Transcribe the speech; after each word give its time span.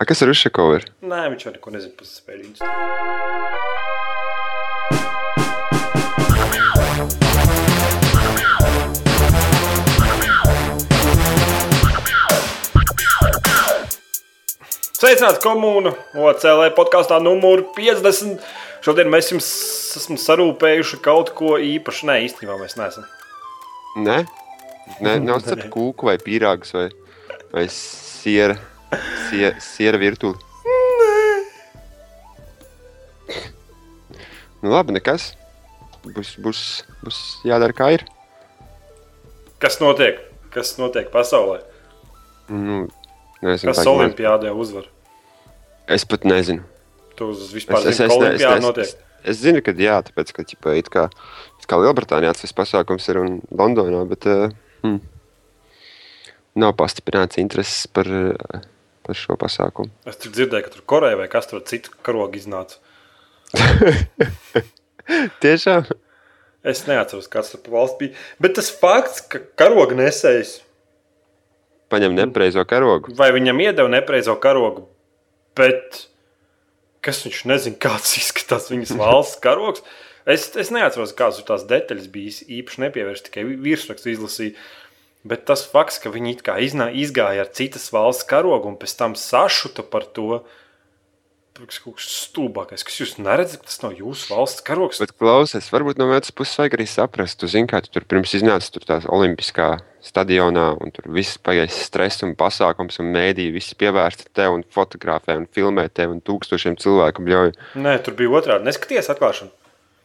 A, 0.00 0.04
kas 0.08 0.22
ir 0.24 0.32
Ušakovs? 0.32 0.86
Nē, 1.04 1.26
viņš 1.34 1.42
jau 1.46 1.52
neko 1.56 1.68
nezina 1.74 1.94
par 1.96 2.06
spēļu 2.08 2.42
industriju. 2.48 3.80
Sveicināts 15.00 15.40
komūna 15.40 15.94
OCLE 16.12 16.66
podkāstā 16.76 17.16
numur 17.24 17.62
50. 17.76 18.42
Šodien 18.84 19.08
mēs 19.12 19.30
jums 19.32 19.46
esam 19.96 20.18
sarūpējuši 20.20 20.98
kaut 21.04 21.32
ko 21.38 21.54
īpašu. 21.56 22.04
Nē, 22.10 22.18
īstenībā 22.26 22.58
mēs 22.60 22.76
neesam. 22.76 23.06
Nē, 23.96 24.18
Nē 25.00 25.14
nav 25.28 25.40
cept 25.46 25.70
kūku 25.72 26.10
vai 26.10 26.18
pīrāgus 26.20 26.74
vai, 26.76 26.90
vai 27.52 27.66
siera, 27.68 28.58
siera, 29.28 29.60
siera 29.60 29.98
virtuli. 29.98 30.38
Nu 34.60 34.72
labi, 34.74 34.94
nekas. 34.94 35.32
Būs, 36.04 36.34
būs, 36.40 36.60
būs 37.04 37.18
jādara 37.48 37.76
kā 37.76 37.90
ir. 37.96 38.04
Kas 39.60 39.80
notiek? 39.80 40.20
Kas 40.52 40.74
notiek 40.80 41.10
pasaulē? 41.12 41.60
Nu, 42.50 42.86
nezinu, 43.44 43.70
Kas 43.70 43.84
olimpiādē 43.86 44.52
uzvar? 44.56 44.88
Es 45.90 46.06
pat 46.08 46.24
nezinu. 46.28 46.64
Tu 47.18 47.28
uz 47.28 47.50
vispār 47.52 47.84
zini, 47.84 48.08
ka 48.08 48.16
olimpiāda 48.16 48.64
notiek. 48.64 48.94
es 49.24 49.40
zinu, 49.42 49.60
ka 49.64 49.74
jā, 49.76 50.00
tāpēc, 50.06 50.32
ka 50.36 50.44
ķipa, 50.48 50.74
it 50.80 50.88
kā, 50.92 51.06
it 51.60 51.68
kā 51.68 51.78
Lielbritānijā 51.82 52.32
tas 52.38 52.56
pasākums 52.56 53.08
ir 53.12 53.20
un 53.20 53.40
Londonā, 53.52 54.02
bet 54.08 54.28
uh, 54.30 54.48
hmm, 54.84 55.00
nav 56.58 56.74
pastiprināts 56.78 57.38
intereses 57.42 57.86
par, 57.90 58.08
uh, 58.08 58.62
par 59.06 59.18
šo 59.18 59.36
pasākumu. 59.40 59.92
Es 60.10 60.18
tur 60.20 60.34
dzirdēju, 60.34 60.66
ka 60.66 60.74
tur 60.74 60.86
Koreja 60.94 61.18
vai 61.20 61.28
kas 61.32 61.50
tur 61.50 61.62
citu 61.66 61.94
karogu 62.06 62.40
iznāca. 62.40 62.80
Tiešām? 65.42 65.86
Es 66.70 66.82
neatceros, 66.88 67.28
kāds 67.32 67.54
tur 67.54 67.72
valsts 67.72 67.98
bija. 68.00 68.16
Bet 68.42 68.58
tas 68.58 68.68
fakts, 68.72 69.22
ka 69.32 69.40
karoga 69.58 69.96
nesējs 69.98 70.58
Paņem 71.90 72.14
nepareizo 72.14 72.62
karogu. 72.68 73.14
vai 73.18 73.32
viņam 73.34 73.58
iedeva 73.64 73.90
nepareizo 73.90 74.36
karogu, 74.38 74.84
bet 75.58 76.04
kas 77.02 77.24
viņš 77.24 77.40
nezina, 77.50 77.80
kāds 77.80 78.12
izskatās 78.20 78.68
viņas 78.70 78.92
valsts 79.00 79.40
karogs. 79.46 79.82
Es, 80.28 80.50
es 80.60 80.68
neatceros, 80.70 81.16
kādas 81.16 81.40
tur 81.40 81.48
tās 81.48 81.64
detaļas 81.66 82.10
bija 82.12 82.44
īpaši 82.60 82.84
nepievērst, 82.84 83.30
tikai 83.30 83.46
virsrakstu 83.64 84.12
izlasīju. 84.12 84.52
Bet 85.20 85.44
tas 85.48 85.66
fakts, 85.68 85.98
ka 86.00 86.12
viņi 86.12 86.38
it 86.38 86.46
kā 86.46 86.56
iznā, 86.64 86.88
izgāja 86.96 87.44
ar 87.44 87.52
citas 87.52 87.90
valsts 87.92 88.24
karogu 88.28 88.70
un 88.70 88.78
pēc 88.80 88.94
tam 88.96 89.16
sašuta 89.18 89.84
par 89.84 90.06
to, 90.16 90.40
tas 91.60 91.80
kaut 91.82 91.98
kas 91.98 92.08
stulbākais, 92.24 92.84
kas 92.86 92.96
jūs 93.02 93.12
neredzat, 93.20 93.66
tas 93.68 93.82
nav 93.82 93.92
jūsu 93.98 94.30
valsts 94.32 94.64
karogs. 94.64 95.00
Bet, 95.02 95.12
klausies, 95.20 95.68
varbūt 95.74 96.00
no 96.00 96.08
otras 96.08 96.32
puses 96.32 96.56
vajag 96.56 96.78
arī 96.78 96.86
saprast, 96.88 97.36
tu 97.40 97.50
zini, 97.50 97.68
kā 97.68 97.82
tu 97.84 97.92
tur 97.92 98.06
pirms 98.08 98.32
iznāca 98.38 98.72
tur 98.72 98.86
tās 98.88 99.04
olimpiskā 99.12 99.68
stadionā, 100.00 100.70
un 100.80 100.96
tur 100.96 101.10
viss 101.12 101.36
pagājis 101.44 101.82
stress 101.90 102.24
un 102.24 102.32
pasākums, 102.38 102.96
un 103.02 103.12
mēdī 103.12 103.50
viss 103.52 103.76
pievērsta 103.76 104.30
tev, 104.32 104.56
un 104.56 104.64
fotografē, 104.72 105.36
un 105.36 105.48
filmē 105.52 105.90
tev, 105.92 106.16
un 106.16 106.24
tūkstošiem 106.24 106.80
cilvēku 106.80 107.28
bļauj. 107.28 107.52
Nē, 107.84 107.98
tur 108.06 108.16
bija 108.16 108.40
otrādi. 108.40 108.70
Neskaties 108.70 109.12
atklāšanu. 109.12 109.52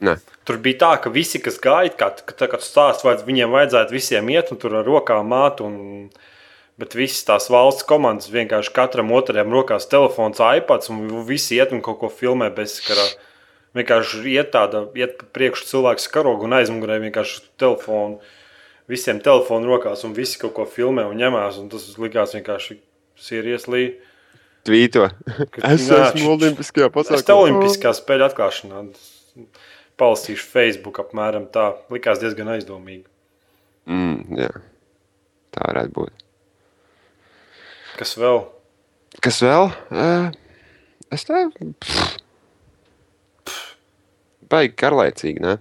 Nē, 0.04 0.18
Tur 0.46 0.60
bija 0.62 0.78
tā, 0.84 0.92
ka 1.02 1.10
visi, 1.10 1.40
kas 1.42 1.56
gāja, 1.62 1.90
kā, 1.98 2.12
ka, 2.22 2.34
tā, 2.38 2.48
kad 2.52 2.62
stāsts, 2.62 3.02
vajadz, 3.06 3.24
viņiem 3.26 3.50
vajadzētu 3.50 3.96
visiem 3.96 4.28
iet 4.30 4.52
un 4.54 4.60
tur 4.62 4.76
ar 4.78 4.86
rokām 4.86 5.26
māt. 5.32 5.62
Un, 5.66 6.12
bet 6.78 6.94
visas 6.94 7.24
tās 7.26 7.48
valsts 7.50 7.86
komandas 7.88 8.30
vienkārši 8.34 8.74
katram 8.76 9.14
otram 9.16 9.50
rokās 9.56 9.88
telefons, 9.90 10.42
iPads 10.44 10.92
un 10.94 11.24
visi 11.26 11.58
iet 11.58 11.72
un 11.74 11.82
kaut 11.82 11.98
ko 12.04 12.12
filmē 12.14 12.52
bezskarā. 12.54 13.08
Vienkārši 13.76 14.22
iet 14.36 14.52
tāda, 14.54 14.86
iet 14.96 15.18
pa 15.20 15.26
priekšu 15.36 15.66
cilvēks 15.72 16.06
karogu 16.14 16.46
un 16.48 16.54
aizmugurē 16.60 17.00
vienkārši 17.08 17.42
telefonu. 17.60 18.20
Visiem 18.92 19.18
telefonu 19.24 19.72
rokās 19.72 20.06
un 20.06 20.14
visi 20.14 20.38
kaut 20.44 20.54
ko 20.60 20.68
filmē 20.70 21.08
un 21.10 21.18
ņemās. 21.18 21.58
Un 21.64 21.72
tas 21.74 21.88
likās 21.98 22.36
vienkārši 22.38 22.78
līnija. 23.72 23.96
tvīto. 24.66 25.10
Es 25.74 25.90
Nā, 25.90 26.12
esmu 26.12 26.36
olimpiskajā 26.36 26.88
Es 26.92 26.94
te 26.94 27.00
pasākumā. 27.00 27.42
olimpiskā 27.48 27.96
spēļu 27.98 28.30
atklāšanā 28.30 28.86
palasīšu 30.00 30.48
Facebook 30.52 31.00
apmēram 31.04 31.48
tā. 31.54 31.72
Likās 31.94 32.22
diezgan 32.22 32.52
aizdomīgi. 32.56 33.06
Mm, 33.90 34.40
jā. 34.40 34.52
Tā 35.56 35.70
varētu 35.70 35.96
būt. 35.96 36.26
Kas 37.96 38.16
vēl? 38.20 38.42
Kas 39.24 39.40
vēl? 39.44 39.70
Uh, 39.94 40.32
es 41.16 41.24
teiktu, 41.28 41.72
baigi 44.52 44.76
garlaicīgi. 44.82 45.44
Ne? 45.44 45.58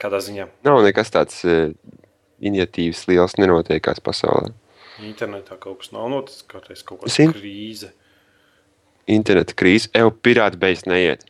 Kādā 0.00 0.18
ziņā? 0.24 0.48
Nav 0.66 0.82
nekas 0.82 1.12
tāds 1.14 1.38
uh, 1.46 1.70
iniciatīvas 2.42 3.06
liels, 3.10 3.38
nenotiekās 3.38 4.02
pasaulē. 4.04 4.50
Internetā 5.02 5.56
kaut 5.60 5.82
kas 5.82 5.92
nav 5.94 6.08
noticis, 6.12 6.44
kaut 6.46 6.68
Zini. 7.10 7.34
krīze. 7.34 7.92
Interneta 9.10 9.54
krīze, 9.58 9.90
jau 9.94 10.10
pirāta 10.14 10.58
beigas 10.60 10.84
neiet. 10.86 11.24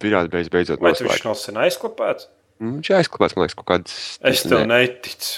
Pirāta 0.00 0.30
beigas 0.32 0.48
beidzot 0.52 0.80
Vai 0.80 0.92
viņš 0.96 1.24
nav 1.26 1.36
sen 1.40 1.58
aizklāpēts? 1.60 2.28
Mm, 2.62 2.78
Viņš 2.78 2.92
aizklāpās, 3.00 3.34
man 3.36 3.44
liekas, 3.44 3.56
kaut 3.58 3.68
kādas. 3.68 3.96
Es 4.30 4.44
tev 4.46 4.64
neticu. 4.70 5.32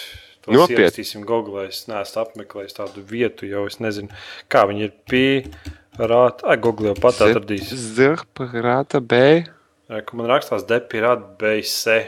To 0.44 0.53
Nopietni. 0.53 0.82
ierakstīsim 0.84 1.22
Google. 1.25 1.62
Es 1.70 1.87
neesmu 1.88 2.20
apmeklējis 2.20 2.76
tādu 2.76 3.00
vietu, 3.09 3.47
jau 3.48 3.62
es 3.70 3.78
nezinu, 3.81 4.10
kā 4.53 4.66
viņi 4.69 4.84
ir 4.91 4.92
pierādījuši. 5.09 6.44
Ai, 6.50 6.56
Google 6.60 6.91
jau 6.92 6.97
pat 7.00 7.22
atradīs. 7.25 7.70
Zirprāta 7.97 9.00
B. 9.00 9.44
Ka 9.88 10.16
Man 10.19 10.28
rakstās 10.28 10.66
depirāt 10.69 11.25
beise. 11.41 12.03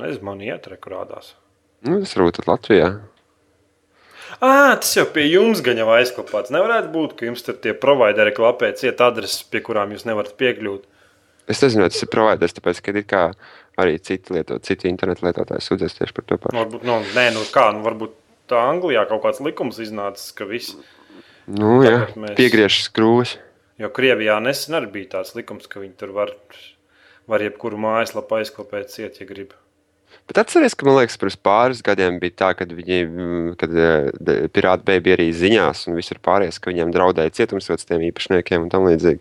Nezinu, 0.00 0.26
man 0.28 0.44
iet 0.44 0.68
rekurādās. 0.68 1.34
Nu, 1.86 2.02
tas 2.02 2.12
varbūt 2.16 2.42
Latvijā. 2.48 2.90
Ah, 4.40 4.76
tas 4.78 4.92
jau 4.96 5.04
pie 5.10 5.24
jums 5.26 5.60
gan 5.64 5.80
jau 5.80 5.88
aizklāpēts. 5.96 6.52
Nevarētu 6.54 6.92
būt, 6.94 7.16
ka 7.18 7.26
jums 7.28 7.42
tur 7.44 7.56
tie 7.60 7.72
provideri 7.76 8.32
klapē 8.36 8.70
ciet 8.78 9.00
adreses, 9.04 9.42
pie 9.50 9.60
kurām 9.64 9.92
jūs 9.94 10.06
nevarat 10.08 10.36
piekļūt. 10.40 10.84
Es 11.48 11.62
nezinu, 11.64 11.88
tas 11.88 12.02
ir 12.02 12.08
providers, 12.12 12.52
tāpēc, 12.54 12.80
ka 12.84 12.92
ir 12.92 13.04
kā 13.08 13.22
arī 13.80 13.96
citi, 14.02 14.34
lietot, 14.36 14.62
citi 14.66 14.88
internetu 14.90 15.24
lietotāji 15.26 15.64
sūdzēs 15.66 15.96
tieši 15.98 16.14
par 16.18 16.24
to 16.28 16.36
pašu. 16.38 16.56
Varbūt, 16.58 16.84
nu, 16.86 16.98
nē, 17.16 17.26
nu 17.34 17.44
kā, 17.54 17.70
nu, 17.74 17.80
varbūt 17.86 18.12
tā 18.50 18.60
Anglijā 18.70 19.06
kaut 19.08 19.22
kāds 19.24 19.40
likums 19.42 19.78
iznācis, 19.82 20.34
ka 20.36 20.44
viss, 20.44 20.76
Nu, 21.50 21.80
jā, 21.82 22.04
mēs- 22.14 22.36
piegriež 22.38 22.82
skrūves. 22.90 23.38
jo 23.80 23.88
Krievijā 23.88 24.36
nesen 24.42 24.74
arī 24.78 24.90
bija 24.92 25.08
tāds 25.16 25.34
likums, 25.34 25.66
ka 25.66 25.80
viņi 25.80 25.96
tur 25.96 26.12
var, 26.12 26.30
var 27.26 27.40
jebkuru 27.40 27.78
mājaslapu 27.80 28.38
aizklāpēt 28.38 28.90
ciet, 28.92 29.18
ja 29.20 29.26
grib. 29.26 29.52
Bet 30.28 30.38
atcerieties, 30.44 30.74
ka 30.76 30.86
man 30.86 30.96
liekas, 31.00 31.16
pirms 31.18 31.36
pāris 31.38 31.82
gadiem 31.82 32.20
bija 32.20 32.30
tā, 32.36 32.56
kad 32.58 32.68
viņi, 32.68 33.56
kad 33.58 33.70
eh, 33.74 34.46
pirāti 34.52 34.84
bija 35.02 35.16
arī 35.16 35.30
ziņās, 35.34 35.88
un 35.88 35.96
visur 35.98 36.18
pārējais, 36.22 36.60
ka 36.60 36.70
viņiem 36.70 36.92
draudēja 36.94 37.30
cietumsots 37.40 37.86
tiem 37.88 38.04
īpašniekiem 38.12 38.62
un 38.62 38.70
tam 38.70 38.86
līdzīgi. 38.86 39.18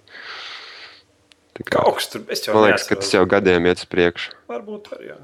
Kā, 1.59 1.81
Kaut 1.83 2.05
tur, 2.11 2.21
jau 2.47 2.53
man 2.55 2.69
liekas, 2.69 2.85
ka 2.87 2.95
neatceros. 2.95 3.03
tas 3.09 3.13
jau 3.17 3.25
gadiem 3.27 3.65
iet 3.67 3.81
uz 3.83 3.87
priekšu. 3.91 4.31
Varbūt 4.47 4.91
arī, 4.95 5.09
jā. 5.11 5.17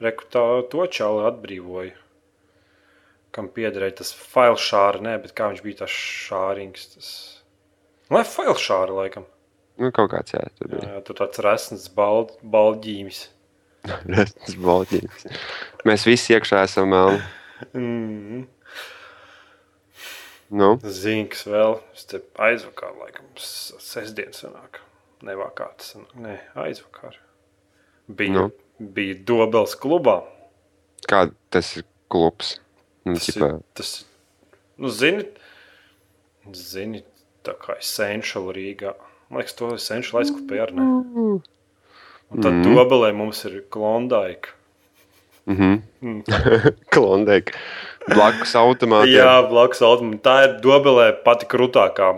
Reku 0.00 0.24
tā, 0.32 0.44
to 0.72 0.86
čauli 0.88 1.26
atbrīvoja. 1.28 1.92
Kam 3.36 3.50
piederēja 3.54 3.98
tas 4.00 4.14
failšāra, 4.16 5.02
ne, 5.04 5.18
bet 5.22 5.34
kā 5.36 5.50
viņš 5.52 5.60
bija 5.62 5.82
tas 5.84 5.92
šārings, 5.92 6.86
tas... 6.94 7.10
Lai 8.10 8.24
failšāra, 8.26 8.96
laikam. 8.96 9.26
Nu, 9.80 9.92
kaut 9.94 10.10
kāds 10.14 10.32
jā, 10.34 10.40
tur 10.58 10.66
Jā, 10.66 10.72
bija. 10.78 10.88
jā, 10.96 11.02
tur 11.06 11.18
tāds 11.20 11.42
resns 11.44 11.84
bald, 11.94 12.32
baldģīmis. 12.42 13.20
Tas 13.86 14.56
balģīgs. 14.66 15.28
Mēs 15.88 16.08
visi 16.08 16.34
iekšā 16.34 16.64
esam 16.66 16.90
melni. 16.92 17.20
Mm. 17.76 18.42
Nu, 20.50 20.72
Zinks 20.82 21.44
vēl, 21.46 21.76
aizvakar, 22.42 22.96
laikam, 22.98 23.28
s- 23.38 23.76
sestdien 23.84 24.32
sanāk. 24.34 24.80
Nevakar, 25.26 25.74
tas 25.76 25.94
nē, 26.16 26.38
aizvakar. 26.56 27.18
Bija, 28.08 28.32
Nu. 28.32 28.50
bija 28.80 29.14
Dobels 29.28 29.74
klubā. 29.76 30.22
kā 31.08 31.30
tas 31.50 31.76
ir 31.76 31.84
klubs? 32.08 32.58
Nu, 33.04 33.14
Tas 33.14 33.26
ķipā, 33.28 33.48
ir, 33.56 33.60
tas, 33.74 34.04
nu, 34.78 34.88
zini, 34.88 35.24
zini, 36.52 37.02
tā 37.44 37.54
kā 37.58 37.76
Essential 37.78 38.50
Rīgā. 38.52 38.94
Man 39.30 39.40
liekas, 39.42 39.54
to 39.56 39.74
Essential 39.74 40.20
aizklāpēja 40.22 40.62
ar 40.68 40.72
ne. 40.72 40.82
Un 42.30 42.42
tad 42.42 42.52
mm. 42.52 42.64
Dobelē 42.66 43.12
mums 43.16 43.44
ir 43.48 43.60
Klondaika. 43.70 44.52
Mhm. 45.50 45.80
Klondēk. 46.94 47.54
Blakus 48.08 48.52
automātiem. 48.58 49.16
Jā, 49.18 49.40
blakus 49.48 49.82
automatam. 49.82 50.20
Tā 50.24 50.36
ir 50.46 50.52
Dobelē 50.64 51.10
pati 51.24 51.48
krūtākā, 51.50 52.10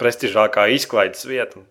prestižākā 0.00 0.66
izklaides 0.74 1.24
vieta. 1.26 1.62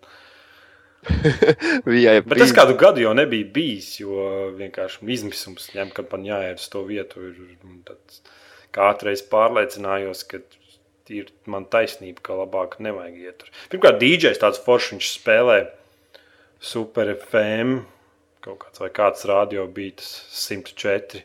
Viņai 1.90 2.16
Bet 2.24 2.40
tas 2.40 2.54
kādu 2.56 2.76
gadu 2.80 3.02
jau 3.04 3.12
nebija 3.16 3.46
bijis, 3.54 3.90
jo 4.00 4.50
vienkārši 4.58 5.06
izmisums 5.16 5.70
ņem, 5.74 5.92
kad 5.96 6.10
man 6.12 6.26
jāiet 6.28 6.62
uz 6.62 6.68
to 6.72 6.84
vietu. 6.88 7.28
Ir, 7.30 7.38
reizi 9.06 9.26
pārliecinājos, 9.30 10.24
ka 10.30 10.42
ir 11.12 11.30
man 11.50 11.68
taisnība, 11.70 12.22
ka 12.24 12.38
labāk 12.40 12.78
nevajag 12.82 13.20
iet 13.20 13.40
tur. 13.42 13.52
Pirmkārt, 13.72 14.00
DJs 14.00 14.40
tāds 14.42 14.60
foršs, 14.64 14.94
viņš 14.94 15.10
spēlē 15.18 15.58
Super 16.64 17.12
FM, 17.14 17.82
kaut 18.44 18.62
kāds 18.64 18.80
vai 18.82 18.90
kāds 18.94 19.26
radio 19.28 19.68
bija 19.70 20.00
104. 20.02 21.24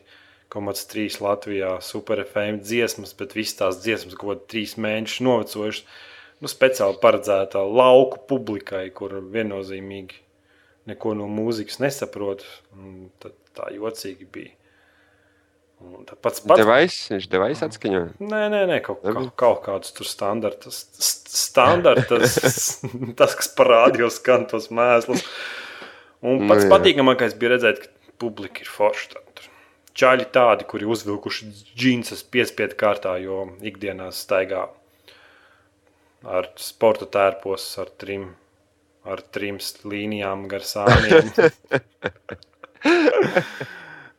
1,3 0.50 1.20
Latvijā 1.22 1.76
Super 1.78 2.24
FM 2.24 2.58
dziesmas, 2.66 3.12
bet 3.14 3.36
visas 3.38 3.54
tās 3.60 3.76
dziesmas 3.84 4.16
kaut 4.18 4.32
kādā 4.32 4.48
trīs 4.50 4.72
mēnešus 4.82 5.22
novecojušas. 5.22 5.84
Nu, 6.40 6.48
speciāli 6.48 6.96
paredzēta 7.02 7.60
lauku 7.68 8.22
publikai, 8.30 8.86
kur 8.96 9.18
viennozīmīgi 9.32 10.22
neko 10.88 11.12
no 11.18 11.28
mūzikas 11.28 11.80
nesaprot. 11.82 12.46
Tad 13.20 13.36
tā 13.56 13.68
jocīgi 13.74 14.28
bija. 14.32 14.54
Pats 16.20 16.42
pats 16.44 16.60
devais, 16.60 16.96
viņš 17.08 17.26
devais 17.32 17.60
atskaņo. 17.64 18.00
Nē, 18.20 18.40
nē, 18.52 18.64
nē 18.68 18.80
kaut, 18.84 19.00
kaut, 19.00 19.30
kaut 19.40 19.62
kādus 19.64 19.94
tur 19.96 20.08
standartus. 20.08 20.82
Standartus, 21.00 22.36
tas, 23.20 23.36
kas 23.38 23.48
parādījos, 23.56 24.18
skan 24.20 24.44
tos 24.50 24.68
mēslus. 24.76 25.24
Un 26.20 26.44
pats 26.50 26.66
nu, 26.66 26.72
patīkamākais 26.74 27.36
bija 27.40 27.54
redzēt, 27.54 27.80
ka 27.84 28.16
publika 28.20 28.64
ir 28.64 28.68
forša. 28.68 29.24
Čaļi 30.00 30.28
tādi, 30.32 30.66
kuri 30.68 30.88
uzvilkuši 30.88 31.48
džinsus 31.72 32.22
piespiedu 32.28 32.76
kārtā, 32.78 33.16
jo 33.20 33.46
ikdienā 33.64 34.10
staigā 34.14 34.68
ar 36.26 36.50
sporta 36.60 37.08
tērpos, 37.10 37.66
ar 37.80 37.90
trim, 38.00 38.28
ar 39.08 39.22
trim 39.32 39.60
līnijām 39.84 40.46
gar 40.50 40.66
sāniem. 40.66 41.32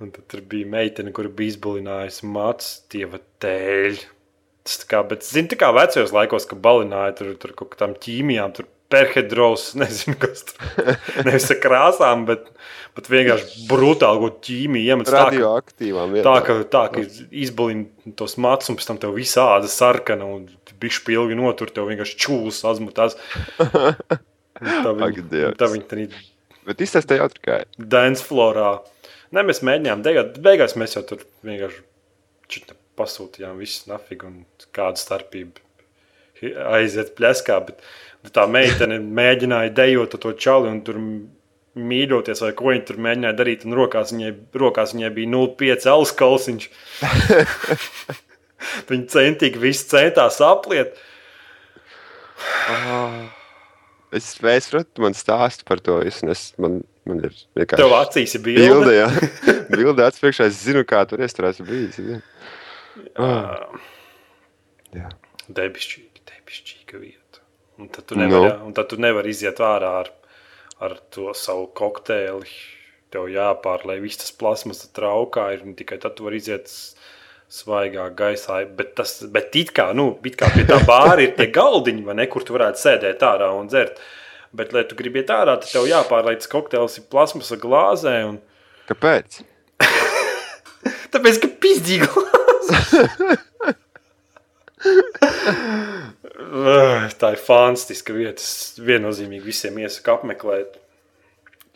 Un 0.02 0.10
tad 0.10 0.26
tur 0.34 0.42
bija 0.50 0.66
meitene, 0.66 1.14
kur 1.14 1.30
bija 1.30 1.54
izbalinājusi 1.54 2.26
mācis, 2.26 2.82
dieva 2.90 3.22
tēļ. 3.44 4.00
Tas 4.66 4.82
tā 4.82 4.88
kā, 4.90 5.02
bet, 5.10 5.26
zini, 5.26 5.50
tā 5.52 5.58
kā 5.62 5.70
vecajos 5.74 6.14
laikos, 6.14 6.48
kad 6.50 6.62
balināja 6.62 7.18
tur, 7.20 7.34
tur 7.42 7.54
kaut 7.58 7.76
kādām 7.76 7.94
ķīmijām, 8.02 8.54
tur 8.58 8.70
perhidros, 8.92 9.72
nezinu, 9.82 10.18
kas 10.22 10.46
tur 10.50 10.96
nevis 11.26 11.50
ar 11.54 11.60
krāsām, 11.64 12.26
bet, 12.30 12.50
bet 12.98 13.10
vienkārši 13.14 13.66
brutāli 13.70 14.24
kaut 14.26 14.42
ķīmiju 14.48 14.96
iemet. 14.96 15.14
Radioaktīvām. 15.16 16.18
Tā, 16.26 16.36
ka, 16.46 16.58
tā, 16.74 16.84
ka 16.94 17.06
izbalina 17.30 18.16
tos 18.18 18.38
matus 18.42 18.74
un 18.74 18.80
pēc 18.80 18.90
tam 18.90 19.02
tev 19.02 19.16
visā 19.18 19.48
āda 19.56 19.70
sarkana 19.72 20.28
un 20.28 20.48
bišķi 20.82 21.06
pilgi 21.08 21.38
notur, 21.40 21.72
tev 21.74 21.90
vienkārši 21.92 22.20
čūlas 22.26 22.62
azmutās. 22.72 23.18
Tā 24.62 24.92
viņa, 24.94 25.54
tā 25.58 25.70
viņa 25.72 25.88
tā 25.90 26.06
Bet 26.68 26.84
izstāstīja 26.86 27.24
jautri 27.24 27.42
kā. 27.48 27.56
Dance 27.78 28.22
florā. 28.26 28.76
Ne, 29.34 29.42
mēs 29.48 29.64
mēģinājām 29.66 30.04
degāt, 30.06 30.36
bet 30.36 30.46
beigās 30.46 30.78
mēs 30.78 30.94
jau 30.98 31.04
tur 31.08 31.24
vienkārši 31.48 32.78
pasūtījām 33.00 33.60
visu 33.62 33.90
nafigu 33.90 34.28
un 34.28 34.42
kādu 34.76 35.02
starpību 35.02 36.52
aiziet 36.76 37.14
pleskā. 37.18 37.60
Bet 37.66 38.34
tā 38.36 38.46
meitene 38.50 39.00
mēģināja 39.02 39.74
dejot 39.78 40.18
to 40.22 40.34
čali 40.38 40.70
un 40.70 40.82
tur 40.86 41.00
mīļoties, 41.82 42.42
vai 42.44 42.52
ko 42.58 42.70
viņa 42.70 42.88
tur 42.90 43.00
mēģināja 43.02 43.38
darīt. 43.38 43.64
Un 43.66 43.78
rokās 43.80 44.12
viņai, 44.14 44.34
rokās 44.62 44.94
viņai 44.98 45.14
bija 45.16 45.32
0,5 45.32 45.88
alus 45.94 46.14
kalsiņš. 46.20 46.68
viņa 48.90 49.08
centīgi 49.14 49.62
visu 49.62 49.88
centās 49.94 50.40
apliet. 50.46 50.98
Oh. 52.72 53.22
Es, 54.12 54.34
saprotu, 54.36 55.04
man 55.04 55.16
stāsta 55.16 55.64
par 55.68 55.80
to. 55.84 56.02
Es, 56.04 56.20
es, 56.28 56.50
man, 56.60 56.82
man 57.08 57.22
ir 57.24 57.36
vienkārši. 57.56 57.80
Tev 57.80 57.96
acīs 57.96 58.36
ir 58.36 58.44
bilde. 58.44 58.66
Bilde, 58.68 58.96
jā. 58.98 59.08
bilde 59.78 60.06
acis 60.06 60.24
priekšā. 60.24 60.50
Es 60.52 60.60
zinu, 60.66 60.84
kā 60.88 61.04
tur 61.08 61.24
es 61.24 61.36
tur 61.38 61.48
esmu 61.48 61.68
bijis. 61.70 62.02
Jā. 62.04 62.20
Oh. 63.16 63.80
jā. 64.98 65.14
Debišķīgi, 65.48 66.26
debišķīga 66.28 67.00
vieta. 67.00 67.46
Un 67.80 67.88
tad 67.94 68.10
tu 68.10 68.20
nevari, 68.20 68.52
no. 68.60 68.74
tad 68.76 68.92
tu 68.92 69.00
nevari 69.02 69.32
iziet 69.32 69.64
ārā 69.64 69.94
ar, 70.04 70.12
ar 70.84 71.00
to 71.14 71.32
savu 71.38 71.70
kokteili. 71.78 72.52
Tev 73.12 73.32
jāpārlai 73.32 73.98
viss 74.04 74.20
tas 74.20 74.36
plasmas 74.36 74.84
traukā 74.96 75.50
ir, 75.56 75.66
un 75.68 75.76
tikai 75.76 75.98
tad 76.04 76.16
tu 76.16 76.28
vari 76.28 76.40
iziet 76.40 76.72
svaigā 77.52 78.08
gaisā. 78.16 78.62
Bet, 78.78 78.96
tas, 79.00 79.18
bet 79.34 79.56
it 79.60 79.74
kā, 79.76 79.92
nu, 79.98 80.14
it 80.28 80.38
kā 80.40 80.52
pie 80.56 80.66
tā 80.68 80.80
bāra 80.88 81.20
ir 81.26 81.36
tie 81.38 81.50
galdiņi, 81.54 82.08
ne, 82.18 82.28
kur 82.32 82.46
tu 82.48 82.56
varētu 82.56 82.82
sēdēt 82.82 83.24
ārā 83.28 83.52
un 83.58 83.70
dzert. 83.72 84.00
Bet, 84.56 84.74
lai 84.76 84.84
tu 84.88 84.98
gribi 85.00 85.22
iet 85.22 85.32
ārā, 85.32 85.56
tad 85.60 85.70
tev 85.72 85.88
jāpārlaiž 85.88 86.48
kokteils 86.52 87.00
plasmasa 87.12 87.60
glāzē. 87.60 88.18
Un... 88.28 88.42
Kāpēc? 88.90 89.42
Tāpēc, 91.14 91.40
ka 91.44 91.52
pizdīgi 91.64 92.10
glāzē. 92.12 93.40
tā 97.22 97.32
ir 97.36 97.42
fantastiska 97.48 98.16
vieta. 98.16 98.44
Es 98.44 98.80
viennozīmīgi 98.82 99.46
visiem 99.46 99.80
iesaku 99.84 100.16
apmeklēt. 100.18 100.80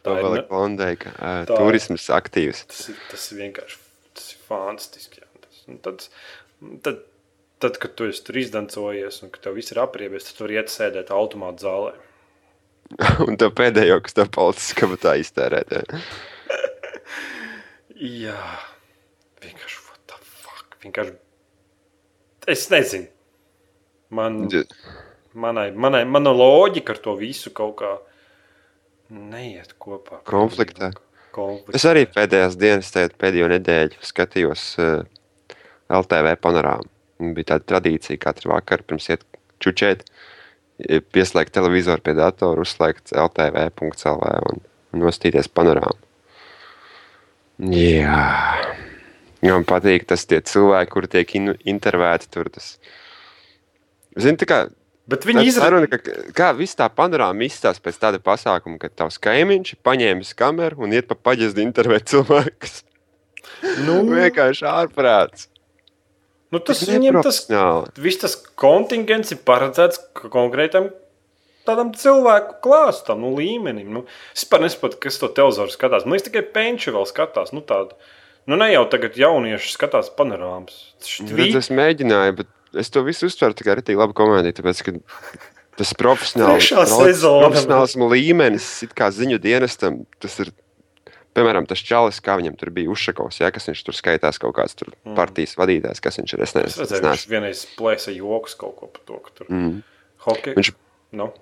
Tā 0.06 0.20
ir 0.20 0.46
Londēka. 0.52 1.16
Uh, 1.16 1.42
turisms 1.50 2.12
aktīvs. 2.14 2.68
Tas 2.70 2.84
ir, 2.92 3.00
tas 3.10 3.32
ir 3.32 3.42
vienkārši 3.42 3.82
tas 4.16 4.32
ir 4.32 4.44
fantastiski. 4.48 5.25
Un 5.72 5.80
tad, 5.82 6.08
tad, 6.86 7.04
tad, 7.64 7.80
kad 7.82 7.96
tu 7.98 8.10
esi 8.10 8.24
tur 8.28 8.38
izdancojies 8.42 9.22
un 9.26 9.32
ka 9.34 9.42
tev 9.48 9.58
viss 9.58 9.74
ir 9.74 9.82
apriebies, 9.82 10.28
tad 10.30 10.42
tur 10.42 10.54
iet 10.54 10.74
sēdēt 10.74 11.14
automātu 11.16 11.66
zālē. 11.66 11.96
un 13.28 13.38
tev 13.42 13.54
pēdējo, 13.58 14.00
kas 14.06 14.18
tev 14.18 14.32
palicis, 14.36 14.74
ka 14.78 14.90
tā 15.02 15.16
iztērēt. 15.22 15.74
Jā, 18.26 18.38
vienkārši 19.44 19.80
what 19.88 20.02
the 20.12 20.20
fuck. 20.22 20.78
Vienkārši 20.84 21.16
es 22.52 22.68
nezinu. 22.74 23.10
Man, 24.16 24.44
manai, 25.34 25.70
manai, 25.74 26.04
mana 26.06 26.34
loģika 26.36 26.94
ar 26.94 27.02
to 27.02 27.16
visu 27.18 27.52
kaut 27.56 27.80
kā 27.82 27.96
neiet 29.10 29.74
kopā. 29.82 30.22
Konfliktā. 30.30 30.92
Konfliktā. 31.36 31.76
Es 31.80 31.88
arī 31.90 32.06
pēdējās 32.12 32.60
dienas, 32.60 32.92
pēdējo 33.20 33.50
nedēļu 33.56 34.06
skatījos 34.06 34.68
uh, 34.84 35.02
LTV 35.92 36.36
panorāmu. 36.42 36.90
Bija 37.36 37.54
tāda 37.54 37.70
tradīcija 37.72 38.20
katru 38.22 38.52
vakaru 38.52 38.88
pirms 38.90 39.10
iet 39.12 39.26
čučēt, 39.64 40.04
pieslēgt 41.16 41.54
televizoru 41.56 42.04
pie 42.04 42.16
datora, 42.18 42.66
uzslēgt 42.66 43.14
LTV.CLV 43.16 44.32
un, 44.52 44.64
nostīties 45.00 45.48
panorāmu. 45.52 46.00
Jā, 47.72 48.24
man 49.46 49.68
patīk 49.68 50.08
tas 50.10 50.26
tie 50.28 50.42
cilvēki, 50.44 50.92
kuri 50.92 51.12
tiek 51.12 51.36
in 51.40 51.54
intervēti 51.64 52.28
tur. 52.32 52.50
Tas... 52.52 52.74
Zini, 54.20 54.40
tā 54.42 54.50
kā 54.50 54.60
Bet 55.06 55.26
viņi 55.28 55.44
izrādās, 55.52 55.86
ka 55.92 56.14
kā 56.34 56.48
viss 56.58 56.78
tā 56.78 56.88
panorāma 56.90 57.46
izstāsta 57.46 57.84
pēc 57.86 58.00
tāda 58.02 58.20
pasākuma, 58.26 58.80
ka 58.82 58.90
tavs 58.90 59.20
kaimiņš 59.22 59.76
paņēmis 59.86 60.34
kameru 60.38 60.88
un 60.88 60.96
iet 60.98 61.06
pa 61.12 61.18
paģezdi 61.30 61.62
intervēt 61.62 62.10
cilvēkus. 62.10 62.80
Nu, 63.86 64.00
vienkārši 64.18 64.66
ārprāts. 64.66 65.46
Nu, 66.56 66.62
tas 66.64 66.84
viņiem 66.88 67.20
tas, 67.26 67.42
viss 68.00 68.22
tas 68.22 68.38
kontingents 68.60 69.34
ir 69.36 69.42
paredzēts 69.48 70.00
konkrētam 70.32 70.94
tādam 71.66 71.92
cilvēku 71.98 72.60
klāstam, 72.64 73.24
nu, 73.26 73.34
līmenim. 73.38 73.90
Nu, 73.92 74.04
es 74.34 74.44
vispār 74.44 74.64
nesaprotu, 74.66 75.00
kas 75.06 75.18
to 75.22 75.30
televizoru 75.34 75.74
skatās. 75.74 76.06
Man 76.06 76.16
liekas, 76.16 76.30
tikai 76.30 76.46
penči 76.56 76.94
vēl 76.96 77.08
skatās. 77.10 77.52
Nu, 77.56 77.64
tādu. 77.66 77.98
Nu, 78.46 78.58
ne 78.62 78.70
jau 78.70 78.84
tagad 78.92 79.18
jaunieši 79.18 79.74
skatās 79.74 80.12
panorāmas. 80.14 80.78
Štvīt... 81.02 81.58
Es 81.58 81.72
mēģināju, 81.74 82.38
bet 82.44 82.82
es 82.82 82.92
to 82.94 83.02
visu 83.06 83.30
uztveru 83.30 83.58
tikai 83.58 83.74
arī 83.76 83.98
labi 83.98 84.18
komēdiju, 84.18 84.58
tāpēc, 84.60 84.84
ka 84.86 84.94
tas 85.80 85.96
profesionāls, 85.98 86.70
profesionāls 86.70 87.98
līmenis, 88.14 88.70
kā 88.96 89.10
ziņu 89.16 89.42
dienestam, 89.42 90.04
tas 90.22 90.38
ir 90.44 90.54
Piemēram, 91.36 91.66
tas 91.68 91.82
čalis, 91.84 92.22
kā 92.24 92.38
viņam 92.40 92.56
tur 92.60 92.72
bija 92.76 92.92
Ušakovs, 92.94 93.42
ja, 93.42 93.52
kas 93.52 93.68
viņš 93.68 93.82
tur 93.88 93.98
skaitās 93.98 94.40
kaut 94.40 94.56
kāds 94.56 94.78
tur 94.80 94.94
mm. 94.94 95.16
partijas 95.18 95.58
vadītājs, 95.60 96.00
kas 96.04 96.22
viņš 96.22 96.36
ir. 96.38 96.44
Es 96.46 96.56
nezinu, 96.56 96.86
redzēju, 96.86 97.08
viņš 97.10 97.26
vienreiz 97.32 97.64
plēsa 97.76 98.14
joks 98.16 98.56
kaut 98.60 98.78
ko 98.80 98.88
par 98.94 99.04
to, 99.10 99.20
ka 99.26 99.36
tur 99.42 99.50
mm. 99.52 99.74
hockey. 100.28 100.56
Viņš, 100.56 100.72
no. 101.20 101.34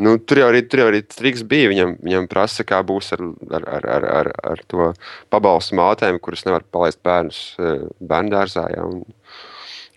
Nu, 0.00 0.14
tur 0.22 0.40
jau 0.40 0.46
arī, 0.48 0.62
tur 0.70 0.84
jau 0.84 0.88
arī 0.88 1.02
triks 1.04 1.42
bija. 1.44 1.68
Viņam, 1.72 1.98
viņam 2.00 2.30
prasa, 2.30 2.64
kā 2.64 2.78
būs 2.86 3.10
ar, 3.16 3.26
ar, 3.50 3.66
ar, 3.68 3.88
ar, 3.90 4.06
ar, 4.14 4.30
ar 4.54 4.62
to 4.70 4.92
pabalstu 5.34 5.76
mātēm, 5.76 6.22
kuras 6.24 6.46
nevar 6.46 6.64
palaist 6.72 7.02
bērnus 7.04 7.42
eh, 7.60 7.82
bērnu 8.00 8.32
dārzā. 8.36 8.68
Ja, 8.76 8.86
un, 8.88 9.04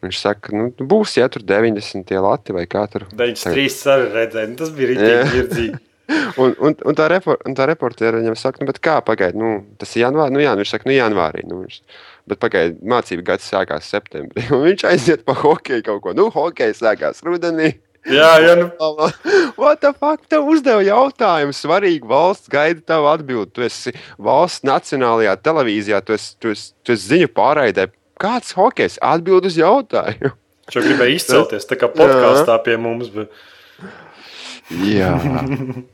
Viņš 0.04 0.18
saka, 0.20 0.52
nu, 0.52 0.66
būs, 0.84 1.14
ja 1.16 1.30
tur 1.32 1.46
90 1.48 2.10
lati 2.26 2.52
vai 2.52 2.66
kā 2.68 2.82
tur. 2.92 3.06
93 3.16 3.78
arī 3.94 4.10
redzēja, 4.12 4.50
nu, 4.52 4.58
tas 4.60 4.74
bija 4.76 4.98
ģirdzīgi. 5.32 5.80
un, 6.42 6.56
un, 6.58 6.76
un 6.76 6.98
tā, 6.98 7.08
repor, 7.12 7.40
un 7.48 7.56
tā 7.58 7.68
reportiera 7.70 8.20
viņam 8.22 8.38
saka, 8.40 8.66
nu, 8.66 8.76
kā 8.84 8.98
pagaidi, 9.06 9.40
nu, 9.40 9.54
tas 9.82 9.94
ir 9.96 10.06
janvārī. 10.06 10.36
Nu, 10.36 10.44
jā, 10.44 10.54
nu, 10.56 10.64
viņš 10.64 10.76
saka, 10.76 10.90
nu, 10.90 10.98
janvārī. 10.98 11.46
Nu, 11.50 11.62
viņš, 11.64 11.80
bet 12.32 12.42
pagaidi, 12.42 12.78
mācību 12.94 13.26
gads 13.28 13.48
sākās 13.52 13.90
septembrī. 13.92 14.46
Viņš 14.68 14.86
aiziet 14.90 15.26
pa 15.28 15.36
hokeju 15.38 15.86
kaut 15.86 16.04
ko. 16.06 16.14
Nu, 16.18 16.30
hokeja 16.34 16.76
sākās 16.78 17.24
rudenī. 17.26 17.74
Jā, 18.10 18.34
jā, 18.44 18.56
nu. 18.60 18.70
What 19.60 19.80
the 19.84 19.94
fuck? 19.96 20.24
Tev 20.32 20.48
uzdeva 20.52 20.84
jautājumu, 20.84 21.56
svarīgi 21.56 22.08
valsts 22.08 22.52
gaida 22.52 22.84
tavu 22.94 23.08
atbildi. 23.14 23.52
Tu 23.56 23.68
esi 23.70 23.94
valsts 24.20 24.66
nacionālajā 24.68 25.38
televīzijā, 25.40 26.04
tu 26.04 26.18
esi, 26.18 26.34
tu 26.40 26.52
esi, 26.52 26.72
tu 26.84 26.96
esi 26.98 27.14
ziņu 27.14 27.32
pārraidē 27.32 27.88
kāds 28.24 28.56
hokejs 28.58 29.00
atbild 29.04 29.48
uz 29.50 29.58
jautājumu? 29.60 30.34
Viņš 30.64 30.78
jau 30.78 30.84
gribēja 30.86 31.18
izcelties 31.18 31.68
tā 31.68 31.78
kā 31.80 31.90
podkāstā 31.92 32.56
pie 32.64 32.78
mums. 32.80 33.10
Bet... 33.14 33.32
Jā, 34.72 35.14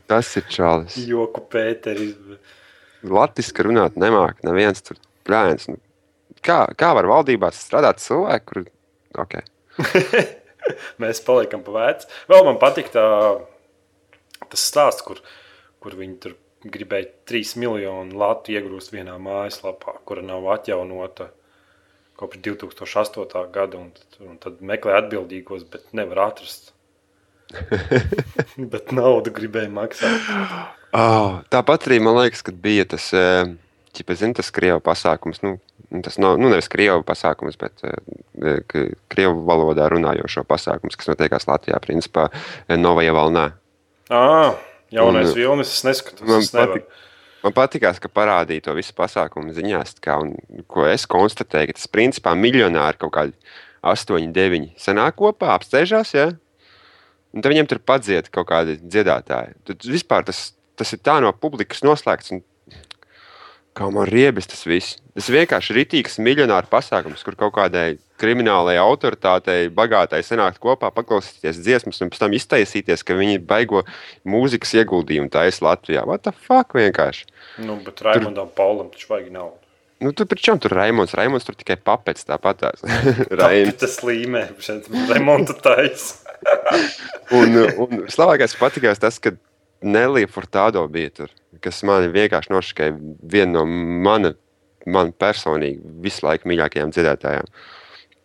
tas 0.10 0.30
ir 0.38 0.46
čalis. 0.52 0.98
Joku 1.10 1.42
Pēteris. 1.50 2.18
Latvijas 3.10 3.54
runāt 3.66 3.96
nemāk, 4.00 4.44
neviens 4.44 4.84
tur 4.86 5.00
brāļs. 5.28 5.70
Nu, 5.72 5.80
kā, 6.46 6.66
kā 6.78 6.92
var 6.98 7.08
valdībā 7.10 7.50
strādāt 7.56 8.04
cilvēki, 8.04 8.46
kur 8.50 9.24
okay. 9.24 9.46
mēs 11.02 11.24
paliekam 11.26 11.64
pa 11.66 11.76
veci? 11.78 12.10
Vēl 12.30 12.46
man 12.48 12.60
patīk 12.62 12.92
tā, 12.94 13.06
tas 14.46 14.68
stāsts, 14.72 15.06
kur, 15.08 15.24
kur 15.80 15.96
viņi 15.98 16.18
tur 16.26 16.36
gribēja 16.68 17.08
3 17.32 17.56
miljonu 17.62 18.20
latu 18.20 18.54
iegrūst 18.54 18.92
vienā 18.94 19.16
mājaslapā, 19.24 19.96
kura 20.06 20.26
nav 20.26 20.48
atjaunota 20.58 21.30
kopš 22.20 22.42
2008. 22.44 23.46
gada. 23.56 23.80
Un, 23.80 23.94
un 24.28 24.38
tad 24.44 24.60
meklē 24.60 24.98
atbildīgos, 25.00 25.64
bet 25.72 25.88
nevar 25.96 26.28
atrast. 26.30 26.74
bet 28.72 28.94
naudu 28.96 29.34
gribēja 29.34 29.72
maksāt. 29.74 30.30
Oh, 30.96 31.42
tāpat 31.54 31.88
arī 31.90 32.00
man 32.04 32.18
liekas, 32.18 32.44
ka 32.46 32.54
bija 32.54 32.86
tas, 32.90 33.10
ķipa, 33.98 34.18
zin, 34.18 34.36
tas 34.38 34.50
krievu 34.54 34.82
pasākums. 34.86 35.42
Nu, 35.46 35.58
tas 36.06 36.20
nav 36.22 36.38
nu, 36.42 36.50
nevis 36.52 36.70
krievu 36.72 37.04
pasākums, 37.06 37.58
bet 37.60 37.84
krievu 39.12 39.44
valodā 39.48 39.90
runājošo 39.94 40.46
pasākums, 40.50 40.98
kas 40.98 41.12
notiekās 41.12 41.50
Latvijā, 41.50 41.82
principā 41.84 42.30
Novajā 42.70 43.14
Valnā. 43.18 43.46
Ah, 44.14 44.58
jaunais 44.94 45.32
un, 45.32 45.38
vilnis, 45.38 45.74
es 45.78 45.86
neskatu. 45.86 46.26
Man, 46.26 46.42
es 46.46 46.52
patik, 46.54 46.86
man 47.46 47.56
patīkās, 47.58 48.02
ka 48.02 48.12
parādīja 48.14 48.68
to 48.70 48.78
visu 48.78 48.94
pasākumu 48.98 49.54
ziņās, 49.58 49.98
kā, 50.06 50.18
un, 50.22 50.36
ko 50.70 50.86
es 50.90 51.06
konstatēju, 51.10 51.72
ka 51.72 51.78
tas 51.82 51.90
principā 51.94 52.34
miljonāri 52.38 53.02
kaut 53.02 53.14
kādi 53.18 53.58
8, 53.86 54.34
9 54.36 54.72
sanāk 54.82 55.18
kopā, 55.22 55.54
apsteigās. 55.56 56.14
Ja? 56.18 56.32
Un 57.34 57.44
tad 57.44 57.54
viņiem 57.54 57.70
tur 57.70 57.82
padzied 57.86 58.32
kaut 58.34 58.50
kādi 58.50 58.80
dziedātāji. 58.82 59.58
Tad 59.70 59.86
vispār 59.86 60.26
tas, 60.26 60.50
tas 60.80 60.96
ir 60.96 61.02
tā 61.06 61.20
no 61.22 61.32
publikas 61.38 61.84
noslēgts. 61.86 62.34
Un, 62.34 62.44
kā 63.78 63.88
man 63.94 64.08
riebis 64.10 64.50
tas 64.50 64.66
viss. 64.68 64.98
Tas 65.16 65.30
vienkārši 65.32 65.72
ir 65.72 65.80
rītīgs 65.80 66.18
miljonāru 66.24 66.70
pasākums, 66.72 67.24
kur 67.24 67.38
kaut 67.40 67.54
kādai 67.58 68.00
kriminālajai 68.20 68.82
autoritātei, 68.82 69.70
bagātai 69.76 70.20
sanākt 70.26 70.60
kopā, 70.64 70.92
paklausīties 70.96 71.62
dziesmas 71.64 72.02
un 72.04 72.12
pēc 72.12 72.24
tam 72.24 72.36
iztaisīties, 72.36 73.06
ka 73.08 73.18
viņi 73.20 73.40
baigo 73.48 73.86
mūzikas 74.28 74.76
ieguldījumu 74.82 75.32
taisa 75.34 75.66
Latvijā. 75.70 76.04
What 76.08 76.26
the 76.28 76.36
fuck 76.36 76.76
vienkārši? 76.76 77.28
Nu, 77.64 77.80
bet 77.86 78.04
Raimondam 78.06 78.50
tur... 78.50 78.56
Paulam 78.60 78.92
taču 78.94 79.14
vajag 79.14 79.32
naudu. 79.36 79.60
Nu, 80.00 80.14
pēc 80.16 80.44
tam 80.46 80.60
tur 80.64 80.76
Raimons. 80.80 81.16
Raimons 81.20 81.48
tur 81.48 81.58
tikai 81.60 81.76
papets 81.76 82.28
tāpat. 82.28 82.70
Tas 83.80 84.00
līmē, 84.08 84.46
šeit 84.64 84.88
Raimonda 85.12 85.56
taisa. 85.60 86.29
Un, 87.38 87.58
un 87.84 88.04
slavākais 88.12 88.56
patīkās 88.60 89.02
tas, 89.02 89.20
ka 89.22 89.34
Nelija 89.86 90.28
Fortādo 90.32 90.84
bija 90.92 91.12
tur, 91.22 91.34
kas 91.64 91.82
man 91.88 92.10
vienkārši 92.14 92.52
nošķīra 92.52 92.96
viena 93.32 93.60
no 93.60 93.66
mana, 94.06 94.34
man 94.90 95.14
personīgi 95.16 95.80
visu 96.04 96.26
laiku 96.28 96.50
mīļākajām 96.52 96.92
dziedātājām. 96.96 97.48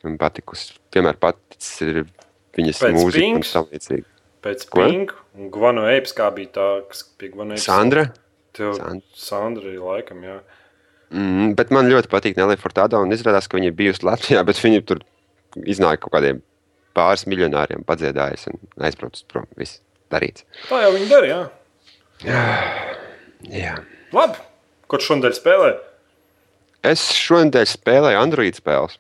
Man 0.04 0.18
patikusi, 0.20 0.74
vienmēr 0.94 1.18
paticis 1.20 1.76
ir 1.86 2.02
viņas 2.58 2.82
Pēc 2.82 2.96
mūzika 2.98 3.22
Pinks, 3.22 3.52
un 3.52 3.56
tam 3.56 3.70
līdzīgi. 3.70 4.06
Pēc 4.44 4.66
Pink 4.74 5.14
un 5.38 5.52
Gvano 5.54 5.86
Eips, 5.90 6.12
kā 6.16 6.28
bija 6.34 6.52
tā, 6.58 6.68
kas 6.90 7.06
pie 7.18 7.30
Gvano 7.32 7.56
Eips. 7.56 7.66
Sandra? 7.66 8.08
Tev, 8.54 8.74
Sandra. 8.78 9.18
Sandra 9.18 9.72
ir 9.72 9.80
laikam, 9.82 10.20
jā. 10.26 10.40
Mm, 11.14 11.54
bet 11.58 11.70
man 11.74 11.88
ļoti 11.90 12.10
patīk 12.10 12.38
Nelija 12.38 12.60
Fortādo 12.60 13.00
un 13.02 13.14
izrādās, 13.14 13.46
ka 13.48 13.58
viņa 13.58 13.70
ir 13.70 13.78
bijusi 13.78 14.06
Latvijā, 14.06 14.42
bet 14.46 14.60
viņa 14.60 14.82
tur 14.88 15.04
iznāk 15.70 16.02
kaut 16.02 16.16
kādiem 16.16 16.42
pāris 16.96 17.26
miljonāriem 17.30 17.84
padziedājis 17.86 18.48
un 18.52 18.60
aizbraucis 18.88 19.26
prom. 19.30 19.48
Viss 19.58 19.80
darīts. 20.12 20.46
Tā 20.68 20.82
jau 20.84 20.92
viņi 20.94 21.10
dara, 21.10 21.30
jā. 21.30 22.36
jā. 23.50 23.74
Labi. 24.14 24.40
Kurš 24.90 25.10
šodien 25.10 25.34
spēlē? 25.34 25.74
Es 26.84 27.06
šodien 27.16 27.68
spēlēju 27.68 28.20
Android 28.20 28.58
spēles. 28.60 28.98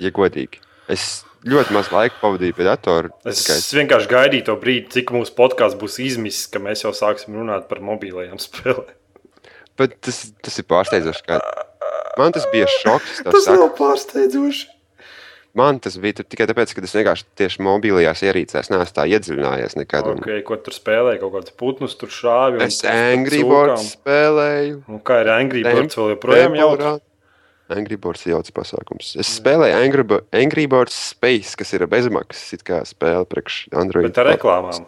Ja 0.00 0.12
godīgi. 0.14 0.62
Es 0.88 1.24
ļoti 1.46 1.74
maz 1.76 1.90
laika 1.92 2.16
pavadīju 2.22 2.56
pie 2.56 2.66
datora. 2.66 3.10
Es 3.28 3.42
tikai... 3.44 3.58
vienkārši 3.82 4.10
gaidīju 4.10 4.46
to 4.48 4.56
brīdi, 4.62 4.88
cik 4.96 5.12
mūsu 5.14 5.34
podkāsts 5.36 5.78
būs 5.78 5.98
izmisis, 6.02 6.48
ka 6.50 6.62
mēs 6.62 6.84
jau 6.86 6.94
sāksim 6.96 7.36
runāt 7.38 7.68
par 7.70 7.82
mobilajām 7.84 8.40
spēlēm. 8.42 8.94
Bet 9.78 10.00
tas, 10.02 10.24
tas 10.42 10.58
ir 10.58 10.66
pārsteidzoši. 10.70 11.24
Kā... 11.28 11.38
Man 12.18 12.34
tas 12.34 12.48
bija 12.50 12.66
šoks. 12.80 13.20
Tas 13.28 13.44
saka. 13.44 13.58
nav 13.60 13.70
pārsteidzoši. 13.78 14.66
Man 15.56 15.78
tas 15.80 15.96
bija 15.98 16.20
tikai 16.20 16.46
tāpēc, 16.50 16.74
ka 16.76 16.82
es 16.84 16.94
vienkārši 16.94 17.24
tieši 17.40 17.62
mobilajās 17.64 18.20
ierīcēs 18.26 18.68
neesmu 18.70 18.94
tā 18.94 19.06
iedziļinājies. 19.08 19.78
Nekad, 19.80 20.10
un... 20.12 20.20
okay, 20.22 20.42
ko 20.46 20.58
tur 20.60 20.76
spēlēji? 20.76 21.20
Kaut 21.22 21.34
kādas 21.38 21.54
putnus 21.58 21.96
tur 21.98 22.12
šāvi. 22.12 22.60
Es 22.66 22.82
Angry 22.86 23.40
Birds 23.48 23.94
spēlēju. 23.96 24.82
Un 24.92 25.00
kā 25.00 25.22
ir 25.24 25.32
Angry 25.34 25.64
Birds 25.66 25.98
vēl 25.98 26.12
joprojām 26.14 26.58
jautā? 26.58 26.98
Angry 27.72 27.98
Birds 28.00 28.24
ir 28.26 28.36
jauts 28.36 28.52
pasākums. 28.54 29.14
Es 29.20 29.32
spēlēju 29.40 29.80
Angry, 29.80 30.20
Angry 30.36 30.68
Birds 30.70 30.96
Space, 31.10 31.56
kas 31.58 31.74
ir 31.76 31.84
bezmaksas 31.90 32.62
spēle 32.92 33.26
priekš 33.28 33.66
Android. 33.76 34.08
Bet 34.08 34.22
ar 34.22 34.32
reklāmām. 34.34 34.86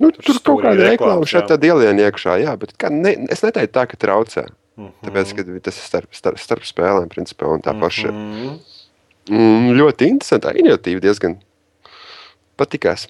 Nu, 0.00 0.08
tur 0.16 0.24
tur 0.24 0.38
kaut 0.40 0.62
kāda 0.64 0.86
reklāma 0.94 1.26
šeit 1.28 1.50
tad 1.50 1.64
ielien 1.66 1.98
iekšā, 2.00 2.38
jā, 2.40 2.54
bet 2.60 2.72
kā, 2.80 2.88
ne, 2.88 3.12
es 3.32 3.42
neteiktu 3.44 3.74
tā, 3.76 3.84
ka 3.90 3.98
traucē. 4.00 4.46
Mm 4.80 4.86
-hmm. 4.86 5.02
Tāpēc, 5.04 5.34
ka 5.36 5.60
tas 5.66 5.76
ir 5.76 5.84
starp, 5.84 6.14
starp, 6.14 6.38
starp 6.40 6.64
spēlēm, 6.64 7.08
principā, 7.12 7.50
un 7.52 7.60
tā 7.60 7.74
paša. 7.80 8.08
Mm 8.08 8.32
-hmm. 8.32 8.58
Mm, 9.30 9.72
ļoti 9.78 10.10
interesanti, 10.10 10.60
inovatīvi 10.64 11.02
diezgan 11.04 11.38
patīkās. 12.58 13.06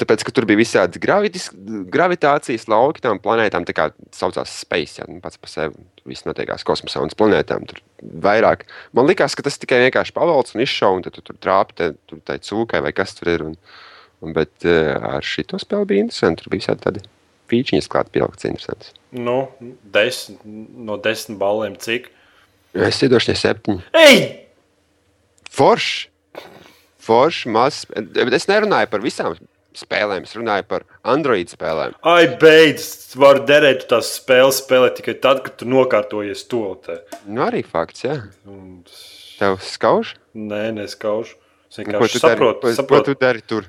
Tāpēc, 0.00 0.22
ka 0.24 0.32
tur 0.32 0.46
bija 0.48 0.56
visādi 0.62 1.00
gravitis, 1.02 1.50
gravitācijas 1.92 2.64
lauki 2.72 3.02
tam 3.04 3.18
planētām, 3.20 3.66
tā 3.68 3.74
kā 3.76 3.90
saucās 4.16 4.54
Space. 4.62 4.96
Jā, 4.96 5.04
nu, 5.10 5.18
pats 5.20 5.36
par 5.36 5.52
sevi 5.52 5.76
viss 6.08 6.24
notiekās 6.24 6.64
kosmosā 6.64 7.02
un 7.04 7.12
uz 7.12 7.18
planētām. 7.20 7.66
Tur 7.68 7.82
vairāk. 8.24 8.64
Man 8.96 9.10
liekas, 9.10 9.36
ka 9.36 9.44
tas 9.44 9.60
tikai 9.60 9.82
vienkārši 9.84 10.16
pavalds 10.16 10.56
un 10.56 10.64
izšauja, 10.64 11.02
un 11.02 11.04
tu 11.04 11.12
tur 11.20 11.36
trāpi 11.36 11.76
te, 11.76 11.90
tur 12.08 12.24
tai 12.24 12.38
cūkai 12.40 12.80
vai 12.86 12.94
kas 12.96 13.12
tur 13.18 13.34
ir. 13.34 13.44
Un, 13.50 13.58
un, 14.24 14.34
bet 14.36 14.64
uh, 14.64 14.96
ar 15.18 15.26
šito 15.26 15.60
spēli 15.60 15.92
bija 15.92 16.06
interesanti. 16.08 16.46
Tur 16.46 16.54
bija 16.54 16.64
visādi 16.64 16.86
tādi 16.88 17.04
pīčiņas 17.52 17.92
klāt 17.92 18.12
pielikts 18.14 18.48
interesants. 18.48 18.94
Nu, 19.12 19.42
desmit, 19.92 20.40
no 20.48 20.96
desmit 21.02 21.36
balēm 21.40 21.76
cik? 21.82 22.08
Es 22.72 23.02
iedošu 23.04 23.34
ne 23.34 23.36
septiņi. 23.36 23.90
Ei! 24.00 24.22
Forši. 25.50 26.08
Forši, 27.00 27.48
maz. 27.52 27.84
Bet 27.90 28.36
es 28.36 28.46
nerunāju 28.50 28.90
par 28.92 29.02
visām 29.04 29.36
spēlēm, 29.76 30.26
es 30.26 30.34
runāju 30.36 30.66
par 30.70 30.84
Android 31.06 31.50
spēlēm. 31.52 31.94
Ai, 32.06 32.26
beidz, 32.40 33.14
var 33.18 33.42
derēt 33.48 33.86
tās 33.90 34.10
spēles 34.18 34.60
spēlēt 34.64 34.98
tikai 34.98 35.16
tad, 35.22 35.42
kad 35.46 35.56
tu 35.60 35.68
nokārtojies 35.70 36.44
to 36.50 36.64
te. 36.84 37.00
Nu, 37.26 37.44
arī 37.46 37.62
fakts, 37.66 38.04
jā. 38.06 38.18
Un... 38.50 38.82
Tev 39.40 39.56
skauž? 39.64 40.14
Nē, 40.36 40.66
neskauž. 40.76 41.32
Es 41.70 41.78
vienkārši 41.80 42.18
ko 42.18 42.22
saprotu, 42.26 42.66
dari, 42.66 42.76
saprotu. 42.76 43.04
Ko 43.06 43.14
tu 43.14 43.20
dari 43.22 43.44
tur? 43.46 43.68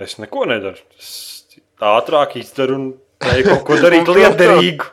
Es 0.00 0.18
neko 0.20 0.44
nedaru. 0.48 0.78
Es 1.00 1.10
ātrāk 1.82 2.36
izdaru 2.40 2.76
un 2.76 2.86
teju 3.24 3.48
kaut 3.48 3.64
ko 3.66 3.78
darīt 3.80 4.12
liederīgu. 4.16 4.86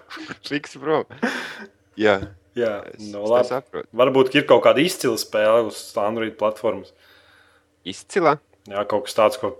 Liks 0.49 0.79
prom. 0.81 1.05
Jā. 1.99 2.17
Jā, 2.57 2.73
es, 2.89 3.05
no, 3.11 3.23
nu, 3.27 3.37
es 3.37 3.51
saprotu. 3.51 3.87
Varbūt 3.97 4.33
ir 4.37 4.47
kaut 4.49 4.63
kāda 4.65 4.81
izcila 4.81 5.17
spēle 5.21 5.67
uz 5.69 5.81
Android 6.01 6.33
platformas. 6.39 6.93
Izcila? 7.87 8.37
Jā, 8.67 8.83
kaut 8.89 9.05
kas 9.07 9.17
tāds, 9.17 9.39
ko 9.41 9.53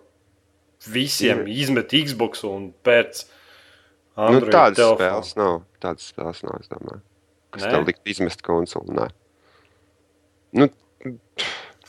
visiem 0.88 1.44
mm. 1.44 1.52
izmet 1.54 1.94
Xbox 1.94 2.44
un 2.48 2.72
pēc 2.86 3.24
Android 4.18 4.50
nu, 4.50 4.56
tādas 4.56 4.80
telefonu. 4.82 4.98
spēles 4.98 5.38
nav. 5.38 5.62
Tādas 5.84 6.10
spēles 6.12 6.44
nav, 6.48 6.58
es 6.64 6.74
domāju. 6.74 7.04
Kas 7.54 7.64
Nē? 7.64 7.72
tev 7.74 7.88
likt 7.88 8.12
izmest 8.12 8.44
konsoli? 8.46 8.98
Nē. 8.98 9.08
Nu, 10.58 10.68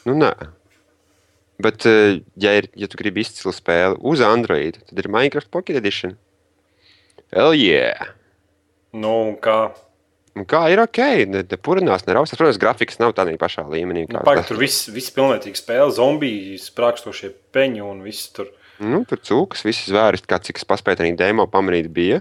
nu 0.04 0.16
nē. 0.18 0.32
Bet, 1.64 1.88
eh, 1.90 2.20
ja, 2.38 2.52
ir, 2.60 2.68
ja 2.78 2.86
tu 2.86 3.00
gribi 3.00 3.24
izcilu 3.24 3.50
spēli 3.56 3.98
uz 4.06 4.20
Android, 4.22 4.78
tad 4.86 5.00
ir 5.00 5.10
Minecraft 5.10 5.50
Pocket 5.50 5.80
Edition. 5.80 6.14
Hell 7.34 7.56
yeah! 7.56 8.12
Nu, 8.94 9.34
kā? 9.42 9.72
Un 10.38 10.46
kā 10.46 10.60
ir 10.70 10.78
ok, 10.78 11.00
ne, 11.26 11.42
ne 11.42 11.58
purinās, 11.58 12.04
ne 12.06 12.14
raustās. 12.14 12.38
Protams, 12.38 12.60
grafikas 12.62 13.00
nav 13.02 13.14
tādā 13.18 13.34
pašā 13.40 13.64
līmenī. 13.66 14.04
Nu, 14.06 14.22
Pagaid, 14.26 14.46
tur 14.46 14.60
viss, 14.60 14.86
viss 14.94 15.10
pilnīgi 15.14 15.58
spēle, 15.58 15.90
zombiji, 15.94 16.58
sprākstošie 16.62 17.32
peņi 17.54 17.82
un 17.82 18.04
viss 18.06 18.30
tur. 18.36 18.52
Nu, 18.78 19.02
tur 19.08 19.18
cūkas, 19.18 19.64
visi 19.66 19.90
zvēri, 19.90 20.20
kā 20.30 20.38
cik 20.42 20.60
es 20.60 20.68
paspēju 20.68 21.02
arī 21.02 21.16
demo 21.18 21.48
pamanīt, 21.50 21.90
bija. 21.90 22.20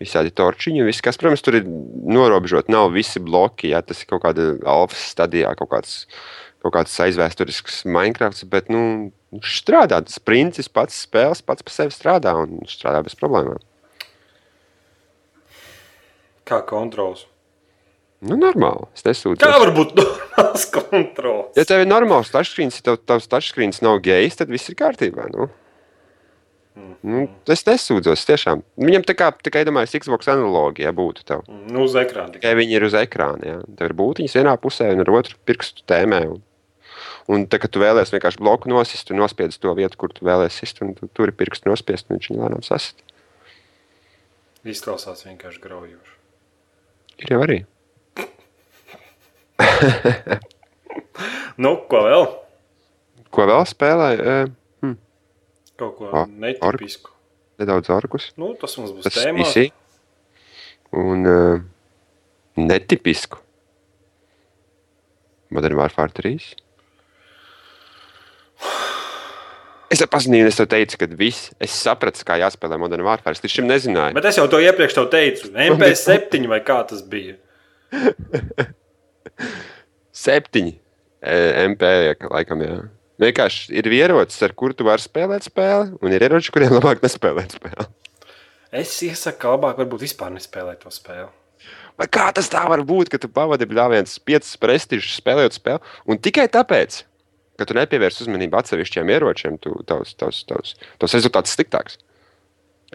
Visādi 0.00 0.32
torčiņi, 0.34 0.86
viss, 0.88 1.04
kas, 1.04 1.20
protams, 1.20 1.44
tur 1.44 1.58
ir 1.60 1.68
norobežot. 1.68 2.70
Nav 2.72 2.88
visi 2.96 3.20
bloki, 3.22 3.74
ja 3.74 3.82
tas 3.84 4.00
ir 4.00 4.08
kaut 4.10 4.24
kāda 4.24 4.54
alfas 4.68 5.04
stadijā, 5.12 5.52
kaut 5.60 5.70
kāds, 5.74 5.98
kaut 6.64 6.74
kāds 6.78 6.96
aizvēsturisks 7.04 7.84
Minecraft, 7.84 8.40
bet, 8.50 8.72
nu, 8.72 9.12
strādā. 9.44 10.00
Tas 10.08 10.16
princis 10.24 10.72
pats 10.72 11.04
spēles 11.04 11.44
pats 11.44 11.62
par 11.62 11.76
sevi 11.76 11.94
strādā 11.94 12.32
un 12.40 12.64
strādā 12.70 13.04
bez 13.04 13.14
problēmām. 13.20 13.60
Kā 16.48 16.58
kontrols? 16.68 17.28
Nu, 18.24 18.38
normāli. 18.40 18.86
Es 18.96 19.04
nesūtu. 19.04 19.42
Kā 19.42 19.58
var 19.60 19.72
būt 19.76 19.92
normāli? 19.98 20.30
Tās 20.34 20.64
kontrols. 20.72 21.52
Ja 21.58 21.66
tev 21.68 21.84
ir 21.84 21.90
normāls 21.90 22.32
touchscreens, 22.32 22.80
ja 22.80 22.88
tev, 22.88 22.96
tavs 23.06 23.28
touchscreens 23.30 23.82
nav 23.84 24.00
gejs, 24.04 24.38
tad 24.40 24.50
viss 24.50 24.70
ir 24.72 24.78
kārtībā. 24.78 25.28
Nu. 25.34 25.50
Nu, 27.06 27.26
es 27.52 27.62
nesūdzos, 27.68 28.24
tiešām. 28.26 28.64
Viņam 28.80 29.04
tā 29.06 29.14
kā 29.18 29.28
tikai 29.46 29.62
domāju, 29.68 30.00
Xbox 30.02 30.26
analogija 30.32 30.90
būtu 30.96 31.22
tev. 31.28 31.44
Nu, 31.68 31.84
uz 31.84 31.94
ekrāna. 32.00 32.32
tikai. 32.34 32.54
Viņi 32.58 32.74
ir 32.80 32.86
uz 32.88 32.96
ekrāna. 32.98 33.44
Jā. 33.46 33.58
Tev 33.78 33.90
ir 33.90 33.94
būtiņas 34.00 34.34
vienā 34.40 34.54
pusē 34.58 34.88
un 34.94 35.04
ar 35.04 35.12
otru 35.14 35.38
pirkstu 35.46 35.84
tēmē. 35.90 36.22
Un, 36.32 36.40
un 37.30 37.44
tā, 37.46 37.60
kad 37.62 37.70
tu 37.76 37.82
vēlēsies 37.84 38.16
vienkārši 38.16 38.42
bloku 38.42 38.72
nosist, 38.72 39.06
tu 39.06 39.18
nospiedz 39.18 39.60
to 39.62 39.74
vietu, 39.78 40.00
kur 40.00 40.16
tu 40.16 40.26
vēlēsies 40.26 40.64
sist, 40.64 40.82
un 40.82 40.96
tu 40.98 41.06
tur 41.14 41.30
ir 41.30 41.36
pirkstu 41.38 41.70
nospiest, 41.70 42.08
un 42.08 42.18
viņš 42.18 42.32
viņu 42.32 42.42
lēnām 42.42 42.66
sasist. 42.66 43.04
Izklausās 44.64 45.22
vienkārši 45.28 45.62
graujoši. 45.62 46.18
Ir 47.22 47.36
jau 47.36 47.44
arī. 47.44 47.60
Nu, 51.62 51.76
ko 51.90 52.00
vēl? 52.04 52.24
Ko 53.34 53.44
vēl 53.50 53.64
spēlēju? 53.70 54.24
E, 54.24 54.92
Kaut 55.78 55.96
ko 55.98 56.08
Ah, 56.14 56.26
netipisku. 56.30 57.10
nedaudz 57.58 57.88
orkus. 57.90 58.28
Nu, 58.38 58.52
tas 58.58 58.76
mums 58.78 58.92
būs 58.94 59.06
Tas 59.08 59.16
tēmā. 59.18 59.42
īsi. 59.42 59.64
Un 60.94 61.26
uh, 61.26 61.62
netipisku. 62.58 63.38
Modern 65.54 65.74
Warfare 65.78 66.14
3. 66.14 66.54
Es 69.94 70.00
jau 70.02 70.08
paziņoju, 70.10 70.46
es 70.50 70.56
tev 70.58 70.66
teicu, 70.70 70.98
ka 70.98 71.06
viss, 71.18 71.50
es 71.62 71.74
sapratu, 71.74 72.22
kā 72.26 72.38
jāspēlē 72.42 72.78
Modern 72.82 73.04
Warfare. 73.06 73.34
Es 73.36 73.42
līdz 73.44 73.54
šim 73.58 73.68
nezināju. 73.70 74.14
Bet 74.16 74.30
es 74.30 74.38
jau 74.38 74.46
to 74.50 74.58
iepriekš 74.62 74.94
tev 74.98 75.10
teicu. 75.12 75.50
MP7 75.70 76.46
vai 76.50 76.62
kā 76.66 76.80
tas 76.90 77.02
bija? 77.02 77.34
Septiņi 80.24 80.74
e, 80.74 81.38
MP, 81.68 81.90
laikam, 82.30 82.64
jā. 82.64 82.80
Vienkārši 83.22 83.76
ir 83.78 83.86
ierocis, 83.94 84.40
ar 84.42 84.54
kuru 84.58 84.74
tu 84.74 84.86
vari 84.86 85.02
spēlēt 85.02 85.46
spēli, 85.46 85.94
un 86.02 86.14
ir 86.14 86.24
ieroči, 86.26 86.50
kuriem 86.54 86.74
labāk 86.74 87.02
nespēlēt 87.04 87.56
spēli. 87.58 87.86
Es 88.74 88.96
iesaku, 89.06 89.38
ka 89.38 89.54
labāk 89.54 89.78
varbūt 89.84 90.02
vispār 90.02 90.32
nespēlēt 90.34 90.82
to 90.82 90.90
spēli. 90.90 91.30
Vai 91.94 92.08
kā 92.10 92.26
tas 92.34 92.48
tā 92.50 92.64
var 92.66 92.82
būt, 92.82 93.12
ka 93.12 93.20
tu 93.22 93.30
pavadi 93.30 93.68
bļāviens 93.70 94.16
piecas 94.26 94.56
prestižus 94.58 95.20
spēlējot 95.20 95.60
spēli, 95.60 95.92
un 96.10 96.18
tikai 96.18 96.48
tāpēc, 96.50 97.04
ka 97.54 97.68
tu 97.68 97.76
nepievērs 97.78 98.18
uzmanību 98.24 98.58
atsevišķiem 98.58 99.12
ieročiem, 99.14 99.60
tu 99.62 99.76
tavs, 99.86 100.16
tavs, 100.18 100.42
tavs, 100.48 100.74
tavs 100.98 101.14
rezultāts 101.14 101.54
sliktāks. 101.54 102.00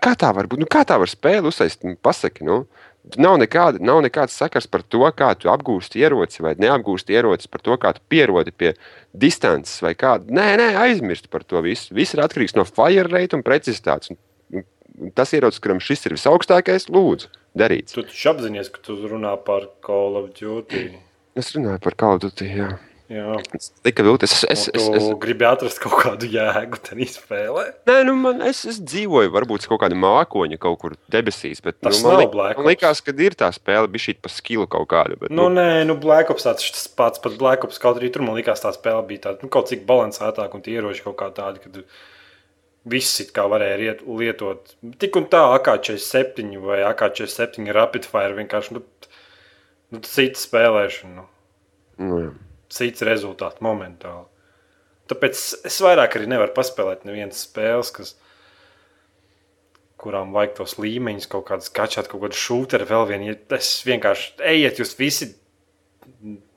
Kā 0.03 0.13
tā 0.19 0.33
var 0.35 0.47
būt? 0.51 0.61
Nu, 0.63 0.67
kā 0.69 0.83
tā 0.87 0.99
var 0.99 1.11
spēli 1.11 1.47
uzsākt? 1.47 1.83
Nu, 1.87 1.95
pasaki, 1.99 2.45
nu, 2.47 2.61
nav, 3.17 3.37
nekāda, 3.41 3.81
nav 3.81 4.01
nekāds 4.05 4.35
sakars 4.37 4.67
par 4.69 4.83
to, 4.83 5.01
kā 5.17 5.31
tu 5.39 5.49
apgūsti 5.49 6.03
ieroci 6.03 6.43
vai 6.45 6.53
neapgūsti 6.59 7.15
ieroci, 7.15 7.49
par 7.51 7.63
to, 7.65 7.77
kā 7.81 7.93
tu 7.97 8.03
pierodi 8.11 8.53
pie 8.53 8.73
distances 9.13 9.81
vai 9.85 9.95
kā. 9.97 10.17
Nē, 10.21 10.49
nē, 10.61 10.69
aizmirst 10.83 11.29
par 11.33 11.45
to 11.47 11.63
visu. 11.65 11.93
Viss 11.95 12.13
ir 12.13 12.23
atkarīgs 12.25 12.57
no 12.57 12.67
fire 12.67 13.07
rate 13.09 13.37
un 13.37 13.45
precizitātes. 13.45 14.13
Un, 14.13 14.65
un 14.99 15.15
tas 15.15 15.33
ierocis, 15.33 15.61
kuram 15.63 15.81
šis 15.83 16.05
ir 16.05 16.17
visaugstākais, 16.17 16.89
lūdzu, 16.93 17.31
darīts. 17.57 17.95
Tu 17.97 18.05
taču 18.05 18.33
apzinājies, 18.33 18.73
ka 18.75 18.83
tu 18.85 18.99
runā 19.07 19.33
par 19.45 19.69
Call 19.85 20.19
of 20.19 20.29
Duty. 20.37 20.85
Es 21.39 21.53
runāju 21.55 21.81
par 21.87 21.97
Call 21.97 22.19
of 22.19 22.27
Duty. 22.27 22.51
Jā. 22.59 22.73
Tikai 23.09 24.03
vilties. 24.05 24.35
Es, 24.35 24.43
es, 24.45 24.63
es, 24.69 24.83
es, 24.85 25.01
es, 25.01 25.05
gribi 25.21 25.45
atrast 25.49 25.79
kaut 25.81 25.95
kādu 26.03 26.27
jēgu 26.29 26.77
tajā 26.85 27.07
spēlē. 27.15 27.63
nē, 27.89 27.95
nu, 28.05 28.13
man, 28.21 28.43
es, 28.45 28.59
es 28.69 28.77
dzīvoju, 28.85 29.31
varbūt 29.33 29.65
kaut 29.71 29.81
kāda 29.81 29.97
mākoņa 29.97 30.59
kaut 30.61 30.77
kur 30.83 30.93
debesīs, 31.09 31.63
bet 31.65 31.79
Tas 31.81 32.03
nu, 32.03 32.11
man, 32.11 32.19
nav 32.21 32.29
Black 32.35 32.59
man 32.59 32.67
Ops. 32.67 32.69
liekas, 32.69 33.01
ka 33.01 33.15
ir 33.17 33.33
tā 33.39 33.49
spēle, 33.55 33.89
bija 33.89 34.05
šī 34.05 34.15
pa 34.21 34.29
skilu 34.29 34.67
kaut 34.69 34.85
kāda. 34.93 35.17
Bet, 35.17 35.33
Nu, 35.33 35.47
nē, 35.49 35.87
nu, 35.89 35.95
Black 35.97 36.29
Ops 36.29 36.45
tāds 36.45 36.69
tas 36.75 36.85
pats, 36.99 37.21
pat 37.23 37.37
Black 37.41 37.65
Ops 37.65 37.81
kaut 37.81 37.97
arī 37.97 38.11
tur 38.13 38.21
man 38.27 38.37
liekas, 38.37 38.61
tā 38.61 38.69
spēle 38.75 39.01
bija 39.09 39.25
tāda, 39.25 39.41
nu, 39.41 39.49
kaut 39.49 39.71
cik 39.73 39.87
balansētāka 39.89 40.59
un 40.59 40.65
tie 40.65 40.75
ieroči 40.77 41.01
kaut 41.07 41.17
kā 41.17 41.31
tādi, 41.33 41.63
kad 41.65 41.79
viss 42.89 43.23
it 43.25 43.33
kā 43.35 43.47
varēja 43.49 43.79
riet, 43.81 44.03
lietot. 44.05 44.75
Tik 45.01 45.17
un 45.17 45.25
tā, 45.33 45.41
AK-47 45.57 46.61
vai 46.61 46.83
AK-47 46.91 47.73
Rapid 47.73 48.05
Fire 48.05 48.37
vienkārši, 48.37 48.77
nu, 48.77 48.85
nu 49.97 50.03
cita 50.05 50.37
spēlēšana, 50.45 51.15
nu, 51.23 51.27
nu, 52.05 52.21
jā. 52.27 52.29
Cits 52.73 53.05
rezultāts 53.05 53.63
momentāli. 53.65 54.27
Tāpēc 55.09 55.43
es 55.65 55.79
vairāk 55.81 56.19
arī 56.19 56.27
nevaru 56.29 56.53
paspēlēt 56.53 57.05
nevienas 57.07 57.41
spēles, 57.47 57.89
kas, 57.95 58.11
kurām 59.99 60.35
vajag 60.35 60.53
tos 60.59 60.77
līmeņus, 60.79 61.27
kaut 61.31 61.47
kādas 61.49 61.71
kačāt, 61.73 62.07
kaut 62.11 62.21
kādu 62.27 62.37
šūteru, 62.37 62.87
vēl 62.89 63.07
vienu. 63.09 63.33
Es 63.57 63.71
vienkārši 63.87 64.35
ejiet, 64.51 64.81
jūs 64.83 64.93
visi. 64.99 65.31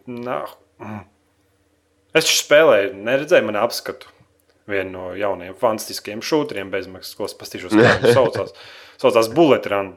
Nā. 0.07 0.43
mm. 0.83 1.01
Es 2.13 2.27
taču 2.27 2.43
spēlēju, 2.43 2.93
neredzēju 3.09 3.49
mani 3.49 3.61
apskatu. 3.63 4.11
Vienu 4.69 4.93
no 4.93 5.05
jaunajiem 5.19 5.57
fantastiskiem 5.59 6.21
šūteriem 6.23 6.69
bezmaksas, 6.71 7.17
ko 7.19 7.27
es 7.27 7.35
pastīšos, 7.39 7.73
kā 7.75 7.97
viņš 8.03 8.15
saucās. 8.15 8.53
Saucās 9.03 9.33
Bullet 9.35 9.65
Run. 9.73 9.89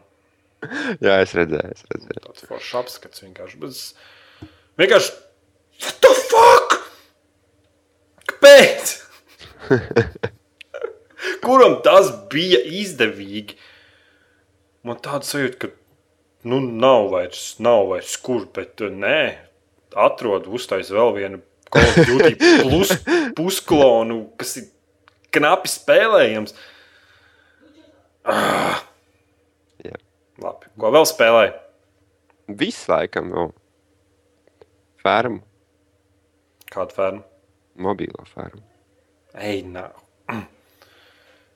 jā, 1.03 1.19
es 1.21 1.35
redzēju. 1.37 1.75
Es 1.75 1.83
redzēju. 1.91 2.21
Tāds 2.23 2.47
foršs 2.49 2.71
apskats 2.79 3.21
vienkārši. 3.21 3.59
Bet 3.61 3.75
es 3.75 3.83
vienkārši. 4.81 5.11
What 5.83 5.97
the 6.03 6.11
fuck? 6.29 6.77
Kāpēc? 8.31 8.93
Kuram 11.45 11.79
tas 11.85 12.11
bija 12.31 12.61
izdevīgi? 12.81 13.57
Man 14.85 15.01
tāds 15.01 15.31
sajūta, 15.33 15.57
ka 15.65 15.71
nu, 16.45 16.59
nav 16.61 17.09
vairs, 17.13 17.55
nav 17.63 17.87
vairs 17.89 18.15
kur, 18.21 18.45
bet 18.53 18.81
uh, 18.85 18.93
nē, 18.93 19.19
atrod 20.05 20.45
uztais 20.51 20.91
vēl 20.93 21.13
vienu 21.15 21.41
plus 22.61 22.93
pusklonu, 23.37 24.19
kas 24.39 24.55
ir 24.61 24.69
knapi 25.35 25.71
spēlējams. 25.71 26.55
Ah. 28.25 28.85
Jā. 29.83 29.97
Labi, 30.41 30.69
ko 30.79 30.93
vēl 30.93 31.09
spēlēji? 31.09 31.53
Viss 32.61 32.87
laikam 32.89 33.33
vēl. 33.33 33.51
Fermu, 35.05 35.41
Kādu 36.75 36.95
fermu? 36.97 37.23
mobilo 37.75 38.23
fermu. 38.33 38.61
Ej, 39.35 39.63
nav. 39.67 39.91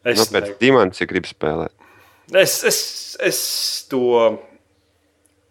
Es 0.03 0.19
nu, 0.19 0.25
pēc 0.31 0.45
ne, 0.47 0.55
dimensijas, 0.61 1.03
ja 1.03 1.09
gribi 1.09 1.27
spēlēt. 1.31 1.73
es, 2.39 2.59
es, 2.67 2.79
es 3.23 3.39
to 3.91 3.99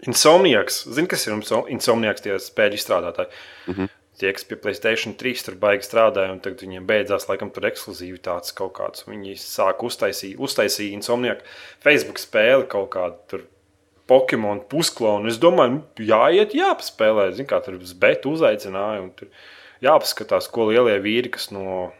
insomniaks, 0.09 0.83
zinu, 0.95 1.09
kas 1.11 1.27
ir 1.27 1.35
inso- 1.37 1.67
insomniaks, 1.73 2.25
tie 2.25 2.37
spēļu 2.41 2.79
izstrādātāji. 2.79 3.33
Mm 3.67 3.75
-hmm. 3.75 3.95
Tie, 4.19 4.33
kas 4.35 4.45
pie 4.45 4.57
Playstation 4.59 5.15
3 5.15 5.45
tur 5.45 5.55
baigi 5.55 5.87
strādāja, 5.87 6.33
un 6.33 6.41
tagad 6.41 6.65
viņiem 6.65 6.87
beidzās 6.87 7.29
laikam 7.29 7.51
tur 7.55 7.69
ekskluzivitātes 7.69 8.55
kaut 8.55 8.73
kāds. 8.75 9.05
Viņi 9.07 9.37
sāk 9.39 9.85
uztaisīt, 9.87 10.37
uztaisīt 10.39 10.93
insomniaku 10.93 11.45
Facebook 11.85 12.19
spēli 12.19 12.67
kaut 12.67 12.91
kādu 12.91 13.17
tur. 13.29 13.47
Pokemon 14.09 14.61
pusklonu. 14.61 15.29
Es 15.29 15.37
domāju, 15.39 15.83
jāiet, 16.01 16.55
jāpaspēlē. 16.57 17.31
Zinu, 17.33 17.47
kā 17.47 17.61
tur 17.65 17.75
uz 17.75 17.93
betu 17.93 18.31
uzaicināja. 18.33 19.11
Tur 19.17 19.29
jāpaskatās, 19.85 20.49
ko 20.53 20.69
lielie 20.71 20.99
vīri, 21.03 21.31
kas 21.35 21.51
no, 21.55 21.91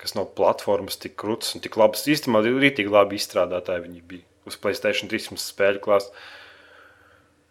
kas 0.00 0.14
no 0.16 0.24
platformas 0.24 0.96
tik 1.00 1.16
krūtis 1.20 1.54
un 1.56 1.64
tik 1.64 1.76
labas, 1.80 2.06
īstenībā 2.08 2.42
rītīgi 2.46 2.92
labi 2.92 3.18
izstrādātāji 3.20 3.84
viņi 3.86 4.04
bija 4.12 4.26
uz 4.48 4.56
Playstation 4.60 5.10
3 5.10 5.36
spēļu 5.40 5.82
klāsts. 5.84 6.12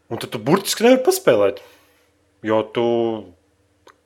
Un 0.10 0.18
tad 0.18 0.32
tu 0.34 0.40
burtiski 0.42 0.84
nevari 0.88 1.04
paspēlēt. 1.06 1.60
Jo 2.42 2.64
tu 2.74 2.86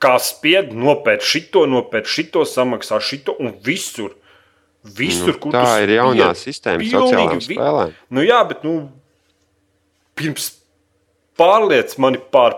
kā 0.03 0.17
spied, 0.19 0.73
nopērci 0.75 1.29
šito, 1.37 1.63
nopērci 1.69 2.11
šito, 2.17 2.43
samaksā 2.49 2.99
šito 2.99 3.37
un 3.39 3.53
visur. 3.63 4.17
Visur, 4.83 5.31
Nu, 5.31 5.39
kur 5.39 5.53
tā 5.55 5.61
tu 5.77 5.85
ir 5.85 5.93
jaunā 5.95 6.33
sistēma 6.35 6.81
vi- 6.81 7.55
spēlēm. 7.55 7.93
Nu, 8.11 8.19
jā, 8.27 8.41
bet 8.49 8.65
nu, 8.67 8.91
pirms 10.19 10.49
pārliec 11.39 11.95
mani 11.97 12.19
pār, 12.19 12.57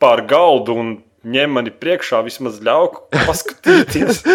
pār 0.00 0.22
galdu 0.30 0.78
un 0.80 0.94
ņem 1.34 1.54
mani 1.58 1.72
priekšā, 1.74 2.22
vismaz 2.26 2.60
ļauj 2.64 2.94
paskatīties. 3.14 4.24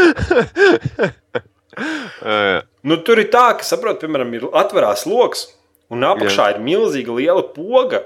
Nu, 2.83 2.97
tur 3.01 3.21
ir 3.21 3.29
tā, 3.33 3.47
ka, 3.57 3.65
saprot, 3.65 4.01
piemēram, 4.01 4.33
ir 4.37 4.43
atverās 4.53 5.07
lokus, 5.09 5.47
un 5.93 6.03
apakšā 6.05 6.51
ir 6.53 6.59
milzīga 6.63 7.15
liela 7.17 7.45
poga. 7.55 8.03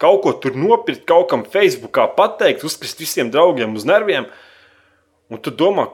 Kaut 0.00 0.22
ko 0.24 0.32
tur 0.42 0.56
nopirkt, 0.58 1.04
kaut 1.08 1.28
kam 1.30 1.44
Facebookā 1.46 2.06
pateikt, 2.16 2.64
uzkrist 2.66 3.02
visiem 3.02 3.30
draugiem 3.34 3.76
uz 3.78 3.84
nerviem. 3.86 4.26
Un 5.32 5.40
tu 5.42 5.52
domā, 5.54 5.86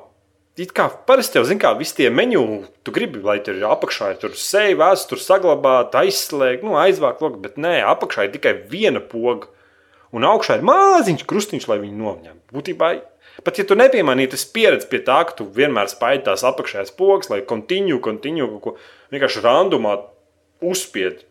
it 0.60 0.72
kā 0.76 0.88
parasti 1.08 1.38
jau 1.38 1.44
zini, 1.48 1.60
kā 1.62 1.72
visi 1.78 1.96
tie 2.00 2.08
menu, 2.12 2.62
tu 2.84 2.92
gribi, 2.94 3.20
lai 3.24 3.38
tur 3.44 3.56
ir 3.58 3.68
apakšā 3.68 4.14
ir 4.14 4.20
tur 4.22 4.34
seja, 4.36 4.76
vēsture, 4.80 5.22
saglabāt, 5.22 5.96
aizslēgt, 6.00 6.64
nu, 6.66 6.76
aizvākt 6.80 7.22
loku, 7.24 7.40
bet 7.44 7.60
nē, 7.60 7.78
apakšā 7.92 8.26
ir 8.26 8.34
tikai 8.36 8.56
viena 8.72 9.02
poga. 9.04 9.52
Un 10.16 10.26
augšā 10.26 10.58
ir 10.58 10.66
maziņš 10.66 11.24
krustiņš, 11.30 11.68
lai 11.70 11.78
viņu 11.84 11.98
noņemtu. 12.00 12.54
Būtībā, 12.56 12.90
pat 13.46 13.60
ja 13.60 13.64
tu 13.66 13.76
nepiemanīji, 13.78 14.32
tas 14.34 14.46
pieredz 14.50 14.88
pie 14.90 15.02
tā, 15.06 15.20
ka 15.28 15.36
tu 15.38 15.46
vienmēr 15.54 15.90
spaidi 15.92 16.26
tās 16.26 16.42
apakšējās 16.48 16.94
pogas, 16.98 17.30
lai 17.30 17.44
kontiņu, 17.46 18.00
kontiņu, 18.02 18.48
kaut 18.56 18.64
ko 18.64 18.74
vienkārši 19.14 19.44
randumā 19.44 19.96
uzspied. 20.66 21.22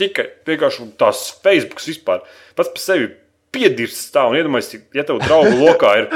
Tikai 0.00 0.26
vienkārši 0.48 0.88
tās 0.98 1.28
Facebook 1.44 1.82
vispār 1.84 2.24
pats 2.58 2.72
par 2.72 2.82
sevi 2.82 3.12
piedirst 3.54 4.10
tā. 4.14 4.24
Un 4.30 4.38
iedomājieties, 4.38 4.88
ja 4.96 5.04
tev 5.06 5.20
draugu 5.22 5.54
lokā 5.60 5.94
ir 6.00 6.10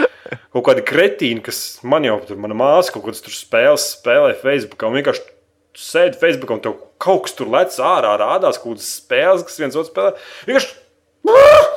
kaut 0.54 0.64
kādi 0.70 0.84
kretīni, 0.86 1.42
kas 1.44 1.60
man 1.86 2.06
jau 2.06 2.16
tur, 2.26 2.40
mana 2.40 2.56
māsa 2.58 2.94
kaut 2.94 3.06
kādas 3.06 3.22
spēles 3.38 3.90
spēlē 3.98 4.34
Facebook, 4.40 4.82
un 4.86 4.98
vienkārši 4.98 5.30
sēdi 5.78 6.20
Facebook, 6.20 6.54
un 6.54 6.62
tev 6.64 6.78
kaut 7.02 7.26
kas 7.26 7.36
tur 7.38 7.50
lec 7.52 7.74
ārā, 7.82 8.14
rādās 8.20 8.60
kaut 8.62 8.76
kādas 8.76 8.90
spēles, 9.00 9.46
kas 9.46 9.60
viens 9.60 9.78
otru 9.78 9.90
spēlē. 9.90 10.14
Vienkārši 10.48 11.73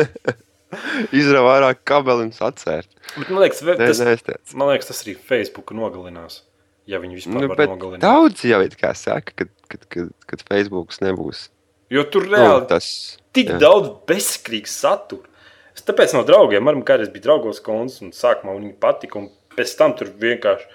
Izrauj 1.20 1.42
vairāk 1.48 1.80
kabeli 1.88 2.28
un 2.28 2.32
sacērt. 2.34 2.90
Bet, 3.16 3.30
man, 3.32 3.40
liekas, 3.42 3.62
tas, 3.66 4.02
es 4.14 4.22
teicu. 4.26 4.58
man 4.60 4.70
liekas, 4.70 4.90
tas 4.92 5.00
arī 5.04 5.16
Facebook 5.30 5.72
nogalinās. 5.76 6.42
Ja 6.90 6.98
viņi 7.02 7.18
vispār 7.20 7.42
Nu, 7.42 7.48
nogalināt. 7.50 8.02
daudz 8.02 8.44
jau 8.46 8.60
it 8.64 8.76
kā 8.80 8.92
saka, 8.98 9.34
ka, 9.36 9.46
kad, 9.70 9.82
kad, 9.92 10.12
kad 10.30 10.44
Facebooks 10.48 11.02
nebūs. 11.04 11.48
Jo 11.90 12.04
tur 12.06 12.26
Nu, 12.28 12.36
reāli 12.36 12.68
tas 12.70 12.86
tik 13.34 13.50
jā. 13.50 13.58
daudz 13.62 13.90
bezskrīgas 14.10 14.76
satura. 14.82 15.26
Es 15.74 15.82
tāpēc 15.86 16.14
no 16.16 16.22
draugiem, 16.26 16.62
man 16.66 16.82
kādreiz 16.86 17.10
bija 17.14 17.28
draugos 17.28 17.58
konts, 17.62 18.00
un 18.02 18.14
sākumā 18.14 18.54
viņi 18.58 18.72
patika, 18.82 19.18
un 19.22 19.28
pēc 19.56 19.74
tam 19.78 19.94
tur 19.98 20.10
vienkārši. 20.22 20.66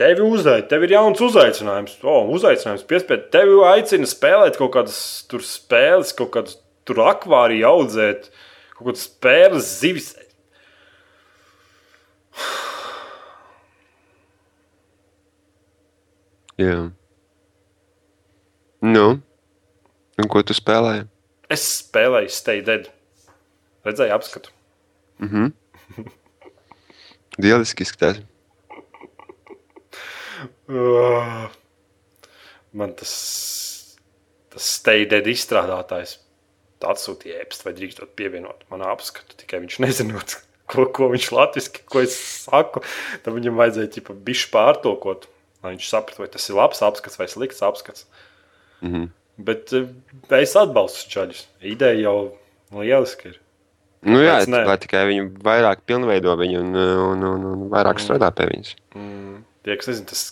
Tevi 0.00 0.24
uzaicina, 0.26 0.66
tev 0.68 0.82
ir 0.88 0.92
jauns 0.96 1.20
uzaicinājums. 1.22 1.98
O, 2.02 2.16
uzaicinājums 2.34 2.82
piespiedu. 2.90 3.28
Tevi 3.30 3.60
aicina 3.70 4.08
spēlēt 4.10 4.56
kaut 4.58 4.72
kādas 4.74 4.96
tur 5.30 5.44
spēles, 5.46 6.10
kaut 6.18 6.32
kādas 6.34 6.56
tur 6.88 7.00
akvārija 7.04 7.70
audzēt, 7.72 8.28
kaut 8.76 8.90
kādas 8.90 9.06
spēles, 9.08 9.70
zivis. 9.80 10.12
Jā. 16.60 16.76
Nu, 18.84 19.06
un 20.20 20.30
ko 20.30 20.44
tu 20.46 20.54
spēlēji? 20.54 21.08
Es 21.50 21.64
spēlēju 21.80 22.30
Stay 22.32 22.62
Dead. 22.64 22.86
Redzēju 23.84 24.14
apskatu. 24.14 24.52
Lieliski 27.42 27.84
izskatās. 27.84 28.22
Uh, 30.68 31.50
Man 32.74 32.90
tas, 32.98 33.12
tas 34.50 34.70
Stay 34.80 35.04
Dead 35.06 35.26
izstrādātājs 35.30 36.16
atsūtīja 36.90 37.42
ēpastu, 37.44 37.68
vai 37.68 37.74
drīkstot 37.76 38.14
pievienot 38.18 38.64
manā 38.72 38.90
apskatu. 38.92 39.36
Tikai 39.40 39.62
viņš 39.64 39.80
nezinot, 39.84 40.36
ko, 40.70 40.86
ko 40.94 41.10
viņš 41.12 41.30
latviešu, 41.34 41.84
ko 41.90 42.04
es 42.04 42.16
saku. 42.44 42.84
Tad 43.24 43.36
viņam 43.36 43.60
vajadzēja 43.60 43.92
ķipa 43.98 44.16
bišķi 44.26 44.50
pārtulkot, 44.54 45.28
lai 45.64 45.74
viņš 45.76 45.90
saprastu, 45.90 46.24
vai 46.24 46.30
tas 46.32 46.48
ir 46.48 46.58
labs 46.60 46.82
apskats 46.86 47.20
vai 47.20 47.28
slikts 47.30 47.64
apskats. 47.66 48.08
Mm 48.84 48.92
-hmm. 48.92 49.12
Bet 49.36 49.72
eh, 49.74 49.88
es 50.40 50.54
atbalstu 50.56 51.10
čaļus. 51.10 51.46
Ideja 51.60 52.00
jau 52.06 52.18
lieliski 52.74 53.32
ir. 53.32 53.40
Nu, 54.04 54.20
jā, 54.20 54.36
lai 54.44 54.76
tikai 54.78 55.06
viņi 55.08 55.28
vairāk 55.44 55.80
pilnveido 55.88 56.34
viņu 56.36 56.60
un, 56.60 56.74
un, 56.76 57.22
un, 57.24 57.44
un 57.54 57.62
vairāk 57.72 58.02
strādā 58.02 58.28
pie 58.36 58.50
viņas. 58.50 58.74
Tie, 59.64 59.76
kas 59.80 59.88
nezina, 59.88 60.10
tas 60.10 60.24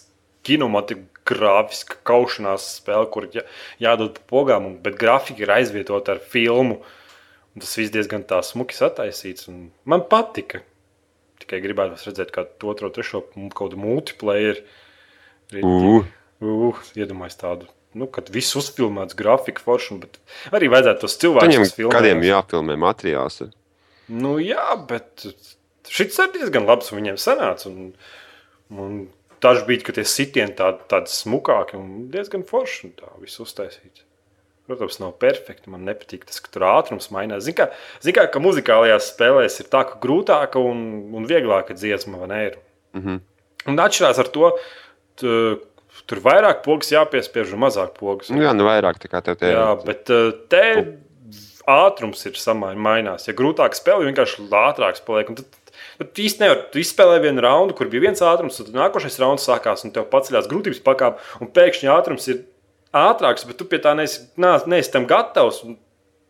kinematogrāfiska 1.22 1.96
kaušanās 2.04 2.64
spēle, 2.78 3.06
kur 3.10 3.28
jā, 3.32 3.42
jādod 3.80 4.14
pa 4.18 4.20
pogām, 4.28 4.76
bet 4.82 4.98
grafika 4.98 5.42
ir 5.42 5.50
aizvietota 5.50 6.12
ar 6.16 6.18
filmu. 6.20 6.80
Un 7.54 7.60
tas 7.60 7.76
viss 7.76 7.92
diezgan 7.92 8.24
tā 8.24 8.40
smuki 8.42 8.74
sataisīts. 8.74 9.48
un 9.48 9.70
Man 9.84 10.02
patika. 10.08 10.62
Tikai 11.38 11.60
gribētu 11.60 11.98
redzēt, 12.06 12.30
kā 12.32 12.46
to 12.58 12.68
otro, 12.70 12.88
trešo 12.88 13.26
kaut 13.34 13.72
kādu 13.72 13.76
multiplayer. 13.76 14.62
Uh. 15.62 16.04
Uh, 16.40 16.78
iedomājos 16.96 17.36
tādu. 17.38 17.68
Nu, 17.94 18.06
kad 18.08 18.30
viss 18.32 18.56
uzfilmēts, 18.56 19.14
grafika 19.14 19.60
forša, 19.60 19.98
bet 20.00 20.16
arī 20.50 20.70
vajadzētu 20.72 21.04
tos 21.04 21.18
cilvēkus, 21.20 21.50
Viņam 21.50 21.66
kas 21.66 21.74
filmē. 21.76 21.92
kādiem 21.92 22.22
jāfilmē 22.24 22.76
materiāls. 22.80 23.42
Nu, 24.08 24.38
jā, 24.40 24.64
bet 24.88 25.26
šis 25.92 26.18
ir 26.24 26.32
diezgan 26.32 26.64
labs. 26.66 26.90
un 26.90 27.02
Viņiem 27.02 27.20
sanāca. 27.20 27.68
Un, 27.68 27.92
un 28.72 28.96
daži 29.42 29.66
bija, 29.68 29.84
ka 29.88 29.96
tie 29.98 30.04
sitieni 30.08 30.54
tādi, 30.58 30.84
tādi 30.90 31.12
smukāki 31.12 31.78
un 31.78 32.08
diezgan 32.12 32.46
forši. 32.48 32.88
un 32.88 32.96
Tā 32.98 33.12
viss 33.22 33.42
uztaisīts. 33.42 34.06
Protams, 34.70 35.00
nav 35.02 35.16
perfekti. 35.20 35.70
Man 35.72 35.82
nepatīk 35.88 36.24
tas, 36.28 36.38
ka 36.42 36.52
tur 36.54 36.68
ātrums 36.70 37.10
mainās. 37.14 37.42
Ziniet, 37.44 37.58
kā, 37.58 37.66
zin 38.04 38.16
kā, 38.16 38.28
ka 38.30 38.42
muzikālajās 38.42 39.10
spēlēs 39.12 39.58
ir 39.60 39.68
tā, 39.72 39.82
ka 39.88 39.98
grūtāka 40.02 40.62
un, 40.62 40.84
un 41.18 41.26
vieglāka 41.28 41.74
dziesma 41.74 42.22
vai? 42.22 42.44
Ir. 42.46 42.58
Mm 42.94 43.02
-hmm. 43.02 43.20
Un 43.72 43.78
atšķirās 43.78 44.18
ar 44.18 44.28
to, 44.28 44.52
tu, 45.18 45.28
tur 46.06 46.22
vairāk 46.24 46.62
pogas 46.64 46.92
jāpiespiež 46.92 47.52
un 47.54 47.62
mazāk 47.66 47.94
pogas. 47.98 48.30
nu, 48.30 48.42
jā, 48.42 48.54
nu 48.54 48.64
vairāk 48.64 48.98
tā 49.02 49.10
kā 49.10 49.22
tev 49.22 49.36
te 49.38 49.50
Jā, 49.50 49.84
bet 49.84 50.10
uh, 50.10 50.32
te 50.48 50.98
ātrums 51.66 52.26
ir 52.26 52.38
samaiņās. 52.38 53.28
Ja 53.28 53.34
grūtāk 53.34 53.74
spēlē, 53.74 54.08
vienkārši 54.10 54.48
ātrāks 54.50 55.04
paliek. 55.04 55.28
Un 55.28 55.34
Tad, 55.34 55.46
tu 56.08 56.24
īsti 56.24 56.42
nevari. 56.42 56.64
Tu 56.72 56.80
izspēlēji 56.82 57.24
vienu 57.26 57.44
raundu, 57.44 57.76
kur 57.78 57.90
bija 57.92 58.06
viens 58.06 58.22
ātrums, 58.24 58.58
tad 58.58 58.74
nākošais 58.76 59.20
rauns 59.22 59.46
sākās, 59.46 59.84
un 59.86 59.94
tev 59.94 60.08
paceļās 60.12 60.48
grūtības 60.50 60.82
pakāpe, 60.84 61.22
un 61.42 61.50
pēkšņi 61.54 61.90
ātrums 61.92 62.28
ir 62.32 62.42
ātrāks, 62.96 63.46
bet 63.48 63.58
tu 63.60 63.66
pie 63.68 63.80
tā 63.82 63.94
neesi, 63.98 64.24
neesi 64.36 64.92
tam 64.94 65.08
gatavs. 65.10 65.62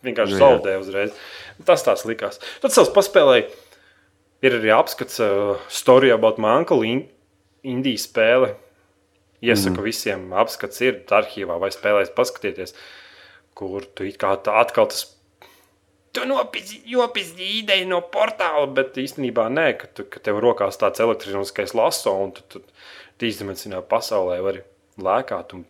Vienkārši 0.03 0.35
Nu, 0.35 0.39
jā. 0.39 0.43
zaudēji 0.43 0.81
uzreiz. 0.83 1.19
Tas 1.67 1.85
tās 1.87 2.03
likās. 2.09 2.41
Tad 2.63 2.75
savs 2.75 2.91
paspēlēji. 2.95 3.47
Ir 4.43 4.57
arī 4.59 4.73
apskats 4.75 5.21
uh, 5.23 5.61
Story 5.71 6.11
about 6.11 6.41
my 6.43 6.57
uncle 6.59 6.83
in, 6.83 7.05
Indiju 7.63 8.01
spēle. 8.03 8.57
Iesaku 9.43 9.79
mm. 9.79 9.87
visiem, 9.87 10.25
apskats 10.39 10.83
ir 10.83 11.01
arhīvā 11.11 11.55
vai 11.63 11.71
spēlēs, 11.75 12.11
paskatieties, 12.15 12.75
kur 13.59 13.87
tu 13.95 14.07
kā 14.19 14.35
tā 14.43 14.55
atkal 14.63 14.91
tas. 14.91 15.07
Tu 16.13 16.25
nopietni 16.29 17.47
ideja 17.63 17.87
no 17.89 18.03
portāla, 18.13 18.67
bet 18.77 18.99
īstenībā 19.01 19.47
nē, 19.49 19.69
ka, 19.81 19.89
tu, 19.97 20.05
ka 20.05 20.21
tev 20.21 20.43
rokās 20.45 20.77
tāds 20.81 21.01
elektroniskais 21.01 21.73
laso 21.79 22.13
un 22.21 22.35
tu, 22.37 22.45
tu 22.53 22.61
trīsdimensionālā 23.23 23.87
pasaulē 23.89 24.37
vari 24.45 24.61
lēkāt 25.01 25.57
un 25.57 25.65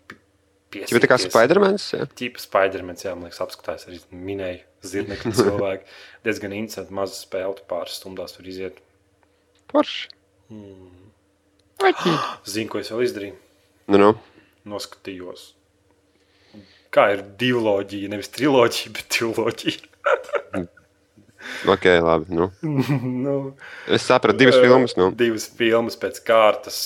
Bet 0.72 1.05
tā 1.05 1.09
kā. 1.11 1.18
Spidermans. 1.20 1.90
Tīpa 2.16 2.40
Spidermans, 2.40 3.05
jā, 3.05 3.12
man 3.12 3.28
liekas, 3.28 3.42
apskatās 3.44 3.85
arī 3.90 3.98
minēja 4.09 4.62
zirnekļu 4.88 5.33
cilvēku. 5.42 5.96
Diezgan 6.24 6.55
interesanti, 6.57 6.96
maza 6.96 7.18
spēle, 7.18 7.59
tu 7.59 7.66
pāris 7.68 7.98
stundās 8.00 8.38
var 8.38 8.48
iziet. 8.48 8.81
Porši. 9.72 10.09
Zinu, 12.55 12.70
ko 12.72 12.81
es 12.81 12.92
vēl 12.92 13.05
izdarīju. 13.05 13.37
Nu, 13.92 14.00
nu. 14.00 14.11
Noskatījos. 14.72 15.50
Kā 16.92 17.09
ir 17.14 17.24
diloģija, 17.40 18.11
nevis 18.12 18.33
triloģija, 18.33 18.92
bet 18.96 19.09
triloģija. 19.12 19.91
Ok, 21.66 21.84
labi. 22.02 22.24
Nu. 22.34 22.50
nu, 23.26 23.34
Es 23.90 24.02
sapratu 24.06 24.38
divas 24.38 24.56
filmas. 24.62 24.94
Nu. 24.98 25.10
Divas 25.18 25.48
filmas 25.58 25.98
pēc 25.98 26.20
kārtas. 26.26 26.78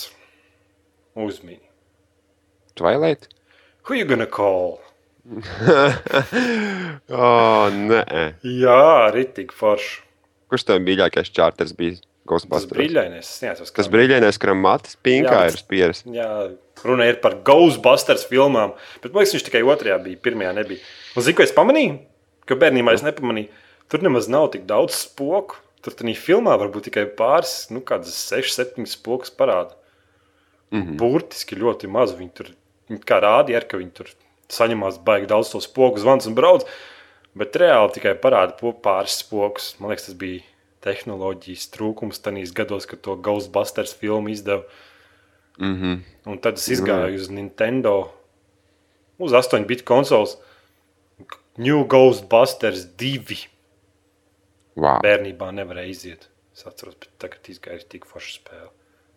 Uzmini. 1.16 1.61
Twilight. 2.76 3.29
Who 3.88 3.94
you 3.96 4.05
gonna 4.09 4.26
call? 4.26 4.81
oh, 7.11 7.68
nē. 7.72 8.02
Jā, 8.46 8.81
arī 9.09 9.24
tik 9.37 9.55
forši. 9.57 10.02
Kurš 10.50 10.66
tev 10.68 10.83
mīļākais 10.85 11.33
čārters 11.35 11.72
bija? 11.76 11.96
Tas 12.26 12.42
Ghostbusters. 12.42 12.72
brīļainais. 12.74 13.22
es 13.22 13.42
neatceros, 13.44 13.70
kā 13.70 13.79
Tas 13.85 13.88
brīļainais, 13.92 14.38
kuram 14.42 14.59
matis 14.64 14.96
pinkā 14.98 15.31
Jā, 15.31 15.42
bet- 15.46 15.55
ir 15.55 15.61
spieris. 15.62 16.00
Jā, 16.11 16.31
runa 16.83 17.07
ir 17.07 17.20
par 17.22 17.37
Ghostbusters 17.46 18.24
filmām. 18.26 18.72
Bet 19.02 19.12
man 19.14 19.22
liekas, 19.22 19.35
viņš 19.37 19.44
tikai 19.46 19.62
otrajā 19.62 20.00
bija, 20.02 20.18
pirmajā 20.24 20.52
nebija. 20.57 20.83
Un 21.14 21.22
zinu, 21.22 21.37
ko 21.38 21.44
es 21.46 21.55
pamanīju? 21.55 22.00
Ka 22.47 22.59
bērnībā 22.59 22.95
es 22.95 23.05
nepamanīju. 23.07 23.51
Tur 23.91 24.03
nemaz 24.03 24.29
nav 24.31 24.51
tik 24.55 24.67
daudz 24.67 24.95
spoku. 24.99 25.59
Tur 25.83 25.95
tādā 25.95 26.15
filmā 26.19 26.57
varbūt 26.59 26.89
tikai 26.89 27.05
pāris, 27.19 27.69
nu, 27.71 27.83
kādas 27.87 28.17
6, 28.33 28.57
7 28.59 28.87
spokas 28.91 29.31
parāda. 29.31 29.77
Mm 30.71 30.83
-hmm. 30.83 30.97
Burtiski 30.99 31.57
ļoti 31.57 31.87
maz. 31.87 32.15
Viņi 32.15 32.33
tur 32.35 32.51
kā 33.07 33.21
rādīja, 33.23 33.63
ka 33.69 33.79
viņi 33.79 33.93
tur 33.95 34.11
saņemās 34.49 34.99
baigi 35.05 35.27
daudz 35.27 35.51
to 35.51 35.61
spoku 35.61 35.99
zvans 35.99 36.27
un 36.27 36.35
brauc. 36.35 36.67
Bet 37.35 37.57
reāli 37.57 37.93
tikai 37.93 38.15
parāda 38.15 38.73
pāris 38.83 39.19
spokus. 39.19 39.77
Man 39.79 39.91
liekas, 39.91 40.07
tas 40.07 40.15
bija 40.15 40.43
tehnoloģijas 40.81 41.71
trūkums 41.75 42.23
tajos 42.23 42.53
gados, 42.53 42.87
kad 42.87 43.01
to 43.01 43.17
Ghostbusters 43.17 43.95
filmu 43.95 44.29
izdeva. 44.29 44.63
Mm 45.59 45.75
-hmm. 45.75 46.01
Un 46.31 46.39
tad 46.39 46.55
es 46.55 46.81
gāju 46.81 47.15
uz 47.15 47.29
Nintendo, 47.29 48.11
uz 49.19 49.33
8 49.33 49.67
bitu 49.67 49.85
konsoles. 49.85 50.37
New 51.57 51.85
Ghostbusters 51.88 52.85
2. 53.01 53.37
wow. 54.77 55.01
Bērnībā 55.05 55.51
nevarēja 55.57 55.92
iziet. 55.92 56.29
Es 56.57 56.66
atceros, 56.69 56.97
bet 57.01 57.12
tagad 57.21 57.49
izgāja 57.53 57.85
tik 57.88 58.05
forša 58.09 58.35
spēle. 58.38 58.71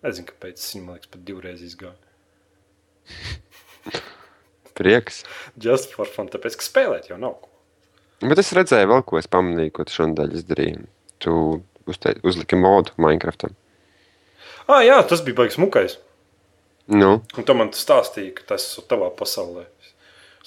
Nezinu, 0.04 0.30
kāpēc 0.32 0.60
es 0.62 0.76
man 0.80 0.96
liekas, 0.96 1.12
pat 1.12 1.24
divreiz 1.28 1.64
izgāju. 1.64 2.00
Prieks. 4.80 5.24
Just 5.60 5.96
for 5.96 6.08
fun, 6.08 6.30
tāpēc, 6.32 6.56
ka 6.60 6.64
spēlēt 6.64 7.10
jau 7.12 7.20
nav 7.20 7.36
ko. 7.44 7.52
Bet 8.24 8.40
es 8.40 8.52
redzēju, 8.56 8.88
vēl 8.92 9.04
ko 9.08 9.20
es 9.20 9.28
pamanīju, 9.32 9.74
ko 9.76 9.88
tu 9.88 9.96
šodien 9.96 10.36
izdarīji. 10.36 10.86
Tu 11.24 11.34
uzte, 11.92 12.16
uzliki 12.28 12.60
modu 12.60 12.96
Minecraftam. 13.00 13.56
Ah, 14.70 14.84
jā, 14.86 15.00
tas 15.08 15.24
bija 15.26 15.42
baigs 15.42 15.60
mukais. 15.60 15.98
Nu, 16.90 17.20
Un 17.38 17.46
tu 17.46 17.54
man 17.54 17.70
stāstīja, 17.76 18.34
ka 18.40 18.48
tas 18.56 18.66
ir 18.80 18.88
tavā 18.90 19.12
pasaulē. 19.16 19.68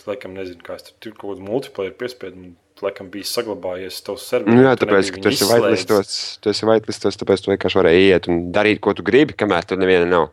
Es 0.03 0.09
laikam 0.09 0.33
nezinu, 0.35 0.59
kā 0.67 0.75
es 0.81 0.89
tur 0.89 0.97
tur 0.99 1.13
kaut 1.15 1.37
kādu 1.37 1.45
multiplayer 1.47 1.93
piespiedu 1.95 2.41
un 2.41 2.49
laikam 2.83 3.07
bija 3.13 3.29
saglabājies 3.31 4.01
tavs 4.03 4.25
serveris. 4.27 4.59
Nu, 4.59 4.65
jā, 4.67 4.73
tāpēc, 4.81 5.13
ka 5.15 5.23
tu 5.23 5.31
esi 5.31 5.47
whitelistos, 5.47 6.17
tu 6.43 6.51
esi 6.51 6.67
whitelistos, 6.67 7.19
tāpēc 7.21 7.45
tu 7.45 7.53
vienkārši 7.53 7.79
vari 7.79 7.93
iet 8.09 8.27
un 8.33 8.41
darīt, 8.57 8.81
ko 8.83 8.97
tu 8.99 9.07
gribi, 9.07 9.37
kamēr 9.39 9.69
tur 9.71 9.79
neviena 9.79 10.09
nav. 10.11 10.27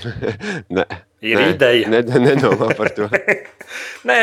Nē, 0.75 0.89
Ir 1.25 1.41
nē, 1.41 1.45
ideja. 1.55 1.89
Ne, 1.89 2.03
nedomā 2.21 2.69
par 2.77 2.91
to. 2.93 3.07
Nē, 4.09 4.17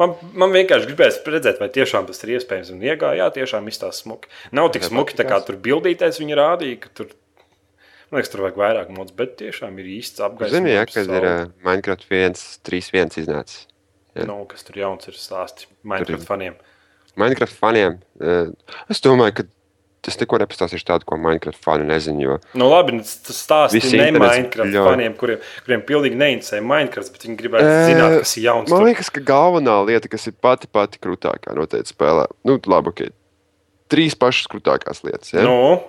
man, 0.00 0.12
man 0.36 0.52
vienkārši 0.52 0.90
gribēs 0.90 1.22
redzēt, 1.24 1.60
vai 1.62 1.70
tiešām 1.72 2.08
tas 2.10 2.20
ir 2.26 2.34
iespējams. 2.36 2.72
Un 2.74 2.84
iegāja, 2.84 3.22
jā, 3.22 3.28
tiešām 3.38 3.70
izstāsta 3.70 4.04
smuki. 4.04 4.28
Nav 4.56 4.68
tik 4.74 4.84
smuki, 4.84 5.16
tā 5.16 5.24
kā 5.28 5.40
tur 5.46 5.56
bildītēs 5.64 6.20
viņi 6.20 6.36
rādīja, 6.36 6.82
ka 6.84 6.92
tur, 7.00 7.14
man 8.14 8.20
liekas, 8.22 8.30
tur 8.32 8.44
vajag 8.46 8.60
vairāk 8.62 8.92
mods, 8.94 9.14
bet 9.18 9.34
tiešām 9.42 9.74
ir 9.82 9.88
īsts 9.98 10.22
apgaismojums. 10.22 10.54
Zini, 10.54 10.76
ja, 10.76 10.84
kad 10.86 11.10
ir 11.18 11.26
uh, 11.26 11.48
Minecraft 11.66 12.06
1.3.1 12.10 13.18
iznācis. 13.24 13.64
jā. 14.14 14.28
Nu, 14.30 14.38
kas 14.50 14.62
tur 14.66 14.78
jauns 14.78 15.10
ir 15.10 15.18
stāsti 15.18 15.66
Minecraft 15.82 16.28
faniem. 16.30 16.54
Minecraft 17.18 17.58
faniem, 17.58 17.98
uh, 18.22 18.54
es 18.90 19.02
domāju, 19.02 19.40
ka 19.40 19.48
es 20.10 20.18
neko 20.20 20.36
nepastāstīšu 20.42 20.84
tādu, 20.84 21.06
ko 21.08 21.16
Minecraft 21.16 21.56
fani 21.64 21.86
nezina. 21.88 22.20
Jo 22.20 22.34
Nu, 22.60 22.66
labi, 22.68 22.92
nu, 22.98 23.04
tas 23.06 23.38
stāsti 23.40 23.78
Visi 23.80 23.96
ne 23.96 24.10
Minecraft 24.12 24.68
ļauj. 24.74 24.88
faniem, 24.90 25.14
kuriem, 25.16 25.38
kuriem 25.64 25.84
pilnīgi 25.88 26.18
neinteresē 26.20 26.60
Minecraft, 26.60 27.14
bet 27.14 27.24
viņi 27.24 27.38
gribētu 27.40 27.70
Ē, 27.70 27.78
zināt, 27.88 28.16
kas 28.26 28.34
ir 28.36 28.44
jauns. 28.50 28.68
Man 28.68 28.82
tur. 28.82 28.88
liekas, 28.90 29.08
ka 29.14 29.22
galvenā 29.24 29.78
lieta, 29.88 30.10
kas 30.12 30.26
ir 30.28 30.34
pati 30.44 30.68
pati 30.68 31.00
krūtākā 31.00 31.54
noteikti 31.56 31.94
spēlē, 31.94 32.26
nu, 32.44 32.58
labi, 32.68 32.92
ok. 32.92 33.02
Trīs 33.94 34.16
pašas 34.18 34.50
krūtākās 34.52 35.00
lietas. 35.06 35.32
Ja? 35.32 35.46
Nu, 35.48 35.80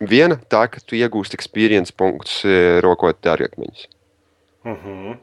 Viena 0.00 0.38
tā, 0.48 0.64
ka 0.72 0.80
tu 0.80 0.96
iegūsti 0.96 1.36
experience 1.36 1.92
punktus, 1.92 2.40
eh, 2.44 2.80
rokot 2.80 3.20
dārgakmeņus. 3.20 3.88
uh 4.64 4.76
-huh. 4.84 5.18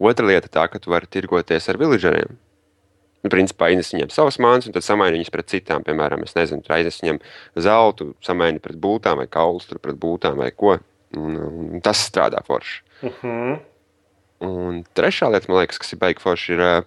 Otra 0.00 0.26
lieta 0.26 0.48
tā, 0.48 0.68
ka 0.68 0.78
tu 0.78 0.90
vari 0.90 1.06
tirgoties 1.06 1.68
ar 1.68 1.78
villageriem. 1.78 2.36
Nu, 3.22 3.30
principā 3.30 3.70
ienes 3.70 3.92
viņiem 3.92 4.10
savas 4.10 4.36
mākslas, 4.38 4.66
un 4.66 4.72
tad 4.72 4.82
samaini 4.82 5.16
viņus 5.16 5.30
pret 5.30 5.46
citām. 5.46 5.84
Piemēram, 5.84 6.22
es 6.22 6.34
nezinu, 6.34 6.62
tur 6.62 6.74
aiznes 6.76 7.00
viņiem 7.00 7.20
zeltu, 7.56 8.14
samaini 8.20 8.58
pret 8.58 8.76
būtām 8.76 9.16
vai 9.16 9.26
kaulus, 9.26 9.66
pret 9.80 9.96
būtām 9.96 10.36
vai 10.36 10.50
ko. 10.50 10.78
Un, 11.16 11.36
un 11.36 11.80
tas 11.80 12.10
strādā 12.10 12.42
forši. 12.44 12.82
Uh 13.02 13.12
-huh. 13.22 13.58
Un 14.40 14.84
trešā 14.94 15.30
lieta, 15.30 15.46
man 15.48 15.62
liekas, 15.62 15.78
kas 15.78 15.92
ir 15.92 15.98
baigta 15.98 16.20
forši, 16.20 16.52
ir 16.52 16.60
uh, 16.60 16.84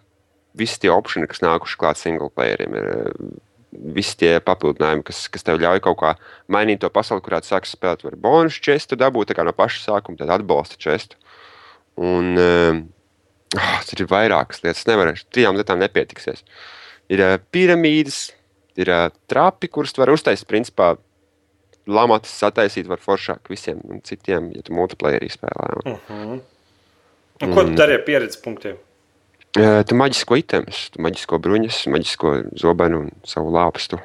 visi 0.53 0.79
tie 0.79 0.91
opšani, 0.91 1.27
kas 1.27 1.41
nākuši 1.41 1.77
klāt 1.77 1.97
single 1.97 2.29
playeriem. 2.29 2.75
Ir, 2.75 2.85
uh, 2.85 3.46
Visi 3.77 4.15
tie 4.17 4.31
papildinājumi, 4.41 5.03
kas, 5.05 5.25
kas 5.29 5.45
tev 5.45 5.59
ļauj 5.61 5.83
kaut 5.85 5.99
kā 5.99 6.13
mainīt 6.49 6.81
to 6.81 6.89
pasauli, 6.89 7.21
kurā 7.25 7.41
tu 7.43 7.51
sāki 7.51 7.69
spēlēt, 7.69 8.05
var 8.07 8.15
bonusu 8.21 8.61
čestu 8.65 8.97
dabūt 8.97 9.35
no 9.37 9.53
paša 9.53 9.83
sākuma, 9.83 10.17
tad 10.17 10.33
atbalsta 10.33 10.79
čestu. 10.81 11.19
Un 11.97 12.33
oh, 13.55 13.79
tur 13.89 14.03
ir 14.03 14.09
vairākas 14.11 14.63
lietas, 14.63 14.85
nevaru 14.89 15.13
ar 15.13 15.21
trijām 15.33 15.57
lietām 15.57 15.79
nepietiksies. 15.81 16.43
Ir 17.13 17.23
uh, 17.23 17.35
piramīdas, 17.53 18.31
ir 18.79 18.91
uh, 18.91 19.07
trapi, 19.31 19.69
kurus 19.71 19.95
tu 19.95 20.03
vari 20.03 20.15
uztaisīt, 20.17 20.47
principā, 20.49 20.95
lamatas 21.87 22.33
sataisīt 22.35 22.89
var 22.89 22.99
foršāk 23.03 23.47
visiem 23.51 23.79
un 23.87 24.01
citiem, 24.03 24.51
ja 24.55 24.65
tu 24.65 24.75
multiplayerī 24.75 25.31
spēlē. 25.31 25.69
Un, 25.77 25.93
Uh 25.93 25.99
-huh. 26.09 26.39
Un, 27.41 27.53
ko 27.53 27.63
tu 27.63 27.75
dari 27.77 27.93
ar 27.93 28.03
pieredzes 28.05 28.41
punktiem? 28.41 28.77
Tu 29.57 29.97
maģisko 29.97 30.37
itemus, 30.37 30.83
tu 30.93 31.01
maģisko 31.01 31.39
bruņas, 31.41 31.79
maģisko 31.89 32.33
zobenu 32.61 33.05
un 33.05 33.07
savu 33.25 33.49
lāpstu. 33.55 33.97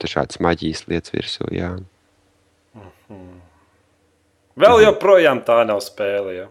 Tur 0.00 0.08
šādas 0.08 0.40
maģijas 0.40 0.86
lietas 0.88 1.12
virsū. 1.12 1.50
Jā. 1.52 1.74
Vēl 4.60 4.82
joprojām 4.86 5.42
tā 5.44 5.60
nav 5.68 5.82
spēle. 5.84 6.32
Ja? 6.36 6.46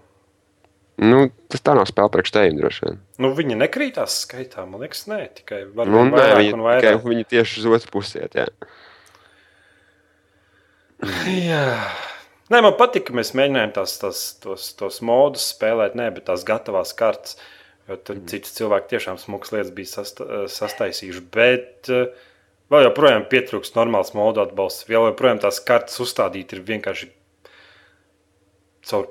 Nu, 1.00 1.30
tas 1.50 1.64
tā 1.64 1.74
nav 1.78 1.88
spēle 1.90 2.12
priekš 2.14 2.34
tevis, 2.36 2.58
droši 2.60 2.86
vien. 2.86 3.00
Nu, 3.24 3.32
viņi 3.38 3.58
nekrītās 3.62 4.20
skaitā, 4.26 4.66
man 4.68 4.84
liekas, 4.84 5.06
nē, 5.10 5.22
tikai 5.40 5.64
var 5.74 5.90
Nu, 5.90 6.04
nē, 6.10 6.26
viņi, 6.38 6.54
un 6.54 6.62
tikai, 6.62 6.68
vairāk. 6.68 7.06
viņi 7.08 7.26
tieši 7.34 7.62
uz 7.64 7.70
otru 7.78 7.94
pusi 7.96 8.20
iet. 8.20 8.36
Jā. 8.36 8.48
Jā. 11.32 11.66
Nē, 12.50 12.64
man 12.66 12.74
patīk, 12.80 13.06
ka 13.10 13.14
mēs 13.14 13.36
mēģinājām 13.38 13.76
tās, 13.76 13.92
tās, 14.02 14.20
tos, 14.42 14.72
tos 14.78 14.96
modus 15.06 15.52
spēlēt, 15.52 15.94
ne, 16.00 16.08
bet 16.16 16.26
tās 16.32 16.46
gatavās 16.48 16.96
kartes. 16.98 17.38
Jo 17.90 17.98
tur 17.98 18.18
mm. 18.18 18.26
citi 18.30 18.54
cilvēki 18.54 18.90
tiešām 18.92 19.20
smagas 19.22 19.54
lietas 19.54 19.70
bija 19.74 19.92
sasta, 19.92 20.26
sastaisījuši. 20.54 21.22
Bet 21.34 21.90
eh, 21.94 22.10
vēl 22.74 22.88
joprojām 22.88 23.28
pietrūkst 23.30 23.78
normāls 23.78 24.16
modu 24.18 24.42
atbalsts. 24.42 24.88
Vēl 24.90 25.12
joprojām 25.12 25.42
tās 25.46 25.62
kartes 25.66 26.02
uzstādīt 26.02 26.54
ir 26.58 26.66
vienkārši 26.66 27.12
caur 28.90 29.10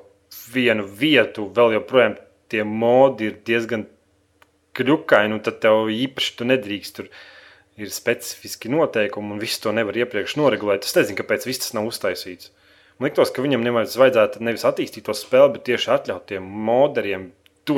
vienu 0.51 0.83
vietu. 0.99 1.47
Vēl 1.55 1.77
joprojām 1.79 2.19
tie 2.51 2.67
modi 2.67 3.31
ir 3.31 3.39
diezgan 3.47 3.87
kļukaini, 4.75 5.35
un 5.35 5.43
tad 5.47 5.59
tev 5.63 5.87
īpaši 5.95 6.35
tu 6.39 6.47
nedrīkst 6.47 6.99
tur 6.99 7.11
ir 7.79 7.91
specifiski 7.95 8.71
noteikumi, 8.71 9.31
un 9.31 9.39
visu 9.39 9.63
to 9.63 9.71
nevar 9.75 9.95
iepriekš 9.95 10.35
noregulēt. 10.39 10.83
Es 10.83 10.95
nezinu, 10.99 11.21
kāpēc 11.21 11.47
viss 11.47 11.63
tas 11.63 11.75
nav 11.77 11.87
uztaisīts. 11.87 12.51
Man 12.99 13.07
liekas, 13.07 13.31
ka 13.31 13.43
viņam 13.43 13.63
nemaz 13.63 13.95
vajadzētu 13.95 14.41
nevis 14.43 14.65
attīstīt 14.67 15.05
to 15.07 15.15
spēli, 15.15 15.53
bet 15.55 15.63
tieši 15.69 15.91
atļaut 15.95 16.25
tiem 16.27 16.43
moderiem. 16.43 17.29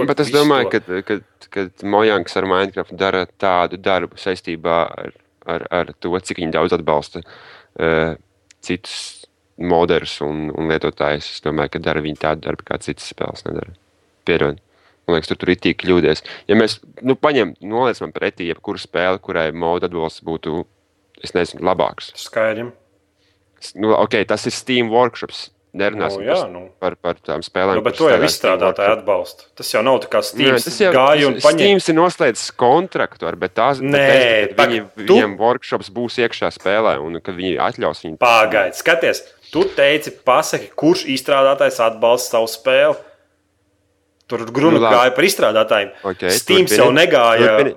Bet 0.08 0.24
es 0.24 0.32
domāju, 0.34 0.72
ka, 0.72 1.02
kad, 1.06 1.26
kad 1.54 1.84
Mojanks 1.86 2.38
ar 2.40 2.48
Minecraft 2.50 2.96
dara 2.98 3.26
tādu 3.42 3.78
darbu 3.78 4.18
saistībā 4.18 4.80
ar, 4.88 5.14
ar, 5.46 5.68
ar 5.70 5.92
to, 6.00 6.16
cik 6.16 6.42
viņi 6.42 6.56
daudz 6.56 6.74
atbalsta 6.78 7.22
uh, 7.22 8.16
citus 8.66 8.98
moderus 9.62 10.18
un, 10.26 10.50
un 10.58 10.72
lietotājus, 10.72 11.30
es 11.36 11.46
domāju, 11.46 11.76
ka 11.76 11.84
dara 11.86 12.02
viņi 12.02 12.22
tādu 12.24 12.48
darbu, 12.48 12.66
kā 12.66 12.82
citas 12.82 13.12
spēles 13.14 13.46
nedara. 13.46 13.76
Piedod. 14.26 14.58
Man 15.06 15.18
liekas, 15.18 15.30
tu 15.30 15.38
tur 15.38 15.54
ir 15.54 15.62
tik 15.62 15.84
kļūdies. 15.84 16.26
Ja 16.50 16.58
mēs 16.58 16.80
nu, 17.06 17.14
paņemam, 17.20 17.54
noliecam 17.62 18.14
pretī 18.16 18.50
jebkuru 18.50 18.82
spēli, 18.82 19.22
kurai 19.22 19.50
modu 19.54 19.90
atbalsts 19.90 20.26
būtu, 20.26 20.64
es 21.22 21.38
nezinu, 21.38 21.66
labāks. 21.68 22.14
Skaidrs. 22.18 22.74
Nu, 23.76 23.94
okay, 23.98 24.26
tas 24.26 24.46
ir 24.50 24.52
Steam 24.56 24.90
workshops. 24.94 25.50
Nerunāsim 25.72 26.20
Nu, 26.20 26.26
jā, 26.28 26.36
par, 26.36 26.50
nu. 26.52 26.62
par, 26.84 26.96
par 27.00 27.16
tām 27.24 27.40
spēlēm. 27.46 27.78
Nu, 27.80 27.82
bet 27.86 27.96
to 27.96 28.10
jau 28.12 28.18
izstrādātāji 28.28 28.92
atbalsta. 28.92 29.46
Tas 29.56 29.70
jau 29.72 29.80
nav 29.88 30.02
tā 30.04 30.10
kā 30.12 30.20
Nē, 30.20 30.28
Steam 30.28 30.58
tas 30.66 30.80
jau 30.84 30.90
gāja 30.92 31.28
un 31.30 31.38
paņēma. 31.40 31.54
Steams 31.56 31.88
ir 31.88 31.96
noslēdzis 31.96 32.50
kontraktu 32.60 33.30
ar, 33.30 33.38
bet 33.40 33.54
tās 33.56 33.80
Nē, 33.80 34.02
bet 34.50 34.56
pag- 34.58 34.74
viņi, 34.74 34.82
tu- 35.08 35.16
viņiem 35.16 35.38
workshops 35.40 35.90
būs 35.96 36.20
iekšā 36.26 36.50
spēlē, 36.58 36.98
un 37.00 37.22
kad 37.24 37.36
viņi 37.40 37.56
atļaus 37.70 38.04
viņu. 38.04 38.18
Pagaid, 38.20 38.76
skaties, 38.76 39.24
tu 39.54 39.64
teici, 39.64 40.12
pasaki, 40.28 40.68
kurš 40.76 41.06
izstrādātājs 41.08 41.80
atbalsta 41.80 42.36
savu 42.36 42.52
spēli. 42.52 42.98
Tur 44.28 44.44
gruna 44.52 44.80
Nu, 44.80 44.84
gāja 44.92 45.16
par 45.16 45.24
izstrādātājiem. 45.24 45.90
Ok, 46.04 46.28
Steams 46.36 46.72
turpini. 46.72 46.78
jau 46.84 46.92
negāja. 46.92 47.48
Turpini. 47.48 47.74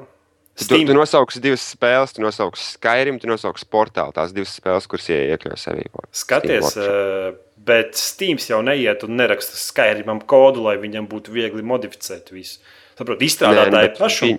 Tu, 0.55 0.65
Steam, 0.65 0.87
tu 0.87 0.95
nosauksi 0.95 1.41
divas 1.43 1.65
spēles, 1.75 2.13
tu 2.15 2.23
nosauksi 2.23 2.77
Skyrim, 2.77 3.17
tu 3.19 3.27
nosauksi 3.27 3.67
portālu. 3.67 4.13
Tās 4.15 4.31
divas 4.33 4.53
spēles, 4.55 4.87
kuras 4.87 5.09
ie- 5.11 5.35
iekļauj 5.35 5.59
sevī. 5.59 5.89
Skaties, 6.15 6.69
Steam 6.71 6.85
eh, 6.87 7.35
bet 7.59 7.95
Steams 7.99 8.47
jau 8.49 8.61
neiet 8.63 9.03
un 9.03 9.17
neraksta 9.19 9.59
Skyrimam 9.59 10.21
kodu, 10.31 10.63
lai 10.63 10.77
viņam 10.79 11.09
būtu 11.11 11.35
viegli 11.35 11.63
modificēt 11.67 12.31
visu. 12.31 12.61
Saprot, 12.97 13.19
Nē, 13.19 13.27
izstrādātāji 13.27 13.89
bet 13.89 13.99
pašu. 13.99 14.31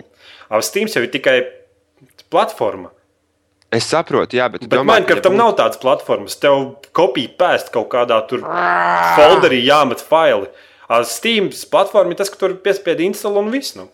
Abi 0.48 0.62
Steams 0.64 0.94
jau 0.96 1.02
ir 1.04 1.10
tikai 1.12 1.36
platforma. 2.32 2.90
Es 3.74 3.84
saprotu, 3.90 4.38
jā, 4.38 4.46
bet, 4.50 4.62
tu 4.62 4.68
Bet 4.70 4.78
domā, 4.78 4.94
Minecraftam 5.00 5.34
būtu- 5.34 5.42
nav 5.42 5.56
tādas 5.58 5.80
platformas. 5.82 6.36
Tev 6.40 6.76
kopija 6.94 7.28
pēst 7.36 7.72
kaut 7.74 7.88
kādā 7.90 8.20
tur 8.28 8.40
folderī, 9.18 9.58
jāmet 9.66 10.00
faili. 10.00 10.48
Ar 10.88 11.04
Steam 11.04 11.50
platformu 11.70 12.12
ir 12.14 12.16
tas, 12.16 12.30
ka 12.30 12.36
tur 12.36 12.54
piespiedi 12.54 13.04
instalu 13.10 13.38
un 13.42 13.50
viss. 13.50 13.74
Nu. 13.76 13.88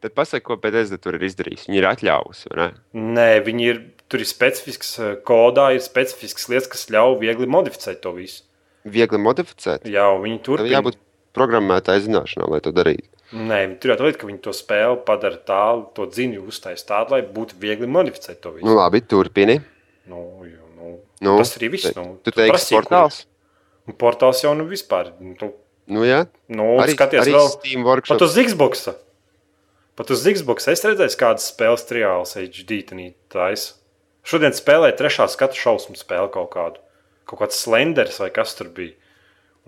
Tad 0.00 0.14
pasaki, 0.16 0.44
ko 0.48 0.56
Bethesda 0.56 0.96
tur 0.96 1.18
ir 1.18 1.24
izdarījis. 1.28 1.66
Viņi 1.68 1.76
ir 1.82 1.86
atļāvusi, 1.90 2.48
ne? 2.56 2.70
Nē, 2.96 3.28
viņi 3.44 3.66
ir. 3.68 3.80
Tur 4.10 4.22
ir 4.24 4.26
specifisks 4.26 4.94
eh, 4.98 5.10
kodā, 5.28 5.68
ir 5.76 5.82
specifisks 5.84 6.48
lietas, 6.50 6.66
kas 6.72 6.86
ļauj 6.90 7.18
viegli 7.20 7.46
modificēt 7.46 8.00
to 8.02 8.10
visu. 8.16 8.42
Viegli 8.88 9.20
modificēt. 9.22 9.84
Jā, 9.86 10.08
viņi 10.18 10.38
Tev 10.40 10.46
turpina. 10.48 10.72
jābūt 10.72 10.96
programmētāji 11.36 12.06
zināšanām, 12.08 12.50
lai 12.56 12.58
to 12.64 12.72
darītu. 12.74 13.06
Nē, 13.36 13.58
viņi 13.68 13.76
tur 13.84 13.92
lietu, 14.02 14.18
ka 14.18 14.26
viņi 14.26 14.40
to 14.42 14.54
spēli 14.56 14.96
padara 15.06 15.38
tādu, 15.46 15.84
to 15.94 16.08
dziņu 16.10 16.42
uztaisīt 16.50 16.88
tādu, 16.88 17.14
lai 17.14 17.20
būtu 17.22 17.60
viegli 17.62 17.86
modificēt 17.86 18.40
to 18.42 18.56
visu. 18.56 18.66
Nu, 18.66 18.74
labi, 18.80 18.98
turpini. 19.06 19.60
Nu, 20.10 20.24
jo, 20.48 20.64
nu, 20.80 20.96
Nu, 21.22 21.36
tas 21.38 21.52
arī 21.60 21.68
viss. 21.76 21.92
Nu, 21.94 22.16
Tu 22.24 22.32
teiksi 22.34 22.50
prasīji, 22.50 22.80
kur- 22.80 22.88
portāls? 22.88 23.20
Portāls 24.00 24.42
jau 24.42 24.56
nu 24.58 24.64
vispār. 24.66 25.12
Nu, 25.20 25.52
Nu, 25.90 26.02
jā. 26.06 26.24
nu 26.48 26.66
Arī, 26.78 26.94
skaties 26.94 27.22
arī 27.24 27.32
vēl. 27.34 27.48
Steam 27.50 27.84
Pat 27.84 28.22
uz 28.22 28.34
Xbox. 28.38 28.88
Pat 30.00 30.08
uz 30.14 30.22
Xbox 30.24 30.64
es 30.72 30.80
redzēju, 30.80 31.12
kādas 31.20 31.50
spēles 31.50 31.82
triāls 31.84 32.30
HD 32.40 32.78
taisa. 33.28 33.74
Šodien 34.24 34.54
spēlēju 34.56 34.94
trešā 34.96 35.26
skatu 35.28 35.60
šausmu 35.60 35.98
spēli 36.00 36.30
kaut 36.32 36.48
kādu. 36.54 36.80
Kaut 37.28 37.42
kāds 37.42 37.58
slenders 37.60 38.16
vai 38.22 38.30
kas 38.32 38.54
tur 38.56 38.70
bija. 38.72 38.94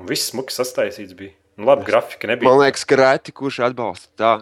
Un 0.00 0.08
viss 0.08 0.30
smuki 0.30 0.56
sastaisīts 0.56 1.12
bija. 1.18 1.34
Nu, 1.60 1.66
labi, 1.68 1.84
grafika 1.84 2.30
nebija. 2.30 2.48
Man 2.48 2.62
liekas, 2.62 2.86
ka 2.88 2.96
reti 2.96 3.34
kurš 3.36 3.58
atbalsta 3.68 4.08
tā, 4.16 4.32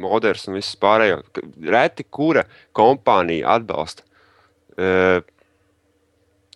moders 0.00 0.46
un 0.48 0.56
viss 0.56 0.78
pārējo. 0.80 1.20
Reti 1.68 2.08
kura 2.08 2.46
kompānija 2.80 3.58
atbalsta 3.58 4.08
uh, 4.08 5.20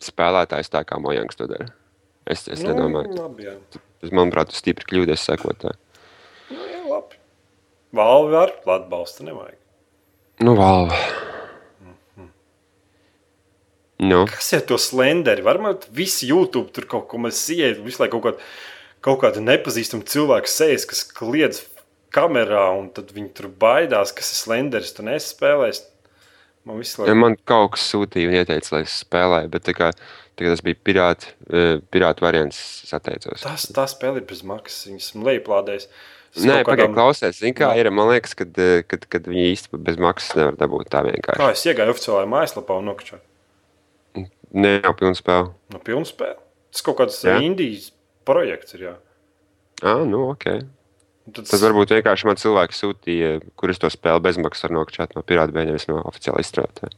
spēlētājs 0.01 0.73
tā 0.73 0.87
kā 0.89 0.97
Mojangs 1.05 1.37
to 1.37 1.51
dara. 1.53 1.69
Es, 2.25 2.49
es 2.49 2.65
nu, 2.65 2.73
nedomāju. 2.73 3.13
labi, 3.21 3.45
jā. 3.51 3.59
Tas, 3.77 4.09
manuprāt, 4.09 4.55
tas 4.55 4.65
stipri 4.65 4.89
kļūdies 4.89 5.29
jā, 5.29 5.37
labi. 5.69 5.77
Valvi 7.97 8.37
var 8.37 8.55
atbalsta, 8.77 9.25
nevajag. 9.27 9.59
Nu, 10.41 10.55
valva. 10.57 10.97
Nu, 14.01 14.25
Kas 14.31 14.49
ir 14.57 14.63
to 14.65 14.79
slenderi? 14.81 15.43
Varbūt 15.45 15.91
visi 15.93 16.31
YouTube 16.31 16.71
tur 16.73 16.87
kaut 16.89 17.05
ko 17.11 17.19
mēs 17.21 17.43
ienākam, 17.53 17.85
visu 17.85 18.01
laiku 18.01 18.17
kaut, 18.17 18.39
kād, 18.39 18.47
kaut 19.05 19.19
kāda 19.27 19.43
nepazīstama 19.45 20.07
cilvēka 20.09 20.49
sejas, 20.49 20.87
kas 20.89 21.03
kliedz 21.05 21.61
kamerā, 22.15 22.71
un 22.79 22.89
tad 22.97 23.13
viņi 23.13 23.29
tur 23.37 23.51
baidās, 23.61 24.15
kas 24.17 24.33
ir 24.33 24.39
slenderis. 24.39 24.95
Tu 24.97 25.05
nespēlēsi. 25.05 25.85
Man 26.65 26.81
visu 26.81 27.03
ja 27.03 27.11
laiku 27.11 27.21
man 27.21 27.37
kaut 27.49 27.75
kas 27.75 27.85
sūtīja 27.93 28.31
un 28.31 28.39
ieteica, 28.39 28.73
lai 28.77 28.83
es 28.87 28.97
spēlēju, 29.05 29.53
bet 29.53 29.67
tā 29.69 29.77
kā, 29.77 29.91
tā 30.37 30.47
kā 30.47 30.55
tas 30.55 30.65
bija 30.65 30.81
pirāta, 30.89 31.35
pirāta 31.93 32.25
variants, 32.25 32.63
es 32.87 32.97
atteicos. 32.97 33.45
tas, 33.45 33.69
tā 33.77 33.85
spēle 33.91 34.23
ir 34.23 34.27
bez 34.29 34.41
maksas. 34.49 34.89
Viņas 34.89 35.11
esmu 35.11 35.29
lejuplādējis. 35.29 35.91
Es 36.37 36.45
Nē, 36.47 36.61
kādām- 36.63 36.95
klausies. 36.95 37.41
Zini, 37.41 37.53
kā 37.59 37.73
Jā. 37.75 37.81
ir? 37.83 37.91
Man 37.91 38.07
liekas, 38.13 38.37
ka 38.39 38.45
kad, 38.87 39.07
kad 39.11 39.23
viņi 39.27 39.49
īsti 39.51 39.81
bez 39.83 39.97
maksas 39.99 40.37
nevar 40.39 40.55
dabūt 40.61 40.87
tā 40.93 41.03
vienkārši. 41.03 41.41
Kā 41.41 41.51
es 41.51 41.65
iegāju 41.67 41.91
oficiālajā 41.91 42.29
mājaslapā 42.31 42.77
un 42.79 42.87
nokačoju? 42.93 43.21
Nē, 44.55 44.71
jau 44.83 44.93
pilnu 44.99 45.15
spēli. 45.19 45.51
No 45.75 45.79
pilnas 45.79 46.11
spēles. 46.11 46.39
Tas 46.71 46.83
kaut 46.87 46.99
kāds 46.99 47.19
Jā. 47.27 47.37
Indijas 47.43 47.91
projekts 48.27 48.75
ir. 48.75 48.81
Jā. 48.89 48.95
Ah, 49.83 50.05
nu, 50.07 50.31
ok. 50.31 50.45
Tad 51.31 51.47
Tad 51.47 51.63
varbūt 51.63 51.93
vienkārši 51.95 52.27
man 52.27 52.39
cilvēki 52.41 52.75
sūtīja, 52.79 53.31
kurus 53.59 53.79
to 53.83 53.91
spēli 53.91 54.23
bezmaksas 54.23 54.67
var 54.69 54.75
nokačāt 54.79 55.15
no 55.15 55.23
pirāta 55.23 55.55
vai 55.55 55.67
nevis 55.69 55.87
no 55.91 56.01
oficiāla 56.11 56.43
izstrādātāja. 56.43 56.95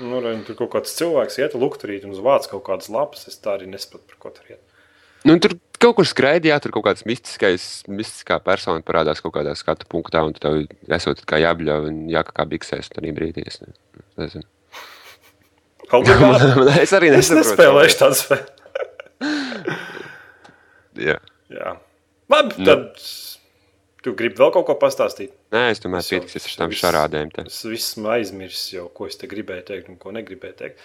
Nu, 0.00 0.20
re, 0.22 0.36
tur 0.46 0.54
kaut 0.54 0.70
kāds 0.76 0.94
cilvēks 0.98 1.38
iet 1.42 1.54
lukturīt 1.58 2.04
un 2.06 2.14
zvāc 2.14 2.46
kaut 2.50 2.64
kādas 2.66 2.90
lapas. 2.90 3.26
Es 3.30 3.38
tā 3.42 3.56
arī 3.58 3.66
nesaprotu, 3.70 4.06
par 4.10 4.18
ko 4.22 4.30
tur 4.34 4.50
iet. 4.54 4.62
Nu, 5.26 5.34
tur 5.42 5.56
kaut 5.78 5.96
kur 5.98 6.06
skraidījā, 6.08 6.58
tur 6.62 6.72
kaut 6.74 6.84
kāds 6.88 7.04
mistiskais, 7.08 7.84
mistiskā 7.88 8.38
persona 8.44 8.82
parādās 8.82 9.20
kaut 9.22 9.34
kādā 9.36 9.54
skatu 9.58 9.86
punktā, 9.90 10.22
un 10.26 10.32
tev 10.34 10.64
esot 10.98 11.22
kā 11.28 11.38
jābļauj 11.42 11.88
un 11.90 11.98
jākakā 12.12 12.46
biksēs 12.54 12.90
tajā 12.94 13.12
brīdī. 13.16 13.46
Es 13.46 13.60
ne- 13.62 13.74
nezinu. 14.18 14.44
Obligāti. 15.92 16.48
Man- 16.58 16.74
es 16.82 16.92
arī 16.92 17.12
Es 17.14 17.30
nesaprotu. 17.30 17.48
nespēlēšu 17.54 18.00
tādu 18.02 18.18
spēli. 18.22 18.46
Jā. 20.98 21.18
Jā. 21.52 21.76
Labi, 22.28 22.54
Nu. 22.58 22.64
tad 22.66 22.98
tu 24.04 24.12
gribi 24.18 24.36
vēl 24.40 24.52
kaut 24.52 24.66
ko 24.68 24.74
pastāstīt. 24.80 25.32
Nē, 25.54 25.70
es 25.72 25.80
tomēr 25.80 26.02
Es 26.04 26.10
pietiksies 26.12 26.58
ar 26.60 26.68
viss- 26.68 26.82
šarādēm. 26.82 27.30
te. 27.32 27.42
Es 27.48 27.62
visu 27.64 28.04
aizmirsu 28.12 28.76
jau, 28.76 28.88
ko 28.92 29.06
es 29.06 29.16
te 29.16 29.26
gribēju 29.30 29.64
teikt 29.70 29.88
un 29.88 29.96
ko 29.96 30.10
negribēju 30.12 30.56
teikt. 30.60 30.78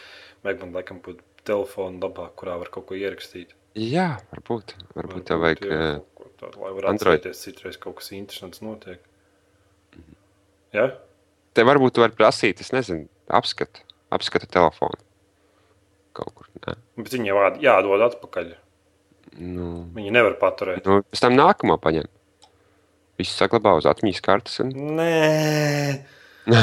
Vajag 0.44 0.60
man 0.62 0.72
laikam 0.78 1.02
būt 1.04 1.20
telefonu 1.44 2.00
labāk, 2.00 2.32
kurā 2.40 2.58
var 2.60 2.70
kaut 2.72 2.86
ko 2.88 2.96
ierakstīt. 2.96 3.52
Jā, 3.80 4.08
varbūt. 4.34 4.76
Varbūt 4.94 5.24
tev 5.26 5.40
vajag. 5.42 5.64
jā, 5.66 5.78
eh, 5.96 6.28
tādu, 6.40 6.60
lai 6.62 6.72
varētu 6.76 6.90
Android. 6.92 7.20
atcerēties, 7.24 7.42
citreiz 7.48 7.78
kaut 7.82 7.96
kas 7.98 8.12
interesants 8.14 8.62
notiek. 8.62 9.00
Ja? 10.74 10.92
Te 11.54 11.62
varbūt 11.66 11.94
tu 11.94 12.02
vari 12.02 12.14
prasīt, 12.18 12.60
es 12.62 12.72
nezinu, 12.74 13.08
apskatu, 13.30 13.82
apskatu 14.12 14.48
telefonu. 14.50 14.98
Kaut 16.14 16.34
kur. 16.36 16.46
Nē. 16.68 16.76
Bet 16.98 17.14
viņi 17.14 17.28
jau 17.32 17.38
ād- 17.48 17.62
jādod 17.62 18.02
atpakaļ. 18.12 18.54
Nu, 19.40 19.90
Viņi 19.96 20.12
nevar 20.14 20.36
paturēt. 20.38 20.86
nu, 20.86 21.02
pēc 21.10 21.20
tam 21.20 21.34
nākamo 21.34 21.78
paņem. 21.82 22.06
Visu 23.18 23.34
saglabā 23.38 23.78
uz 23.78 23.86
atmiņas 23.90 24.22
kartes. 24.22 24.60
Un... 24.62 24.70
Nē, 24.98 26.06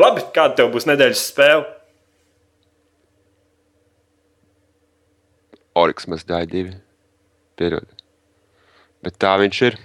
labi. 0.00 0.22
Kāda 0.34 0.54
tev 0.58 0.70
būs 0.74 0.86
nedēļas 0.90 1.22
spēle? 1.30 1.64
Oriks 5.74 6.06
Mazdaļa 6.10 6.46
2. 6.50 6.76
Piedod. 7.58 7.88
Bet 9.04 9.18
tā 9.22 9.34
viņš 9.42 9.60
ir. 9.68 9.78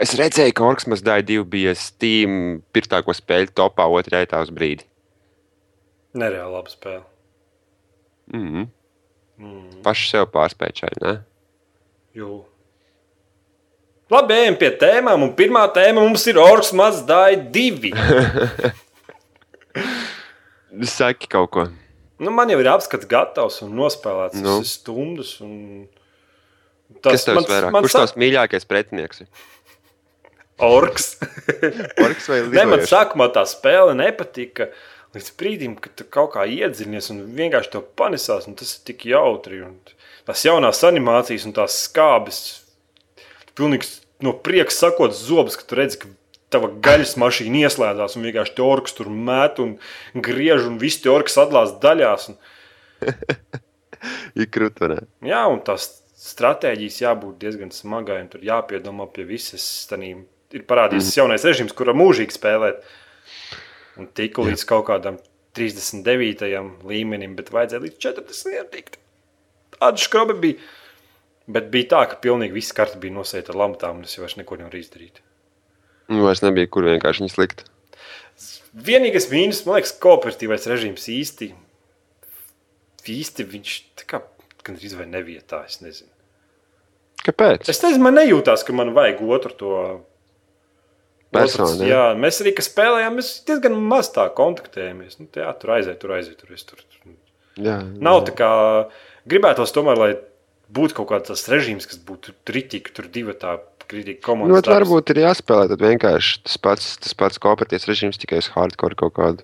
Es 0.00 0.14
redzēju, 0.18 0.54
ka 0.56 0.64
Orks 0.66 0.88
Mazdaļa 0.90 1.26
2 1.28 1.44
bija 1.52 1.74
Steam 1.78 2.62
pirmāko 2.74 3.14
spēļu 3.14 3.52
topā 3.54 3.86
otrajā 3.98 4.30
tā 4.32 4.40
uz 4.44 4.50
brīdi. 4.54 4.88
Nereāli 6.16 6.54
laba 6.54 6.72
spēle. 6.72 7.04
Mm 8.32 8.48
-hmm. 8.48 8.66
Mm. 9.38 9.82
Paši 9.82 10.10
sev 10.10 10.26
pārspēt 10.32 10.80
šai, 10.80 10.92
ne? 11.02 11.14
Jū. 12.14 12.44
Labi, 14.10 14.34
ejam 14.34 14.56
pie 14.56 14.70
tēmām. 14.78 15.22
Un 15.26 15.32
pirmā 15.36 15.64
tēma 15.74 16.00
mums 16.00 16.26
ir 16.30 16.38
Orks 16.38 16.72
Mazdāja 16.72 17.40
2. 17.50 17.92
Saki 20.96 21.26
kaut 21.28 21.50
ko. 21.50 21.68
Nu, 22.22 22.30
man 22.34 22.52
jau 22.52 22.60
ir 22.62 22.70
apskats 22.70 23.08
gatavs 23.10 23.60
un 23.64 23.74
nospēlēts 23.78 24.40
Nu. 24.40 24.60
nu. 24.60 24.68
stundas. 24.68 25.36
Un... 25.44 25.86
Kas 27.04 27.26
tev 27.26 27.40
vairāk? 27.42 27.72
man 27.74 27.84
Kurš 27.84 27.98
tavs 27.98 28.16
mīļākais 28.20 28.68
pretinieks? 28.70 29.24
ir? 29.24 29.44
Orks. 30.62 31.16
Orks 32.04 32.28
vai 32.30 32.42
Nē, 32.54 32.66
man 32.70 32.84
sākumā 32.86 33.30
tā 33.34 33.42
spēle 33.50 33.96
nepatika. 33.98 34.70
Līdz 35.14 35.30
brīdim, 35.38 35.74
kad 35.78 35.94
tu 35.98 36.06
kaut 36.10 36.32
kā 36.34 36.44
iedziļinies 36.50 37.10
un 37.14 37.20
vienkārši 37.36 37.70
to 37.76 37.82
panesās, 37.98 38.48
un 38.50 38.56
tas 38.58 38.72
ir 38.74 38.80
tik 38.88 39.04
jautri. 39.06 39.60
Un 39.62 39.76
tās 40.26 40.42
jaunās 40.46 40.82
animācijas 40.86 41.46
un 41.46 41.54
tās 41.54 41.76
skābes. 41.86 42.40
Tu 43.46 43.54
pilnīgi 43.62 43.90
no 44.26 44.32
prieka 44.34 44.74
sakot 44.74 45.14
zobus, 45.14 45.58
ka 45.58 45.66
tu 45.70 45.78
redzi, 45.78 46.00
ka 46.02 46.10
tava 46.54 46.70
gaļas 46.86 47.16
mašīna 47.20 47.64
ieslēdzās 47.66 48.16
un 48.18 48.26
vienkārši 48.28 48.56
te 48.56 48.64
orks 48.64 48.96
tur 48.96 49.10
met 49.10 49.60
un 49.62 49.76
griež, 50.14 50.68
un 50.70 50.78
viss 50.82 51.02
te 51.02 51.12
orks 51.12 51.36
sadalās 51.36 51.76
daļās. 51.82 52.30
Un, 52.32 52.40
Ir 54.40 54.48
krūtvenē. 54.52 54.98
jā, 55.24 55.42
un 55.48 55.60
tās 55.64 55.88
stratēģijas 56.24 57.00
jābūt 57.02 57.40
diezgan 57.42 57.72
smagai, 57.74 58.20
un 58.24 58.30
tur 58.32 58.44
jāpiedomā 58.44 59.06
pie 59.12 59.26
visas 59.28 59.64
stanīm. 59.84 60.24
Ir 60.54 60.64
parādījies 60.68 61.10
mm. 61.10 61.18
jaunais 61.18 61.44
režīms, 61.46 61.74
kuram 61.76 61.98
mūžīgi 62.00 62.36
spēlēt. 62.36 62.84
Un 64.00 64.08
tika 64.16 64.44
līdz 64.44 64.64
kaut 64.68 64.86
kādam 64.88 65.18
39. 65.58 66.48
līmenim, 66.86 67.36
bet 67.38 67.52
vajadzēja 67.54 67.84
līdz 67.84 68.00
40. 68.06 68.70
tikt. 68.74 68.98
Skrobe 70.00 70.36
bija. 70.40 70.58
Bet 71.44 71.68
bija 71.72 71.90
tā, 71.90 72.02
ka 72.08 72.16
pilnīgi 72.24 72.56
viss 72.56 72.72
kartes 72.76 72.96
bija 73.00 73.12
nosēta 73.18 73.52
ar 73.52 73.60
lamatām, 73.60 74.00
un 74.00 74.08
es 74.08 74.14
jau 74.16 74.24
vairs 74.24 74.38
neko 74.40 74.56
nevaru 74.56 74.80
izdarīt. 74.80 75.20
Nu, 76.12 76.24
vairs 76.26 76.42
nebija, 76.44 76.70
kur 76.70 76.86
vienkārši 76.88 77.24
viņas 77.24 77.38
likt. 77.40 77.64
Vienīgais 78.74 79.28
mīnus, 79.30 79.62
man 79.66 79.78
liekas, 79.78 79.94
kooperatīvais 80.02 80.66
režīms 80.68 81.06
īsti, 81.12 81.52
īsti 83.14 83.46
viņš 83.52 83.76
tā 84.00 84.08
kā 84.10 84.20
gandrīz 84.66 84.96
vai 84.98 85.06
nevietā, 85.08 85.62
es 85.68 85.78
nezinu. 85.84 86.10
Kāpēc? 87.24 87.68
Es 87.70 87.80
nezinu, 87.84 88.02
man 88.04 88.18
nejūtās, 88.18 88.66
ka 88.66 88.74
man 88.76 88.92
vajag 88.96 89.22
otru 89.24 89.54
to 89.60 89.76
Personu, 91.34 91.82
jā. 91.82 91.90
jā, 91.90 92.02
mēs 92.18 92.38
arī, 92.42 92.52
kad 92.54 92.66
spēlējām, 92.68 93.16
mēs 93.18 93.30
diezgan 93.48 93.74
maz 93.90 94.10
tā 94.14 94.28
kontaktējamies. 94.36 95.18
Nu, 95.18 95.26
jā, 95.34 95.48
tur 95.58 95.72
aiziet, 95.74 95.98
tur 96.02 96.14
aiziet, 96.14 96.36
tur 96.38 96.54
aiziet. 96.54 96.70
Tur. 96.70 97.16
Jā, 97.58 97.80
Nav 98.02 98.22
tā 98.28 98.34
kā 98.38 98.50
gribētos 99.30 99.74
tomēr, 99.74 99.98
lai 99.98 100.10
būtu 100.74 100.98
kaut 101.00 101.10
kāds 101.10 101.48
režīms, 101.50 101.88
kas 101.90 101.98
būtu 102.06 102.36
kritika, 102.46 102.94
tur 102.94 103.10
divi 103.10 103.34
tā 103.38 103.56
Nu, 103.92 104.14
komandas. 104.22 104.62
bet 104.62 104.70
varbūt 104.72 105.10
ir 105.14 105.20
jāspēlē 105.24 105.68
tad 105.68 105.80
vienkārši 105.84 106.42
tas 106.44 106.56
pats, 106.58 106.96
tas 107.04 107.14
pats 107.14 107.38
kooperatīvs 107.38 107.86
režīms, 107.90 108.18
tikai 108.18 108.38
uz 108.42 108.48
hardcore 108.54 108.94
kaut 108.96 109.14
kādu 109.14 109.42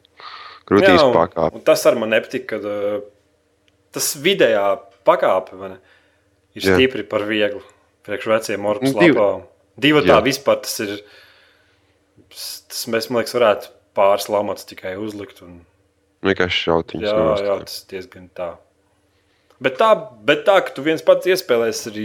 grūtības 0.70 1.04
un- 1.04 1.14
pakāpi. 1.16 1.62
Tas 1.64 1.84
arī 1.86 1.98
man 2.00 2.10
nepatīk, 2.14 2.46
kad 2.46 2.64
uh, 2.64 3.00
tas 3.92 4.14
vidējā 4.16 4.64
pakāpe 5.04 5.58
ne, 5.60 5.76
ir 6.54 6.62
Jā. 6.62 6.76
stipri 6.76 7.02
par 7.08 7.20
vieglu. 7.28 7.62
Priekš 8.06 8.26
veciem 8.32 8.64
orkus 8.66 8.94
Nu, 8.94 9.00
lapām. 9.00 9.42
Divi 9.80 10.00
tā 10.06 10.16
Jā. 10.18 10.22
vispār 10.24 10.62
tas 10.62 10.78
ir. 10.80 10.96
Tas 12.30 12.86
mēs, 12.90 13.10
man 13.10 13.22
liekas, 13.22 13.34
varētu 13.34 13.70
pāris 13.98 14.28
lamats 14.30 14.64
tikai 14.68 14.94
uzlikt. 15.00 15.42
Un, 15.42 15.60
Vienkārši 16.24 16.64
šautiņš. 16.68 17.04
jā, 17.06 17.44
jā, 17.46 17.54
tas 17.64 17.78
diezgan 17.90 18.28
tā. 18.36 18.50
Bet 19.60 19.76
tā, 19.80 19.90
bet 20.24 20.44
tā, 20.46 20.58
ka 20.64 20.72
tu 20.76 20.82
viens 20.84 21.02
pats 21.04 21.26
iespēlēsi 21.26 21.90
arī 21.90 22.04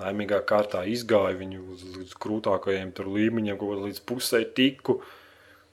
laimīgā 0.00 0.40
kārtā 0.48 0.82
izgāja 0.92 1.36
viņu 1.38 1.62
uz, 1.72 1.84
līdz 1.96 2.14
krūtākajiem 2.20 2.92
līmeņiem, 2.98 3.58
kaut 3.60 3.84
līdz 3.86 4.02
pusē 4.08 4.42
tiku. 4.56 5.00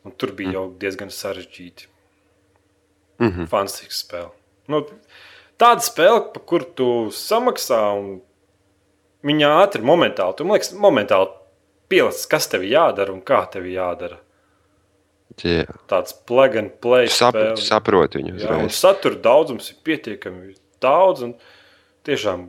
Un 0.04 0.12
tur 0.20 0.34
bija 0.36 0.58
jau 0.58 0.66
diezgan 0.80 1.12
sarežģīti. 1.14 1.88
Mm 3.20 3.30
-hmm. 3.30 3.48
Fantastiska 3.48 3.94
spēle. 3.94 4.32
Nu, 4.68 4.82
tāda 5.60 5.80
spēle, 5.80 6.34
par 6.34 6.44
kuru 6.46 6.66
tu 6.76 6.88
samaksā, 7.12 7.80
un 8.00 8.22
viņa 9.24 9.52
ātri, 9.64 9.82
momentāli, 9.82 10.36
tu 10.38 10.44
man 10.44 10.58
liekas, 10.58 10.74
momentāli 10.74 11.30
pieliec, 11.88 12.26
kas 12.28 12.48
tev 12.48 12.64
jādara 12.64 13.14
un 13.14 13.22
kā 13.22 13.50
tev 13.52 13.64
jādara. 13.66 14.18
Jā, 15.44 15.66
Tāds 15.90 16.14
plug 16.28 16.56
and 16.56 16.76
play 16.82 17.08
Sap, 17.08 17.34
spēle. 17.34 17.58
saprotu 17.58 18.20
viņu 18.20 18.36
Jā, 18.38 18.50
un 18.54 18.66
uzreiz. 18.68 18.76
satura 18.78 19.16
daudzums 19.16 19.72
ir 19.72 19.78
pietiekami 19.84 20.56
daudz. 20.82 21.24
Un 21.24 21.34
tiešām, 22.06 22.48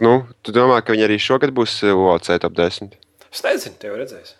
Nu, 0.00 0.12
tu 0.42 0.52
domā, 0.54 0.80
ka 0.82 0.94
viņi 0.94 1.04
arī 1.08 1.18
šogad 1.20 1.52
būs 1.56 1.82
uh, 1.84 1.92
UOC 1.94 2.30
top 2.40 2.54
10? 2.56 2.94
es 3.32 3.42
nezinu, 3.44 3.76
te 3.78 3.90
jau 3.90 3.96
redzēs. 3.98 4.34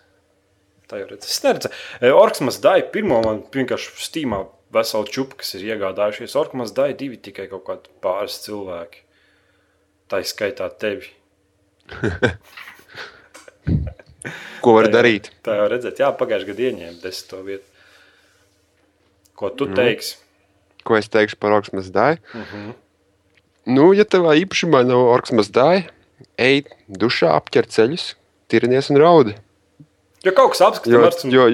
Tā 0.89 0.97
jau 1.01 1.07
redzēs. 1.11 1.29
Es 1.35 1.43
neredzēju. 1.45 1.75
E, 2.01 2.09
Orksmas 2.15 2.57
Dāja 2.63 2.87
pirmo 2.93 3.19
man 3.21 3.43
vienkārši 3.53 3.93
stīmā 4.01 4.39
veselu 4.73 5.05
čupu, 5.13 5.37
kas 5.41 5.53
ir 5.57 5.67
iegādājušies 5.69 6.35
Orkmas 6.39 6.73
Dai, 6.73 6.93
divi 6.97 7.17
tikai 7.21 7.45
kaut 7.51 7.65
kādi 7.67 7.93
pāris 8.01 8.39
cilvēki. 8.45 9.03
Tā 10.09 10.23
ir 10.23 10.29
skaitā 10.29 10.69
tevi. 10.81 11.11
Ko 14.63 14.73
var 14.75 14.89
darīt? 14.91 15.29
Tā 15.45 15.55
jau 15.59 15.67
redzēt, 15.71 16.01
jā, 16.01 16.09
pagājušajā 16.19 16.49
gadā 16.51 16.65
ieņēma 16.69 16.99
desmito 17.03 17.43
vietu. 17.45 17.65
Ko 19.39 19.49
tu 19.55 19.69
Nu. 19.69 19.75
teiksi? 19.77 20.17
Ko 20.83 20.97
es 20.97 21.07
teikšu 21.11 21.37
par 21.39 21.53
Orksmas 21.55 21.87
dāju? 21.93 22.17
Uh 22.33 22.41
-huh. 22.53 22.73
Nu, 23.69 23.91
ja 23.93 24.05
tavā 24.07 24.33
īpašumā 24.39 24.81
nav 24.87 25.03
Orksmas 25.11 25.51
dāja, 25.53 25.85
ej 26.41 26.63
dušā, 26.89 27.35
apķer 27.37 27.69
ceļus, 27.69 28.13
tirnies 28.49 28.89
un 28.89 28.97
raudi. 29.01 29.35
Ja 30.25 30.33
kaut 30.35 30.55
kas 30.55 30.63
Jo, 30.63 30.69
apskatāms, 30.71 31.27
jo 31.31 31.45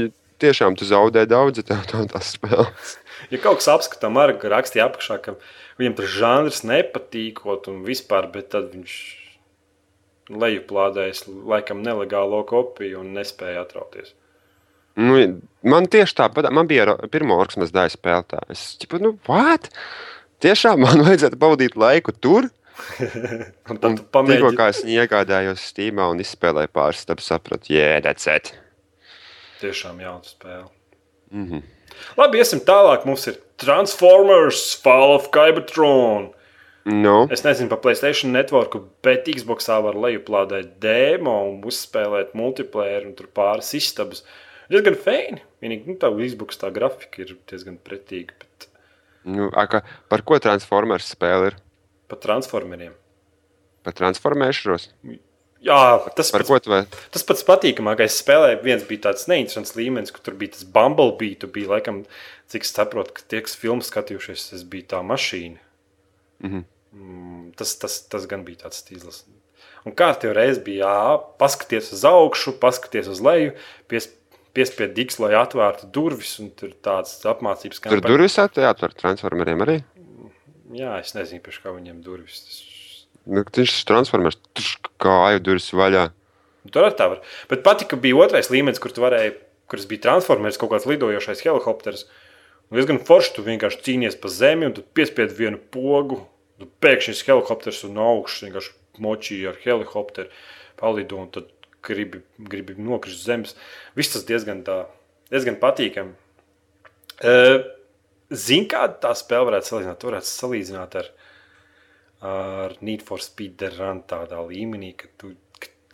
tiešām 0.41 0.78
tu 0.80 0.88
zaudē 0.88 1.26
daudz, 1.30 1.61
ja 1.61 1.68
tev 1.68 1.84
tā 1.89 2.05
tās 2.09 2.34
spēles. 2.38 2.95
ja 3.34 3.41
kaut 3.43 3.59
kas 3.61 3.70
apskatāms, 3.74 4.22
ar 4.24 4.36
ko 4.39 4.51
rakstīja 4.53 4.88
apakšā, 4.89 5.20
ka 5.26 5.36
viņam 5.82 5.97
tas 5.99 6.16
žanrs 6.16 6.63
nepatīkot 6.66 7.70
un 7.72 7.84
vispār, 7.88 8.30
bet 8.34 8.53
tad 8.55 8.72
viņš 8.74 8.95
lejuplādējas 10.34 11.28
laikam 11.28 11.84
nelegālo 11.86 12.41
kopiju 12.49 13.03
un 13.03 13.13
nespēja 13.18 13.66
atrauties. 13.66 14.16
Nu, 14.95 15.20
man 15.68 15.89
tieši 15.91 16.16
tāpat, 16.16 16.47
man 16.55 16.70
bija 16.72 16.88
ar 16.88 17.09
pirmo 17.11 17.36
Orksmas 17.43 17.74
dāja 17.76 17.91
spēle 17.93 18.24
tā. 18.32 18.39
Es 18.53 18.74
tipu, 18.80 19.01
nu, 19.03 19.18
what? 19.28 19.68
Tiešām 20.46 20.84
man 20.86 21.02
vajadzētu 21.08 21.39
pavadīt 21.41 21.78
laiku 21.80 22.14
tur. 22.14 22.52
Un 23.72 23.80
tad 23.82 24.02
Tikko 24.14 24.52
kā 24.58 24.70
es 24.74 24.84
iegādājos 24.84 25.64
Steamā 25.72 26.10
un 26.12 26.20
izspēlēju 26.20 26.74
pāris, 26.76 27.06
tad 27.08 27.24
sapratu, 27.24 27.72
that's 28.04 28.28
it. 28.28 28.52
Tiešām 29.62 30.02
jauna 30.04 30.28
spēle. 30.28 30.68
Mm 31.32 31.46
-hmm. 31.50 31.62
Labi, 32.18 32.38
iesim 32.38 32.60
tālāk. 32.60 33.06
Mums 33.06 33.28
ir 33.28 33.39
Transformers, 33.58 34.76
Fall 34.84 35.16
of 35.16 35.30
Cybertron. 35.32 36.34
nu, 36.86 37.28
Es 37.32 37.43
nezinu 37.43 37.70
par 37.70 37.80
Playstation 37.80 38.32
networku, 38.32 38.84
bet 39.04 39.28
Xboxā 39.28 39.82
var 39.84 39.96
lejuplādēt 39.96 40.80
demo 40.80 41.50
un 41.50 41.64
uzspēlēt 41.64 42.34
multiplayer 42.34 43.08
un 43.08 43.16
tur 43.16 43.28
pāris 43.34 43.74
istabas. 43.74 44.24
Diezgan 44.70 44.96
feini. 44.96 45.41
Vienīgi, 45.62 45.88
nu, 45.88 45.96
tā 45.96 46.12
Xbox 46.14 46.58
tā 46.58 46.72
grafika 46.74 47.22
ir 47.22 47.38
diezgan 47.50 47.78
pretīga, 47.78 48.34
bet 48.39 48.55
nu, 49.26 49.52
a, 49.52 49.68
ka, 49.70 49.84
par 50.12 50.24
ko 50.26 50.40
Transformers 50.42 51.12
spēle 51.14 51.52
ir? 51.52 51.62
par 52.10 52.22
transformeriem. 52.22 52.94
Par 53.86 53.96
transformēšanos? 53.98 54.90
Jā, 55.66 55.78
tas 56.18 56.30
Par 56.34 56.44
pats, 56.46 57.00
tas 57.14 57.26
pats 57.26 57.46
patīkamākais 57.46 58.20
spēlē. 58.22 58.52
Viens 58.62 58.84
bija 58.86 59.08
tāds 59.08 59.26
neinteresants 59.30 59.74
līmenis, 59.78 60.14
kur 60.14 60.22
tur 60.26 60.36
bija 60.38 60.54
tas 60.54 60.66
Bumblebee. 60.70 61.38
Tu 61.42 61.50
biji, 61.50 61.70
laikam, 61.72 62.04
cik 62.52 62.68
es 62.68 62.74
saprotu, 62.76 63.16
ka 63.18 63.26
tie, 63.26 63.42
kas 63.46 63.58
filmu 63.58 63.86
skatījušies, 63.86 64.52
tas 64.52 64.66
bija 64.70 64.92
tā 64.94 65.02
mašīna. 65.06 65.58
Mhm. 66.46 66.68
Mm, 66.96 67.48
tas, 67.58 67.74
tas, 67.82 67.98
tas 68.12 68.28
gan 68.30 68.46
bija 68.46 68.66
tāds 68.66 68.84
stīzlis. 68.84 69.24
Un 69.86 69.94
kārtībā 69.98 70.36
reiz 70.38 70.62
bija 70.62 70.86
jā, 70.86 71.18
paskaties 71.42 71.92
uz 71.98 72.06
augšu, 72.08 72.56
paskaties 72.62 73.10
uz 73.12 73.20
leju, 73.26 73.56
pies, 73.90 74.08
piespied 74.56 74.93
digs, 74.97 75.20
lai 75.22 75.34
atvērtu 75.38 75.89
durvis. 75.93 76.38
un 76.41 76.49
Tur 76.56 76.72
tāds 76.84 77.14
apmācības 77.28 77.82
Tur 77.84 78.01
par- 78.01 78.12
durvis 78.12 78.38
atvērt 78.41 78.95
transformeriem 79.01 79.62
arī. 79.66 79.78
Jā, 80.76 80.97
es 80.99 81.14
nezinu, 81.16 81.41
pēc 81.45 81.60
kā 81.64 81.72
viņiem 81.76 82.01
durvis. 82.03 82.41
Tas- 82.45 82.72
Nu, 83.28 83.41
viņš 83.41 83.72
ir 83.82 83.86
transformers, 83.89 84.36
tuš, 84.53 84.76
kāju 85.01 85.39
durvis 85.41 85.72
vaļā. 85.74 86.12
Tur 86.72 86.84
arī 86.86 86.95
tā 86.97 87.08
var. 87.10 87.22
Bet 87.49 87.64
patika, 87.64 87.95
ka 87.95 87.97
bija 87.97 88.16
otrais 88.22 88.49
līmenis, 88.53 88.80
kur 88.80 88.91
tu 88.93 89.01
varēji, 89.01 89.34
kuras 89.68 89.86
bija 89.89 90.01
transformers, 90.03 90.58
kaut 90.62 90.70
kāds 90.70 90.86
lidojošais 90.86 91.41
helikopters. 91.41 92.06
Un 92.70 92.78
diezgan 92.78 92.99
forši 93.06 93.34
tu 93.34 93.41
vienkārši 93.45 93.82
cīnies 93.82 94.20
pa 94.22 94.28
zemi, 94.30 94.66
un 94.68 94.74
tu 94.74 94.82
piespied 94.82 95.34
vienu 95.34 95.58
pogu. 95.72 96.20
Tu 96.60 96.68
pēkšņi 96.82 97.14
šis 97.18 97.26
helikopters 97.26 97.84
un 97.84 97.93
no 97.97 98.06
augšas 98.14 98.45
vienkārši 98.45 98.72
močīja 99.01 99.49
ar 99.49 99.58
helikopteru 99.66 100.30
palido, 100.78 101.18
un 101.18 101.30
tad 101.30 101.49
gribi, 101.86 102.22
gribi 102.52 102.76
nokrist 102.82 103.22
uz 103.22 103.30
zemes. 103.30 103.56
Viss 103.98 104.14
tas 104.14 104.26
diezgan, 104.28 104.64
tā, 104.68 104.84
diezgan 105.32 105.60
patīkami. 105.62 106.16
Zini, 108.36 108.68
kāda 108.72 108.98
tā 109.04 109.14
spēle 109.18 109.52
varētu 109.52 109.72
salīdzināt? 109.72 110.02
Tu 110.02 110.10
varētu 110.10 110.32
salīdzināt 110.32 111.00
ar, 111.02 111.10
ar 112.26 112.78
Need 112.82 113.06
for 113.06 113.24
Speed 113.24 113.62
Run 113.78 114.02
tādā 114.10 114.42
līmenī, 114.48 114.96
ka 114.98 115.12
tu 115.22 115.36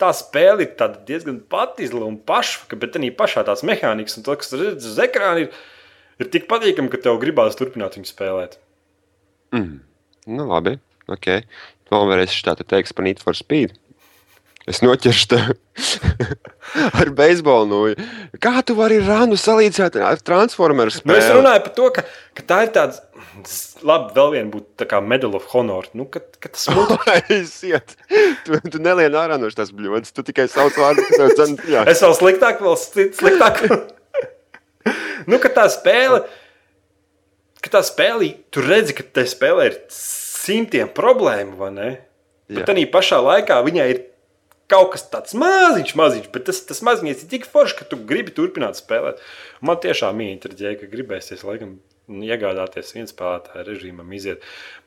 tā 0.02 0.10
spēle 0.16 0.66
ir 0.66 0.96
diezgan 1.06 1.38
patizla 1.52 2.06
un 2.08 2.18
pašvaka, 2.26 2.78
bet 2.80 2.98
arī 2.98 3.12
pašā 3.14 3.44
tās 3.46 3.62
mehānikas 3.66 4.18
un 4.18 4.26
to, 4.26 4.34
kas 4.38 4.50
tur 4.50 4.64
redz 4.64 4.88
uz 4.88 4.98
ekrāna, 5.02 5.44
ir, 5.44 5.60
ir 6.18 6.32
tik 6.32 6.48
patīkami, 6.50 6.90
ka 6.90 7.00
tev 7.04 7.20
gribās 7.22 7.58
turpināt 7.58 7.98
viņu 7.98 8.10
spēlēt. 8.10 8.58
Mm. 9.54 9.78
Nu, 10.32 10.48
labi. 10.48 10.78
Okay. 11.10 11.44
Vēl 11.92 12.08
varēs 12.08 12.34
tā 12.46 12.54
te 12.56 12.66
teikt 12.66 12.94
par 12.96 13.06
Need 13.06 13.22
for 13.22 13.36
Speed. 13.36 13.76
Es 14.70 14.78
noķeršu 14.82 15.28
tevi 15.32 15.54
ar 17.00 17.10
beisbolu. 17.16 17.66
Nu, 17.66 18.38
kā 18.42 18.60
tu 18.66 18.76
vari 18.78 19.00
rānu 19.02 19.38
salīdzināt 19.40 19.96
ar 19.98 20.20
Transformers 20.22 21.00
Nu, 21.02 21.16
es 21.18 21.26
runāju 21.32 21.64
par 21.64 21.72
to, 21.78 21.88
ka, 21.96 22.04
ka 22.38 22.44
tā 22.46 22.58
ir 22.66 22.70
tāda, 22.76 23.00
labi, 23.82 24.12
vēl 24.14 24.30
viena 24.36 24.52
būtu 24.52 24.78
tā 24.82 24.86
kā 24.90 25.00
Medal 25.02 25.34
of 25.38 25.48
Honor. 25.50 25.88
Nu, 25.98 26.06
ka, 26.06 26.22
ka 26.38 26.52
tas 26.52 26.68
Aiziet! 27.16 27.96
Tu, 28.46 28.60
tu 28.70 28.82
nelien 28.82 29.18
ārā 29.18 29.40
no 29.40 29.50
tās 29.50 29.74
bļodas, 29.74 30.14
tu 30.14 30.24
tikai 30.26 30.46
sauc 30.52 30.78
vārdu, 30.78 31.08
kas 31.08 31.18
tev 31.18 31.34
dzen. 31.34 31.58
Jā. 31.74 31.82
Es 31.90 32.04
vēl 32.04 32.14
sliktāk, 32.20 32.62
vēl 32.62 32.78
sli- 32.78 33.10
sliktāk. 33.18 33.64
nu, 35.26 35.42
ka 35.42 35.50
tā 35.58 35.66
spēle, 35.74 36.22
ka 37.66 37.74
tā 37.78 37.82
spēle, 37.90 38.30
tu 38.54 38.62
redzi, 38.62 38.94
ka 38.94 39.08
tā 39.18 39.26
spēle 39.26 39.72
ir 39.72 39.82
simtiem 39.90 40.90
problēmu, 40.94 41.58
vai 41.58 41.74
ne? 41.74 41.92
Bet 42.52 42.68
tā 42.68 42.74
pašā 42.92 43.18
laikā 43.24 43.58
viņai 43.64 43.84
ir 43.88 44.00
kaut 44.72 44.92
kas 44.96 45.06
tāds 45.12 45.36
maziņš, 45.38 45.94
maziņš, 46.00 46.28
bet 46.34 46.48
tas, 46.48 46.62
tas 46.68 46.82
maziņš 46.88 47.24
ir 47.26 47.30
tik 47.36 47.48
foršs, 47.52 47.78
ka 47.78 47.88
tu 47.90 48.00
gribi 48.08 48.34
turpināt 48.34 48.80
spēlēt. 48.80 49.22
Man 49.60 49.80
tiešām 49.84 50.24
interesē, 50.24 50.74
ka 50.80 50.90
gribēsies 50.92 51.44
laikam 51.46 51.78
iegādāties 52.08 52.94
viens 52.96 53.12
spēlētāju 53.14 53.68
režīmam, 53.68 54.12
iziet. 54.16 54.44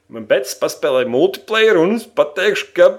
Bet 0.09 0.49
es 0.49 0.57
paspēlēju 0.61 1.09
multiplayer 1.13 1.79
un 1.81 1.97
pateikšu, 2.17 2.71
ka 2.77 2.89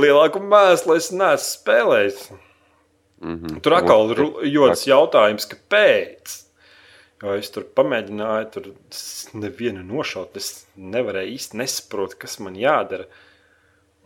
lielāku 0.00 0.42
mēslu 0.42 0.96
es 0.98 1.10
neesmu 1.14 1.46
spēlējis. 1.46 2.28
Mm 3.20 3.36
-hmm. 3.36 3.60
Tur 3.64 3.76
atkal 3.76 4.14
ru- 4.16 4.44
jodas 4.48 4.86
jautājums, 4.86 5.48
kāpēc. 5.48 6.36
Jo 7.22 7.34
es 7.36 7.50
tur 7.52 7.66
pamēģināju, 7.76 8.46
tur 8.52 8.70
nevienu 9.36 9.82
nošaut. 9.84 10.36
Es 10.36 10.66
nevarēju 10.76 11.34
īsti 11.36 11.56
nesaprot, 11.60 12.14
kas 12.14 12.38
man 12.40 12.54
jādara. 12.56 13.04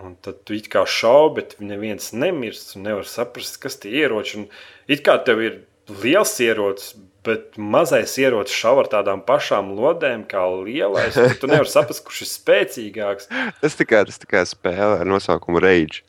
Un 0.02 0.16
tad 0.20 0.40
tu 0.44 0.56
it 0.56 0.66
kā 0.72 0.82
šaubi, 0.88 1.40
bet 1.42 1.54
neviens 1.62 2.10
nemirst 2.16 2.74
un 2.76 2.82
nevar 2.88 3.06
saprast, 3.08 3.60
kas 3.62 3.76
tie 3.80 3.92
ieroči. 4.02 4.40
Un 4.42 4.48
it 4.90 5.04
kā 5.06 5.14
tev 5.24 5.40
ir 5.44 5.60
liels 6.02 6.32
ierocis, 6.42 6.96
bet 7.24 7.54
mazais 7.56 8.16
ierocis 8.20 8.56
šauj 8.58 8.82
ar 8.82 8.88
tādām 8.98 9.22
pašām 9.24 9.70
lodēm 9.78 10.26
kā 10.28 10.42
lielais. 10.66 11.14
Tu 11.40 11.48
nevari 11.48 11.70
saprast, 11.70 12.02
kurš 12.04 12.24
ir 12.26 12.30
spēcīgāks. 12.32 13.30
Tas 13.62 13.78
tikai 13.78 14.02
tas 14.10 14.18
tikai 14.20 14.42
spēle 14.50 14.98
ar 15.00 15.08
nosaukumu 15.08 15.62
Rage. 15.62 16.02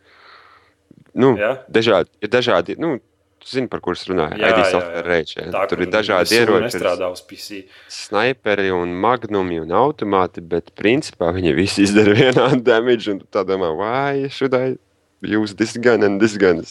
Nu, 1.15 1.36
Ja? 1.39 1.53
dažādi, 1.71 2.09
dažādi, 2.27 2.75
nu, 2.81 2.97
tu 3.46 3.54
zini, 3.54 3.70
par 3.70 3.82
kurus 3.86 4.06
runāju. 4.10 4.39
Jā, 4.41 4.50
ID 4.52 4.72
software? 4.74 5.52
Tā, 5.54 5.66
Tur 5.70 5.84
ir 5.86 5.91
dažādi 5.93 6.39
ieroči. 6.39 6.58
ir 6.58 6.66
Nestrādā 6.66 7.10
uz 7.14 7.22
PC. 7.26 7.62
Sniperi 7.93 8.72
un 8.74 8.96
magnumi 9.04 9.62
un 9.62 9.76
automāti, 9.78 10.41
bet 10.41 10.74
principā 10.78 11.30
viņi 11.36 11.54
visi 11.58 11.86
izdara 11.86 12.16
vienādu 12.22 12.64
damage. 12.66 13.12
Un 13.14 13.22
tā 13.30 13.46
domā, 13.48 13.70
vai 13.78 14.26
šodien 14.34 14.80
jūs 15.26 15.56
this 15.58 15.78
gun 15.78 16.04
and 16.06 16.22
this 16.22 16.36
gun. 16.41 16.64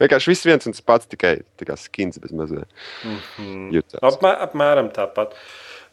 Vienkārši 0.00 0.32
viss 0.32 0.46
viens 0.46 0.68
un 0.68 0.76
tas 0.76 0.84
pats, 0.84 1.08
tikai 1.10 1.38
tā 1.60 1.68
kā 1.68 1.76
skins 1.80 2.20
bez 2.22 2.32
mazliet. 2.36 2.68
Mm. 3.04 3.68
Jutās. 3.76 4.00
Apmē, 4.04 4.32
apmēram 4.46 4.92
tāpat. 4.94 5.34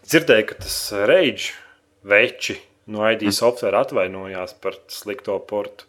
Dzirdēju, 0.06 0.48
ka 0.52 0.60
tas 0.62 0.78
Rage 1.10 1.56
veči 2.06 2.60
no 2.92 3.06
ID 3.08 3.30
mm. 3.30 3.36
software 3.36 3.80
atvainojās 3.82 4.56
par 4.62 4.78
slikto 4.92 5.38
portu. 5.50 5.88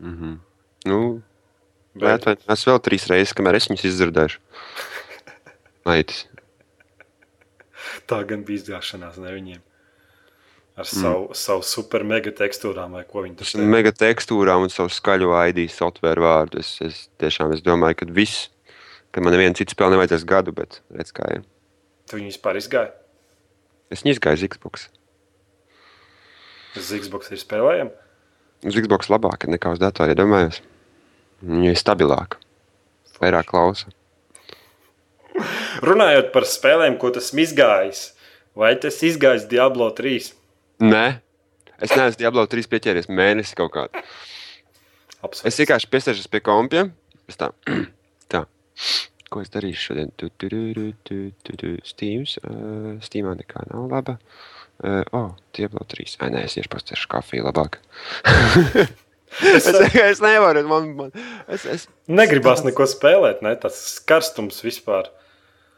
Nu, 0.00 1.00
Bet. 1.98 2.26
Es 2.50 2.62
vēl 2.68 2.78
trīs 2.84 3.08
reizes, 3.10 3.34
kamēr 3.34 3.58
es 3.58 3.66
viņus 3.70 3.88
izdzirdēšu. 3.88 4.38
Aitis. 5.90 6.26
tā 8.06 8.20
gan 8.28 8.44
bija 8.46 8.60
izgāšanās 8.60 9.18
ne 9.18 9.34
viņiem. 9.34 9.66
Ar 10.80 10.86
savu, 10.86 11.26
mm. 11.26 11.36
savu 11.36 11.64
super 11.66 12.04
mega 12.06 12.30
tekstūrām, 12.32 12.94
vai 12.96 13.02
ko 13.08 13.24
viņi 13.24 13.36
tur 13.40 13.50
Ar 13.58 13.72
mega 13.74 13.90
tekstūrām 13.92 14.64
un 14.64 14.72
savu 14.72 14.92
skaļo 14.94 15.34
ID 15.50 15.66
software 15.72 16.22
vārdu. 16.22 16.62
Es, 16.62 16.76
es 16.84 17.02
tiešām 17.20 17.52
es 17.56 17.64
domāju, 17.66 17.98
ka 18.00 18.08
viss, 18.16 18.46
ka 19.10 19.20
man 19.24 19.34
neviena 19.34 19.58
cita 19.58 19.74
spēle 19.74 19.96
nevajadzēs 19.96 20.24
gadu, 20.30 20.54
bet 20.56 20.80
redz, 20.94 21.12
kā 21.16 21.26
ir. 21.34 21.44
Tu 22.08 22.20
viņi 22.20 22.32
vispār 22.32 22.60
izgāja. 22.62 22.94
Es 23.90 24.04
viņu 24.04 24.14
izgāju 24.16 24.38
uz 24.38 24.46
Xbox. 24.54 24.86
Uz 26.78 26.92
Xbox 27.02 27.34
ir 27.34 27.42
spēlējami. 27.42 27.92
Uz 28.70 28.78
Xbox 28.78 29.10
labāk 29.10 29.48
nekā 29.50 29.74
uz 29.74 29.82
datora, 29.82 30.14
ja 30.14 30.20
domājos. 30.22 30.62
Viņa 31.40 31.72
ir 31.72 31.80
stabilāka. 31.80 32.40
Vairāk 33.20 33.48
klausa. 33.52 33.90
Runājot 35.84 36.32
par 36.34 36.46
spēlēm, 36.48 36.98
ko 37.00 37.12
tas 37.14 37.30
izgājis, 37.32 38.10
vai 38.58 38.74
tas 38.80 38.98
izgājis 39.06 39.46
Diablo 39.48 39.88
3? 39.96 40.32
Nē, 40.84 41.04
es 41.80 41.94
neesmu 41.94 42.20
Diablo 42.20 42.44
3 42.50 42.68
pieķēries 42.72 43.08
mēnesi 43.12 43.56
kaut 43.56 43.72
kādā. 43.76 44.04
Es 45.44 45.60
vienkārši 45.60 45.88
piesēžos 45.92 46.28
pie 46.32 46.40
kompiem. 46.44 46.92
Tā, 47.36 47.50
tā. 48.32 48.44
Ko 49.30 49.44
es 49.44 49.52
darīšu 49.52 49.90
šodien? 49.90 50.10
Tu, 50.18 50.30
tu, 50.40 50.48
tu, 50.50 50.86
tu, 51.06 51.18
tu, 51.44 51.58
tu. 51.60 51.74
Steams. 51.86 52.38
Uh, 52.42 52.96
Steamā 53.04 53.36
nekā 53.38 53.62
nav 53.68 53.86
laba. 53.92 54.16
Uh, 54.80 55.04
oh, 55.14 55.28
Diablo 55.54 55.84
3. 55.86 56.16
Ai, 56.24 56.32
nē, 56.34 56.46
es 56.48 56.56
iešu 56.58 56.72
pastāšu 56.72 57.12
kafiju 57.12 57.46
labāk. 57.46 57.78
es, 59.54 59.70
es 60.04 60.20
nevaru. 60.24 60.64
Man, 60.68 60.90
man, 60.98 61.14
es, 61.48 61.64
es, 61.64 61.88
Negribas 62.10 62.64
neko 62.66 62.86
spēlēt, 62.90 63.42
ne? 63.46 63.54
Tas 63.60 64.00
karstums 64.06 64.62
vispār. 64.66 65.10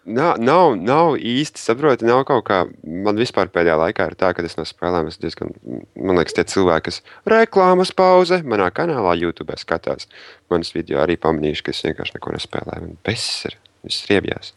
Nav, 0.03 0.40
nav, 0.42 0.72
nav 0.82 1.12
īsti 1.14 1.62
saproti, 1.62 2.07
nav 2.09 2.24
kaut 2.26 2.42
kā. 2.48 2.64
Man 2.82 3.20
vispār 3.20 3.53
pēdējā 3.55 3.76
laikā 3.78 4.09
ir 4.11 4.16
tā, 4.18 4.32
ka 4.34 4.42
es 4.42 4.57
no 4.59 4.64
spēlēm 4.66 5.07
esmu 5.12 5.22
diezgan. 5.22 5.53
Man 5.94 6.18
liekas, 6.18 6.34
tie 6.34 6.44
cilvēki, 6.50 6.88
kas 6.88 6.98
reklāmas 7.30 7.94
pauze 7.94 8.40
manā 8.42 8.66
kanālā, 8.74 9.14
YouTube 9.20 9.55
skatās 9.61 10.11
manas 10.50 10.74
video, 10.74 10.98
arī 11.05 11.14
pamanījuši, 11.22 11.66
ka 11.68 11.76
es 11.76 11.84
vienkārši 11.86 12.18
neko 12.18 12.34
nespēlēju. 12.34 12.88
Man 12.88 12.98
beigas 13.07 13.28
ir, 13.46 13.57
viss 13.86 14.11
riebjās. 14.11 14.50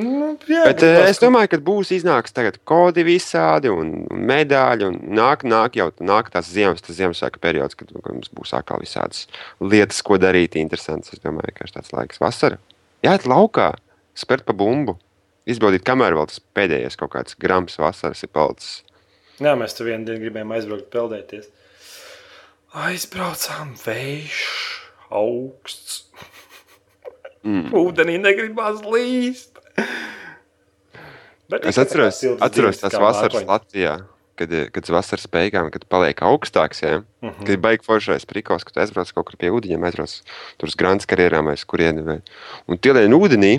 Nu, 0.00 0.30
jā, 0.48 0.62
Bet 0.70 0.80
gribas, 0.80 1.10
es 1.10 1.20
domāju, 1.20 1.50
ka 1.52 1.58
būs 1.66 1.90
iznāks 1.92 2.32
tagad 2.32 2.56
kodi 2.68 3.04
visādi 3.04 3.68
un, 3.68 3.90
un 4.08 4.22
medaļi. 4.30 4.88
Un 4.88 4.98
nāk, 5.18 5.44
nāk 5.44 5.76
jau 5.76 5.90
nāk 6.00 6.30
tās 6.32 6.48
ziemas, 6.48 6.80
tas 6.84 6.96
Ziemassvētku 6.96 7.42
periods, 7.42 7.76
kad 7.76 7.92
mums 8.06 8.32
būs 8.32 8.54
atkal 8.56 8.80
visādas 8.80 9.26
lietas, 9.60 10.00
ko 10.06 10.16
darīt. 10.22 10.56
Interesants. 10.60 11.12
Es 11.12 11.20
domāju, 11.20 11.52
ka 11.58 11.68
tāds 11.76 11.92
laiks 11.92 12.22
vasara. 12.22 12.60
Jāiet 13.04 13.28
laukā 13.28 13.72
spērt 14.16 14.46
pa 14.48 14.56
bumbu, 14.56 14.96
izbaudīt, 15.48 15.84
kamēr 15.84 16.16
vēl 16.16 16.28
tas 16.30 16.40
pēdējais 16.56 16.96
kaut 17.00 17.12
kāds 17.16 17.36
grams 17.40 17.76
vasaras 17.80 18.24
ir 18.24 18.32
palicis. 18.32 18.80
Jā, 19.42 19.56
mēs 19.58 19.74
tur 19.76 19.88
vienā 19.88 20.06
dienā 20.06 20.22
gribējām 20.22 20.54
aizbraukt, 20.54 20.88
peldēties. 20.92 21.48
Aizbraucām, 22.78 23.74
vējš, 23.82 24.42
augsts. 25.12 26.04
Mm. 27.42 27.72
Ūdenī 27.74 28.20
negribās 28.22 28.84
līst. 28.86 29.51
Bet 31.52 31.68
es 31.68 31.78
atceros, 31.80 32.22
atceros 32.40 32.80
tās 32.80 32.96
vasaras 32.96 33.42
mākoņi. 33.42 33.48
Latvijā. 33.50 33.94
Kad, 34.40 34.52
kad 34.72 34.86
vasaras 34.88 35.26
beigām, 35.28 35.68
kad 35.70 35.82
paliek 35.92 36.22
augstāks, 36.24 36.80
ja, 36.80 37.02
uh 37.02 37.28
-huh. 37.28 37.34
kad 37.44 37.50
ir 37.52 37.58
baigts 37.60 37.86
foršais 37.86 38.24
prikos, 38.26 38.64
kad 38.64 38.80
aizbrauc 38.80 39.12
kaut 39.12 39.26
kur 39.28 39.36
pie 39.36 39.50
ūdeņiem, 39.52 39.84
aizbrauc 39.84 40.14
tur 40.56 40.72
uz 40.72 40.76
grāmatas 40.80 41.06
karjerām, 41.06 41.44
vai 41.52 41.56
kurieni. 41.66 42.02
Vai. 42.02 42.18
Un 42.66 42.78
tie 42.78 42.94
lēni 42.96 43.12
ūdenī, 43.12 43.52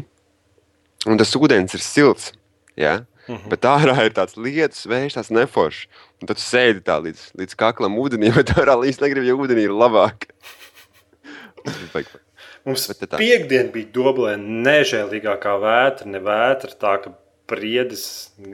un 1.06 1.18
tas 1.18 1.36
ūdens 1.36 1.78
ir 1.78 1.80
silts. 1.80 2.34
Ja? 2.76 3.06
Uh 3.28 3.38
-huh. 3.38 3.50
Bet 3.50 3.62
ārā 3.62 4.06
ir 4.06 4.14
tāds 4.14 4.36
lietus, 4.36 4.86
vējš, 4.86 5.14
tāds 5.16 5.32
neforšs. 5.32 5.88
Un 6.22 6.28
tad 6.28 6.38
sēdi 6.38 6.82
tā 6.82 7.00
līdz, 7.00 7.32
līdz 7.40 7.56
kaklam 7.56 7.96
ūdenī, 7.96 8.34
bet 8.40 8.50
ārā 8.50 8.76
līdz 8.76 9.00
negribu, 9.02 9.28
jo 9.28 9.38
ūdenī 9.38 9.70
ir 9.70 9.72
labāk. 9.72 10.28
Mums 12.64 12.88
piekdien 13.20 13.74
bija 13.74 13.90
doblē 13.96 14.38
nežēlīgākā 14.40 15.58
vētra, 15.60 16.08
ne 16.08 16.22
vētra, 16.24 16.72
tā 16.80 16.94
ka 17.04 17.12
priedes 17.52 18.06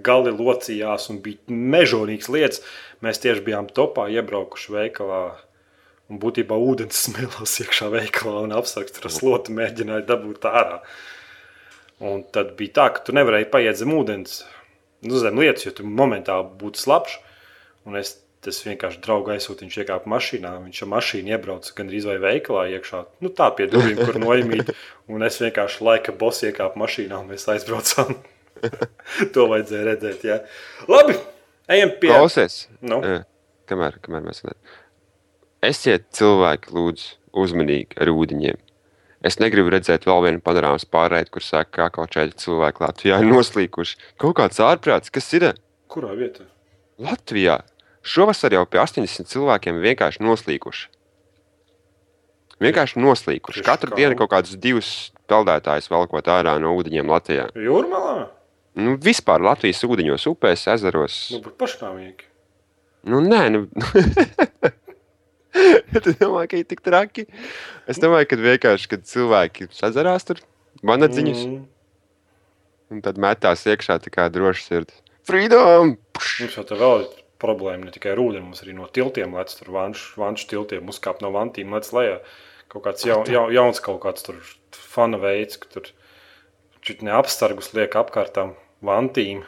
gali 0.06 0.32
locījās 0.34 1.10
un 1.14 1.20
bija 1.26 1.60
mežonīgs 1.76 2.32
lietas. 2.34 2.64
Mēs 3.06 3.22
tieši 3.22 3.46
bijām 3.46 3.70
topā 3.70 4.08
iebraukuši 4.16 4.74
veikalā. 4.76 5.22
Un 6.10 6.18
būtībā 6.22 6.58
ūdens 6.58 7.04
smilās 7.06 7.60
iekšā 7.62 7.92
veikalā 7.94 8.48
un 8.48 8.56
apsakts 8.58 9.04
ar 9.04 9.14
slotu 9.14 9.54
mēģināja 9.54 10.08
dabūt 10.10 10.48
ārā. 10.50 10.80
Un 12.02 12.24
tad 12.34 12.56
bija 12.58 12.80
tā, 12.80 12.88
ka 12.96 13.04
tu 13.06 13.14
nevarēji 13.14 13.52
paiet 13.54 13.78
zem 13.78 13.94
ūdens, 13.94 14.40
nu, 15.06 15.20
zem 15.22 15.38
lietas, 15.38 15.68
jo 15.68 15.76
tu 15.76 15.86
momentāli 15.86 16.48
būtu 16.62 16.82
slapjš. 16.82 17.20
Un 17.86 18.00
es 18.00 18.16
tas 18.46 18.60
vienkārši 18.66 19.02
draugu 19.04 19.34
aizsūtīju, 19.34 19.68
viņš 19.68 19.78
iekāpa 19.84 20.12
mašīnā. 20.14 20.52
Viņš 20.66 20.82
ar 20.86 20.92
mašīnu 20.94 21.34
iebrauca 21.34 21.74
gandrīz 21.78 22.08
vai 22.08 22.18
veikalā 22.24 22.66
iekšā. 22.78 23.02
Nu, 23.26 23.32
tā 23.36 23.50
pie 23.58 23.68
durvīm, 23.72 24.00
kur 24.00 24.20
noimīt. 24.22 24.72
Un 25.12 25.26
es 25.28 25.40
vienkārši 25.44 25.84
laika 25.86 26.16
bosu 26.16 26.50
iekāpu 26.50 26.80
mašīnā 26.80 27.20
un 27.20 27.34
mēs 27.34 27.48
aizbraucām. 27.52 28.16
to 29.36 29.48
vajadzēja 29.52 29.88
redzēt. 29.88 30.26
Jā. 30.28 30.40
Labi, 30.92 31.18
ejam 31.72 31.94
pie 32.02 32.12
Klausies, 32.14 32.62
nu? 32.86 33.02
kamēr, 33.70 34.00
kamēr 34.04 34.26
mēs 34.26 34.44
runājam. 34.44 34.80
Esiet 35.70 36.08
cilvēki, 36.16 36.72
lūdzu, 36.76 37.16
uzmanīgi 37.40 38.00
ar 38.00 38.12
ūdeņiem. 38.14 38.60
Es 39.28 39.36
negribu 39.42 39.74
redzēt 39.74 40.06
vēl 40.08 40.22
vienu 40.24 40.40
panorāmas 40.44 40.86
pārēdi, 40.88 41.28
kur 41.34 41.44
saka, 41.44 41.74
ka 41.76 41.90
kaut 41.98 42.14
kādi 42.16 42.38
cilvēki 42.40 42.86
Latvijā 42.86 43.18
ir 43.20 43.28
noslīkuši. 43.28 43.98
Kaut 44.22 44.38
kāds 44.40 44.62
ārprāts, 44.64 45.12
kas 45.12 45.28
ir? 45.36 45.50
Kurā 45.92 46.14
vietā? 46.16 46.48
Latvijā. 47.04 47.58
Šovasar 48.06 48.56
jau 48.56 48.64
pie 48.70 48.80
80 48.82 49.28
cilvēkiem 49.30 49.80
vienkārši 49.84 50.24
noslīkuši. 50.24 50.88
Vienkārši 52.64 53.00
noslīkuši. 53.00 53.64
Katru 53.64 53.96
dienu 53.96 54.18
kaut 54.20 54.32
kādus 54.34 54.58
divus 54.60 54.90
peldētājus 55.32 55.88
velkot 55.92 56.28
ārā 56.32 56.58
no 56.60 56.74
ūdeņiem 56.80 57.12
Latvijā. 57.12 57.48
Jūrmalā? 57.56 58.28
Nu, 58.80 58.96
vispār 59.02 59.44
Latvijas 59.44 59.82
ūdeņos, 59.88 60.28
upēs, 60.32 60.66
ezeros. 60.76 61.18
Nu, 61.36 61.54
pašnāvīgi. 61.60 62.28
Nu, 63.10 63.22
nē, 63.24 63.42
nu. 63.56 63.64
tu 66.04 66.14
domā, 66.20 66.46
ka 66.52 66.60
ir 66.60 66.68
tik 66.68 66.84
traki? 66.86 67.26
Es 67.90 68.00
domāju, 68.02 68.30
ka 68.32 68.40
vienkārši, 68.40 68.92
kad 68.92 69.08
cilvēki 69.08 69.70
sazarās 69.76 70.28
tur 70.28 70.44
vanadziņus, 70.86 71.46
mm. 71.48 71.64
un 72.96 73.06
tad 73.06 73.20
metās 73.22 73.66
iekšā 73.68 74.00
tā 74.04 74.14
kā 74.14 74.28
droši 74.32 74.68
sirds. 74.68 75.00
Freedom! 75.28 75.96
Mums 76.20 76.60
jau 76.60 76.68
tā 76.68 76.78
vēl 76.80 77.04
ir 77.06 77.19
problēma 77.42 77.88
ne 77.88 77.94
tikai 77.96 78.14
ar 78.14 78.22
ūdeni, 78.22 78.46
mums 78.50 78.64
arī 78.64 78.76
no 78.78 78.88
tiltiem 78.92 79.36
lec 79.38 79.54
tur 79.58 79.72
vanšu, 79.76 80.20
vanšu 80.20 80.50
tiltiem, 80.52 80.90
uzkāp 80.92 81.24
no 81.24 81.32
vantīm 81.36 81.74
lec 81.76 81.90
lejā. 81.96 82.20
Kaut 82.70 82.86
kāds 82.86 83.06
ja, 83.08 83.18
ja, 83.32 83.48
jauns 83.54 83.82
kaut 83.82 84.02
kāds 84.04 84.26
tur 84.26 84.38
fana 84.76 85.18
veids, 85.22 85.58
ka 85.58 85.72
tur 85.74 85.88
čit 86.86 87.02
neapstargus 87.06 87.72
liek 87.74 87.96
apkārtām 87.98 88.54
vantīm. 88.86 89.42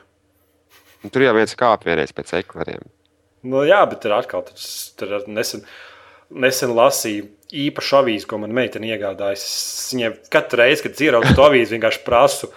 Un 1.02 1.14
tur 1.14 1.26
jau 1.26 1.36
viens 1.38 1.54
kāp 1.58 1.86
vienreiz 1.86 2.14
pēc 2.16 2.34
eklariem. 2.42 2.84
Nu, 3.42 3.64
jā, 3.66 3.82
bet 3.90 4.04
tur 4.04 4.16
atkal 4.18 4.44
tur, 4.46 4.58
tur 4.98 5.30
nesen, 5.30 5.64
nesen 6.30 6.74
lasīju 6.78 7.30
īpašu 7.66 7.98
avīzi, 8.02 8.28
ko 8.30 8.40
man 8.42 8.54
meitene 8.56 8.92
iegādājas. 8.94 9.46
Viņai 9.92 10.12
katru 10.34 10.62
reizi, 10.62 10.86
kad 10.86 10.98
dzirdu 10.98 11.34
to 11.36 11.48
avīzi, 11.48 11.76
vienkārši 11.76 12.04
prasu, 12.06 12.52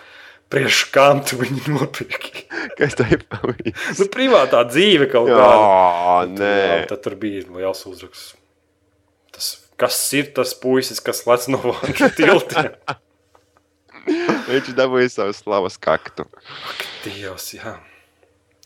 priekš 0.53 0.81
kam 0.95 1.23
tu 1.27 1.39
viņu 1.41 1.75
nopirki. 1.75 2.45
Kas 2.79 2.97
tā 2.99 3.07
ir? 3.15 3.25
Nu, 3.99 4.07
privātā 4.13 4.65
dzīve 4.69 5.09
kaut 5.13 5.31
kāda. 5.31 5.55
Jā, 5.55 6.19
nē. 6.31 6.57
Tad, 6.65 6.89
tad 6.93 7.05
tur 7.07 7.17
bija 7.21 7.45
liels 7.55 7.85
uzraksts. 7.89 8.35
Tas, 9.35 9.49
kas 9.81 9.99
ir 10.15 10.31
tas 10.37 10.55
puisis, 10.59 11.03
kas 11.05 11.25
lec 11.29 11.49
no 11.51 11.61
vanšu 11.65 12.11
tiltiem? 12.19 12.75
Viņš 14.49 14.75
dabūja 14.77 15.11
savu 15.11 15.35
slavas 15.37 15.79
kaktu. 15.81 16.27
Ak, 16.69 16.85
Dievs, 17.07 17.49
jā. 17.57 17.79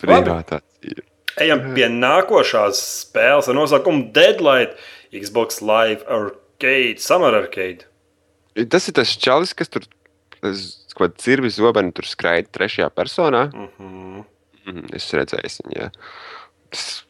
Privātā 0.02 0.60
dzīve. 0.64 1.04
Ejam 1.38 1.68
pie 1.76 1.86
nākošās 1.92 2.80
spēles 3.04 3.46
ar 3.46 3.54
nosaukumu 3.54 4.08
Deadlight, 4.14 4.74
Xbox 5.14 5.60
Live 5.62 6.02
Arcade, 6.10 6.98
Summer 7.02 7.36
Arcade. 7.38 7.86
Tas 8.66 8.88
ir 8.90 8.96
tas 8.98 9.12
čalis, 9.14 9.54
kas 9.54 9.70
tur 9.70 9.86
kaut 10.99 11.14
kāda 11.14 11.22
cirvi 11.22 11.51
zobeni 11.55 11.94
tur 11.94 12.09
skraida 12.09 12.51
trešajā 12.55 12.90
personā. 12.94 13.46
Mm 13.55 13.68
-hmm. 13.78 14.24
mm, 14.66 14.88
es 14.99 15.07
redzēju 15.14 15.55
viņu. 15.64 15.78
Jā. 15.78 15.90
Tas... 16.70 17.05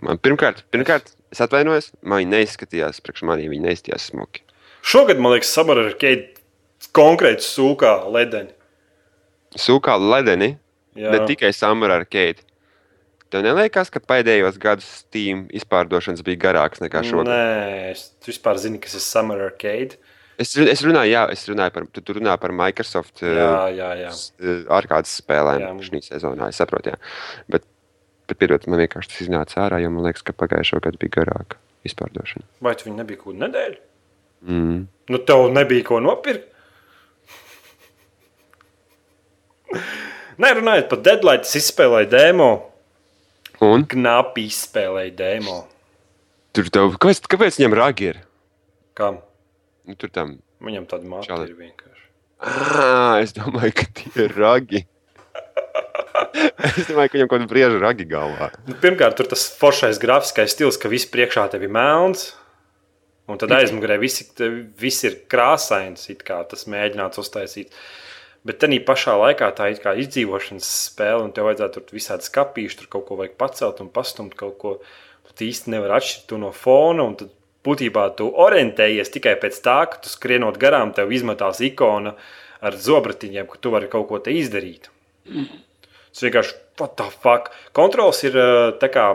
Man 0.00 0.18
pirmkārt, 0.18 0.62
pirmkārt, 0.70 1.14
es 1.32 1.40
atvainojos, 1.40 1.92
man 2.02 2.22
viņa 2.22 2.30
neizskatījās, 2.36 3.00
priekš 3.02 3.24
manī 3.26 3.48
viņa 3.50 3.68
neizskatījās 3.68 4.10
smuki. 4.12 4.44
Šogad, 4.82 5.18
man 5.18 5.32
liekas, 5.32 5.50
Summer 5.52 5.78
Arcade 5.78 6.28
konkrēti 6.92 7.42
sūkā 7.42 7.94
ledeni. 8.14 8.54
Sūkā 9.58 9.96
ledeni, 9.98 10.56
Jā. 10.94 11.10
bet 11.10 11.26
tikai 11.26 11.52
Summer 11.52 11.90
Arcade. 11.90 12.44
Tev 13.28 13.42
neliekas, 13.44 13.90
ka 13.92 14.00
pēdējos 14.00 14.56
gados 14.60 14.86
Steam 15.02 15.48
izpārdošanas 15.52 16.22
bija 16.24 16.40
garākas 16.46 16.80
nekā 16.80 17.02
šogad? 17.04 17.28
Nē, 17.28 17.90
es 17.90 18.06
vispār 18.24 18.56
zinu, 18.60 18.80
kas 18.80 18.96
ir 18.96 19.04
Summer 19.04 19.42
Arcade. 19.50 19.98
Es, 20.38 20.52
es 20.54 20.82
runāju, 20.86 21.10
jā, 21.10 21.24
es 21.34 21.40
runāju 21.50 21.74
par, 21.74 21.86
tu, 21.90 22.02
tu 22.06 22.14
runā 22.14 22.36
par 22.38 22.52
Microsoft 22.54 23.24
jā, 23.26 23.48
jā, 23.74 23.88
jā. 24.04 24.12
ārkārtas 24.76 25.16
spēlēm 25.18 25.80
šī 25.82 26.02
sezonā. 26.04 26.52
Es 26.52 26.60
saprotu, 26.62 26.92
jā. 26.92 27.00
Bet, 27.50 27.66
bet 28.30 28.38
piedod, 28.38 28.68
man 28.70 28.78
vienkārši 28.84 29.10
tas 29.10 29.24
iznāca 29.26 29.64
ārā, 29.64 29.82
jo 29.82 29.90
man 29.90 30.06
liekas, 30.06 30.22
ka 30.22 30.36
pagājušā 30.38 30.78
gada 30.84 31.00
bija 31.02 31.16
garāka 31.18 31.58
izpārdošana. 31.88 32.46
Vai 32.62 32.76
tu 32.78 32.86
viņi 32.86 33.00
nebija 33.00 33.18
kaut 33.18 33.32
kādu 33.32 33.42
nedēļu? 33.48 33.82
Mm. 34.46 34.78
Nu, 35.10 35.22
tev 35.26 35.48
nebija 35.50 35.88
ko 35.90 35.98
nopirkt? 36.04 36.54
Nē, 40.38 40.54
runājot 40.54 40.86
par 40.92 41.00
deadline, 41.02 41.42
es 41.42 41.58
izspēlēju 41.58 42.12
demo. 42.14 42.52
Un? 43.66 43.88
Knapi 43.90 44.46
izspēlēja 44.46 45.16
demo. 45.18 45.64
Tur 46.54 46.70
tev, 46.72 46.94
kāpēc, 47.02 47.26
kāpēc 47.26 47.58
viņam 47.58 47.74
ragi 47.74 48.12
ir? 48.12 48.20
Kam? 48.98 49.18
Nu, 49.88 49.96
tur 49.96 50.12
tam. 50.12 50.36
Viņam 50.64 50.84
tāda 50.90 51.08
māte 51.08 51.30
Čali. 51.30 51.48
ir 51.48 51.56
vienkārši. 51.56 52.06
Ah, 52.38 53.18
es 53.22 53.32
domāju, 53.34 53.72
ka 53.80 53.86
tie 53.96 54.10
ir 54.26 54.34
ragi. 54.36 54.82
es 56.76 56.84
domāju, 56.90 57.08
ka 57.08 57.16
viņam 57.16 57.30
kaut 57.30 57.38
kāda 57.38 57.48
brieža 57.50 57.78
ragi 57.80 58.06
galvā. 58.10 58.50
Nu, 58.68 58.76
pirmkārt, 58.82 59.16
tur 59.18 59.30
tas 59.30 59.46
foršais 59.58 60.00
grafiskais 60.02 60.52
stils, 60.52 60.76
ka 60.80 60.90
viss 60.92 61.08
priekšā 61.08 61.46
tev 61.54 61.64
ir 61.64 61.72
melns. 61.72 62.34
Un 63.28 63.40
tad 63.40 63.52
aizmugurē 63.52 63.98
viss 64.00 64.22
vis 64.80 65.00
ir 65.04 65.18
krāsains, 65.28 66.06
kā 66.24 66.40
tas 66.48 66.64
mēģināts 66.70 67.20
uztaisīt. 67.20 67.74
Bet 68.48 68.60
tā 68.62 68.70
pašā 68.88 69.16
laikā 69.20 69.50
tā 69.56 69.72
ir 69.72 69.82
kā 69.82 69.92
izdzīvošanas 70.00 70.68
spēle, 70.88 71.26
un 71.26 71.34
tev 71.36 71.48
vajadzētu 71.50 71.82
tur 71.82 71.96
visādi 71.96 72.28
skāpīši, 72.28 72.78
tur 72.80 72.92
kaut 72.92 73.08
ko 73.08 73.18
vajag 73.20 73.34
pacelt 73.40 73.82
un 73.84 73.90
pastumt 73.92 74.36
kaut 74.38 74.56
ko. 74.62 74.78
Tu 75.36 75.50
īsti 75.52 75.70
nevari 75.70 75.92
atšķirt 75.98 76.24
to 76.30 76.38
no 76.40 76.48
fona, 76.56 77.04
un 77.04 77.12
tad 77.20 77.34
būtībā 77.66 78.04
tu 78.18 78.28
orientējies 78.46 79.12
tikai 79.14 79.34
pēc 79.40 79.58
tā, 79.64 79.78
ka 79.90 80.02
tu 80.04 80.12
skrienot 80.12 80.60
garām, 80.60 80.94
tev 80.96 81.12
izmetās 81.14 81.62
ikona 81.64 82.14
ar 82.64 82.76
zobratiņiem, 82.78 83.48
ka 83.50 83.60
tu 83.62 83.72
vari 83.74 83.90
kaut 83.90 84.08
ko 84.10 84.20
te 84.22 84.34
izdarīt. 84.34 84.90
Tas 85.28 86.24
vienkārši, 86.24 86.56
what 86.80 86.96
the 86.98 87.08
fuck? 87.22 87.52
Kontrols 87.76 88.24
ir 88.26 88.38
tā 88.80 88.90
kā 88.92 89.08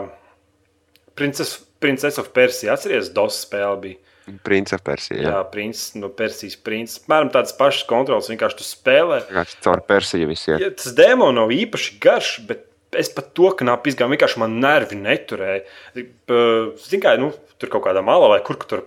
Princess, 1.18 1.60
Princess 1.82 2.18
of 2.18 2.32
Persija. 2.34 2.74
Atceries, 2.74 3.10
DOS 3.14 3.44
spēle 3.44 3.78
bija. 3.82 4.00
Princis 4.46 4.80
Persija. 4.80 5.18
Jā, 5.20 5.32
jā 5.34 5.40
princis 5.52 5.96
no 6.00 6.08
Persijas. 6.16 6.56
Princis. 6.64 7.02
Mēram 7.10 7.28
tādas 7.34 7.52
pašas 7.58 7.84
kontrolas, 7.88 8.30
vienkārši 8.32 8.60
tu 8.60 8.66
spēlē. 8.66 9.20
Vienkārši 9.28 9.58
caur 9.66 9.82
Persiju 9.84 10.30
visiem. 10.30 10.62
Ja, 10.62 10.70
tas 10.72 10.94
demo 10.96 11.28
nav 11.34 11.52
īpaši 11.52 11.98
garš, 12.02 12.30
bet 12.48 12.64
es 12.98 13.10
pat 13.14 13.32
to 13.36 13.50
knapi 13.58 13.92
izgāju. 13.92 14.14
Vienkārši 14.14 14.40
man 14.42 14.58
nervi 14.62 14.98
neturēja. 15.00 15.64
Zini, 15.94 17.02
kā 17.02 17.16
nu, 17.20 17.32
tur 17.60 17.72
kaut 17.72 17.86
kādā 17.88 18.04
malā 18.04 18.30
vai 18.34 18.40
kur 18.46 18.58
tur 18.60 18.84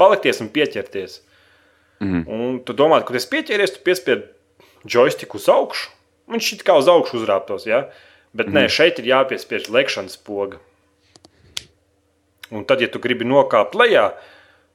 palikties 0.00 0.42
un 0.44 0.50
pieķerties. 0.54 1.20
Mm. 2.00 2.24
Un 2.24 2.58
tu 2.64 2.76
domā, 2.76 3.02
ka, 3.02 3.10
kad 3.10 3.20
es 3.20 3.28
pieķeries, 3.28 3.76
tu 3.76 3.84
piespied 3.84 4.24
joystiku 4.88 5.40
uz 5.40 5.50
augšu. 5.52 5.92
Viņš 6.30 6.50
šit 6.52 6.66
kā 6.66 6.78
uz 6.80 6.88
augšu 6.88 7.20
uzrāptos, 7.20 7.66
ja? 7.68 7.84
bet 8.36 8.48
mm. 8.48 8.56
nē, 8.56 8.66
šeit 8.72 9.00
ir 9.02 9.10
jāpiespiež 9.10 9.68
lekšanas 9.74 10.16
poga. 10.24 10.60
Un 12.50 12.64
tad, 12.66 12.82
ja 12.82 12.88
tu 12.90 13.02
gribi 13.02 13.26
nokāpt 13.28 13.76
lejā, 13.78 14.10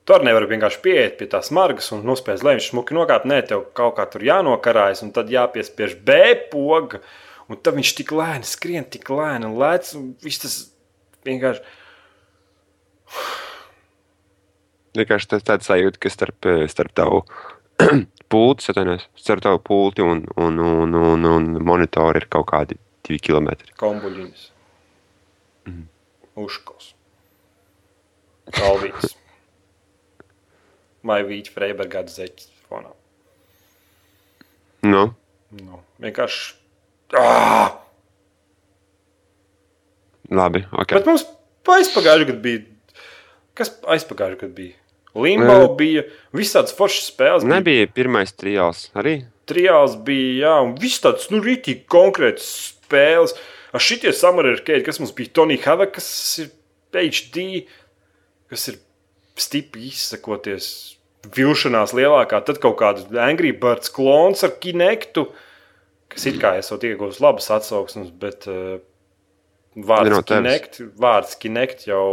Tur 0.06 0.22
nevar 0.22 0.44
vienkārši 0.46 0.82
pieiet 0.84 1.16
pie 1.18 1.26
tās 1.30 1.48
margas 1.56 1.88
un 1.96 2.04
nospēlēt, 2.06 2.44
lai 2.46 2.52
viņš 2.60 2.68
smuki 2.70 2.94
nokāptu. 2.94 3.30
Nē, 3.32 3.40
tev 3.50 3.64
kaut 3.78 3.96
kā 3.98 4.04
tur 4.14 4.22
jānokarājas, 4.22 5.02
un 5.02 5.10
tad 5.16 5.32
jāpiespiež 5.34 5.96
B 6.06 6.18
poga. 6.52 7.00
Un 7.50 7.60
tad 7.62 7.78
viņš 7.78 7.92
tik 8.00 8.14
lēni 8.16 8.48
skrien, 8.48 8.86
tik 8.90 9.10
lēni 9.14 9.52
lēc. 9.54 9.92
Un 10.00 10.14
viss 10.24 10.42
tas 10.42 10.56
vienkārši. 11.28 11.62
Vienkārši 14.96 15.30
tas 15.34 15.46
tāds 15.46 15.68
sajūta, 15.70 16.00
ka 16.02 16.12
starp, 16.14 16.48
starp 16.72 16.96
tavu 16.96 17.22
pulti, 18.32 18.70
atvainojos, 18.72 19.10
starp 19.20 19.44
tavu 19.46 19.60
pulti 19.66 20.06
un, 20.06 20.24
un, 20.40 20.62
un, 20.64 20.98
un, 21.12 21.30
un 21.34 21.52
monitoru 21.68 22.24
ir 22.24 22.30
kaut 22.32 22.48
kādi 22.54 22.80
divi 23.06 23.20
kilometri. 23.28 23.76
Kombuļiņas. 23.82 24.48
Mm. 25.68 25.86
Uškos. 26.46 26.94
Kalvīts 28.56 29.16
vai 31.06 31.22
Vīķa 31.26 31.54
Freiberga 31.54 32.04
zeķis 32.10 32.50
fonā. 32.70 32.92
Nu. 34.86 35.08
Nu, 35.56 35.82
vienkārši. 36.02 36.54
Ah! 37.14 37.76
Labi, 40.34 40.64
ok. 40.74 40.96
Bet 40.98 41.06
mums 41.10 41.28
aizpagājušajā 41.70 42.32
gadā 42.32 42.42
bija. 42.42 42.64
Kas 43.56 43.72
aizpagājušajā 43.94 44.42
gadā 44.42 44.56
bija? 44.58 44.80
Limbo 45.16 45.60
uh, 45.62 45.70
bija 45.80 46.04
visādas 46.36 46.76
foršas 46.76 47.12
spēles. 47.14 47.46
Nebija 47.48 47.86
bija. 47.86 47.94
pirmais 47.96 48.34
trijāls 48.36 48.90
arī. 48.98 49.20
Trijāls 49.48 49.96
bija, 50.08 50.32
jā, 50.42 50.56
un 50.66 50.74
viss 50.82 51.04
tāds, 51.04 51.30
nu, 51.32 51.40
rītīgi 51.46 51.86
konkrēts 51.92 52.50
spēles. 52.74 53.36
Ar 53.76 53.84
šitie 53.84 54.12
samarēri, 54.16 54.82
kas 54.84 55.00
mums 55.02 55.14
bija 55.16 55.32
Tony 55.38 55.60
Hava, 55.62 55.88
kas 55.92 56.08
ir 56.42 56.52
HD, 56.96 57.66
kas 58.52 58.70
ir 58.72 58.80
stipri 59.40 59.90
izsakoties 59.92 60.68
vilšanās 61.36 61.94
lielākā, 61.98 62.40
tad 62.46 62.60
kaut 62.64 62.78
kāda 62.80 63.24
Angry 63.26 63.52
Birds 63.58 63.92
klons 63.94 64.46
ar 64.46 64.56
kinektu, 64.62 65.28
kas 66.12 66.28
it 66.30 66.40
kā 66.42 66.56
esot 66.60 66.84
iegūst 66.88 67.24
labas 67.24 67.50
atsauksmes, 67.54 68.12
bet 68.22 68.48
uh, 68.52 68.78
vārds, 69.76 70.12
no 70.14 70.22
kinect, 70.28 70.82
vārds 71.02 71.38
kinect 71.42 71.88
jau 71.90 72.06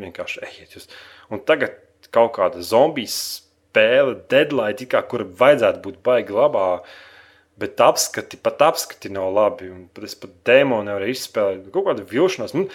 vienkārši 0.00 0.44
ejiet 0.48 0.76
jūs. 0.76 0.90
Un 1.32 1.42
tagad 1.48 1.78
kaut 2.14 2.34
kāda 2.36 2.62
zombiju 2.62 3.10
spēle, 3.10 4.18
deadline, 4.30 4.88
kā, 4.90 5.02
kur 5.08 5.26
vajadzētu 5.38 5.82
būt 5.84 6.02
baigi 6.06 6.34
labā, 6.36 6.68
bet 7.58 7.80
apskati, 7.82 8.38
pat 8.42 8.62
apskati 8.66 9.10
nav 9.14 9.32
labi, 9.34 9.70
un 9.70 9.86
pat 9.94 10.06
es 10.06 10.18
pat 10.18 10.34
demo 10.46 10.82
nevaru 10.86 11.10
izspēlēt. 11.10 11.70
Kaut 11.74 11.88
kāda 11.88 12.06
vilšanās. 12.10 12.54
Man, 12.58 12.68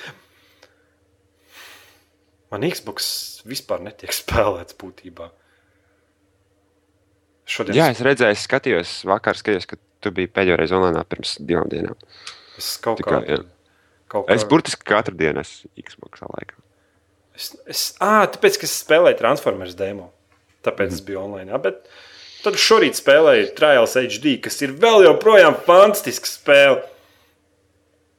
Man 2.49 2.65
Xbox 2.65 3.43
vispār 3.47 3.83
netiek 3.85 4.13
spēlēts 4.21 4.77
būtībā. 4.79 5.29
Šodien... 7.49 7.77
Jā, 7.77 7.89
es 7.93 8.01
redzēju, 8.05 8.37
es 8.37 8.45
skatījos, 8.45 8.95
vakar 9.09 9.37
skatījos, 9.37 9.65
ka 9.69 9.79
tu 10.03 10.11
biji 10.15 10.31
pēdējo 10.33 10.57
reizi 10.59 10.77
online 10.77 11.05
pirms 11.09 11.35
divām 11.39 11.69
dienām. 11.71 11.97
Es 12.59 12.73
kaut 12.83 13.01
kā, 13.05 13.21
kā, 13.25 13.39
kaut 14.11 14.27
kā... 14.27 14.35
Es 14.35 14.45
burtiski 14.47 14.87
katru 14.87 15.17
dienu 15.19 15.43
esmu 15.43 15.71
Xbox 15.85 16.25
laikā. 16.25 16.59
Es, 17.39 17.51
es, 17.71 17.83
à, 18.03 18.25
tāpēc, 18.31 18.59
ka 18.59 18.67
es 18.67 18.75
spēlēju 18.83 19.19
Transformers 19.21 19.77
demo. 19.79 20.09
Tāpēc 20.67 20.91
mm. 20.91 20.97
es 20.97 21.05
biju 21.07 21.21
online. 21.21 21.53
Jā, 21.53 21.61
bet 21.63 21.85
tad 22.43 22.59
šorīt 22.59 22.99
spēlēju 22.99 23.53
Trials 23.55 23.95
HD, 23.99 24.35
kas 24.43 24.59
ir 24.65 24.75
vēl 24.79 25.05
joprojām 25.07 25.55
fantastisks 25.67 26.35
spēle. 26.41 26.81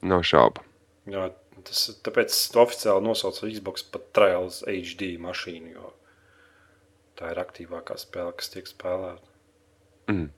Nav 0.09 0.25
šaubu. 0.25 0.65
Jā, 1.11 1.29
Tas, 1.67 1.87
tāpēc 2.05 2.33
es 2.33 2.57
oficiāli 2.59 3.05
nosaucu 3.05 3.49
Xbox 3.51 3.85
par 3.93 4.03
Trials 4.17 4.61
HD 4.67 5.15
mašīnu, 5.21 5.73
jo 5.75 5.91
tā 7.19 7.33
ir 7.35 7.41
aktīvākā 7.43 7.97
spēle, 8.01 8.33
kas 8.39 8.53
tiek 8.53 8.69
spēlēta. 8.71 9.27
Mm. 10.11 10.31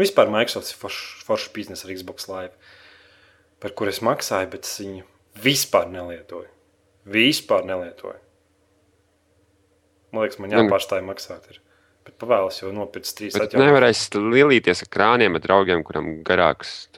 Vispār 0.00 0.30
Microsoft 0.32 0.72
ir 0.72 0.78
foršs 0.80 1.24
forš 1.26 1.48
biznesa 1.52 1.88
ar 1.88 1.94
Xbox 1.94 2.28
Live, 2.30 2.54
par 3.60 3.74
kur 3.76 3.90
es 3.92 4.00
maksāju, 4.04 4.50
bet 4.54 4.68
es 4.68 4.78
viņu 4.80 5.04
vispār 5.44 5.90
nelietoju. 5.92 6.48
Vispār 7.12 7.66
nelietoju. 7.68 8.20
Man 10.12 10.24
liekas, 10.26 10.40
man 10.42 10.52
jāpārstāj 10.52 11.02
maksāt. 11.04 11.50
Ir. 11.52 11.60
Bet 12.06 12.16
pavēlas 12.20 12.58
jau 12.60 12.72
nopirkt 12.74 13.12
trīs 13.16 13.36
gadus. 13.38 13.56
Nevarēs 13.58 14.06
lielīties 14.16 14.84
ar 14.84 14.90
krāniem, 14.92 15.36
ar 15.38 15.44
draugiem, 15.44 15.84
kuriem 15.86 16.14
garāks 16.26 16.88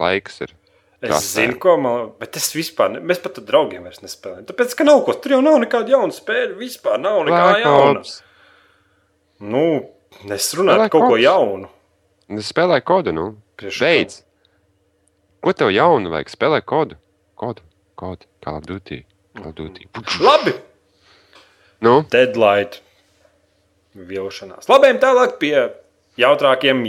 laiks 0.00 0.42
ir. 0.44 0.56
Es 1.00 1.08
Kas 1.14 1.28
zinu, 1.32 1.54
ko 1.56 1.78
man, 1.80 2.10
bet 2.20 2.36
es 2.36 2.50
vispār, 2.52 2.90
ne, 2.92 3.00
mēs 3.00 3.22
pat 3.24 3.38
ar 3.40 3.44
draugiem 3.48 3.86
vairs 3.88 4.02
nespēlējam. 4.04 4.44
Tāpēc, 4.50 4.74
ka 4.76 4.84
nav 4.84 5.00
ko, 5.06 5.14
tur 5.16 5.32
jau 5.32 5.38
nav 5.40 5.56
nekāda 5.62 5.94
jauna 5.94 6.12
spēle, 6.12 6.58
vispār 6.60 7.00
nav 7.00 7.22
nekā 7.24 7.38
Black 7.40 7.62
jauna. 7.64 8.02
Ops. 8.02 8.18
Nu, 9.40 9.62
es 10.36 10.50
runāju 10.58 10.82
par 10.84 10.92
kaut 10.92 11.06
ko 11.06 11.20
jaunu. 11.22 11.70
Es 12.30 12.50
spēlēju 12.52 12.86
kodu, 12.86 13.14
nu. 13.14 13.26
Beidz. 13.60 14.20
Ko 15.42 15.54
tev 15.56 15.72
jaunu 15.74 16.12
vajag? 16.12 16.30
Spēlē 16.30 16.60
kodu. 16.62 16.98
Kodu, 17.40 17.64
kodu, 17.98 18.28
kā 18.44 18.58
Duty. 18.62 19.00
Labi. 20.20 20.54
Nu? 21.80 22.02
Deadlight. 22.12 22.82
Vilšanās. 23.96 24.68
Labi, 24.70 24.92
tālāk 25.02 25.38
pie 25.40 25.54
jautrākiem 26.20 26.84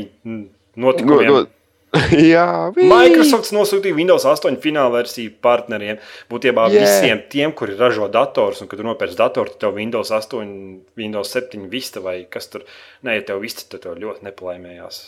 notikumiem. 0.76 1.32
No, 1.32 1.42
no 1.42 1.48
Jā, 2.32 2.72
vī. 2.72 2.86
Microsoft 2.88 3.52
nosūtīja 3.52 3.96
Windows 3.98 4.24
8 4.28 4.56
fināla 4.64 4.94
versiju 4.94 5.34
partneriem. 5.44 6.00
Būtībā 6.32 6.70
yeah. 6.72 6.86
visiem 6.86 7.24
tiem, 7.32 7.52
kuri 7.58 7.76
ražo 7.80 8.08
dators, 8.12 8.62
un 8.64 8.70
kad 8.72 8.80
tu 8.80 8.86
nopērci 8.88 9.20
datoru, 9.20 9.52
tad 9.52 9.66
tev 9.66 9.80
Windows 9.80 10.14
8, 10.16 10.54
Windows 11.00 11.34
7 11.36 11.68
vista 11.72 12.04
vai 12.04 12.22
kas 12.32 12.48
tur. 12.54 12.64
Nē, 13.04 13.18
ja 13.20 13.26
tev 13.28 13.44
vista, 13.44 13.68
tad 13.68 13.84
tev 13.84 14.00
ļoti 14.00 14.24
nepalaimējās. 14.30 15.02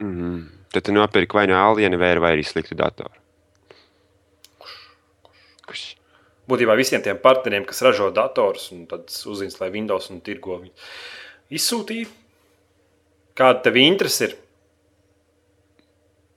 Mm 0.00 0.12
-hmm. 0.16 0.44
Tad 0.72 0.82
tu 0.82 0.92
nopirki 0.92 1.36
vai 1.36 1.46
no 1.46 1.54
Aliena 1.54 1.96
vēra 1.96 2.20
vai 2.20 2.36
arī 2.36 2.44
sliktu 2.46 2.74
datoru. 2.74 3.14
Kurš? 5.66 5.96
Būtībā 6.48 6.76
visiem 6.76 7.02
tiem 7.02 7.18
partneriem, 7.18 7.64
kas 7.64 7.82
ražo 7.82 8.10
dators 8.10 8.72
un 8.72 8.86
tad 8.86 9.06
uzinstalē 9.26 9.70
Windows 9.72 10.10
un 10.10 10.20
tirgo 10.20 10.58
viņu, 10.58 10.72
izsūtīja. 11.50 12.06
Kāda 13.34 13.62
tev 13.62 13.76
interese 13.76 14.24
ir? 14.24 14.36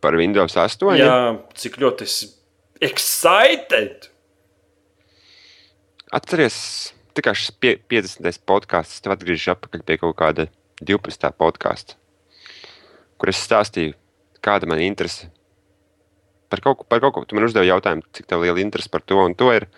par 0.04 0.18
Windows 0.20 0.58
8. 0.60 0.98
Jā, 1.00 1.16
cik 1.56 1.80
ļoti 1.82 2.08
esi 2.08 2.30
excited. 2.84 4.10
Atceries, 6.14 6.58
kā 7.18 7.34
šis 7.38 7.54
pie, 7.56 7.78
50. 7.90 8.44
podkāsts, 8.50 9.00
tev 9.02 9.16
atgriežas 9.16 9.56
atpakaļ 9.56 9.86
pie 9.88 9.98
kaut 10.02 10.18
kāda 10.20 10.50
12. 10.84 11.32
podkāsta, 11.40 11.96
kur 13.24 13.32
es 13.32 13.40
stāstīju, 13.40 13.96
kāda 14.44 14.68
man 14.68 14.84
interese 14.84 15.32
par 16.52 16.60
kaut, 16.60 16.82
ko, 16.82 16.86
par 16.92 17.00
kaut 17.02 17.16
ko. 17.16 17.22
Tu 17.26 17.38
man 17.38 17.48
uzdevi 17.48 17.72
jautājumu, 17.72 18.04
cik 18.14 18.28
tev 18.30 18.44
liela 18.44 18.60
interese 18.62 18.92
par 18.92 19.02
to 19.08 19.24
un 19.24 19.34
to 19.40 19.48
ir. 19.56 19.70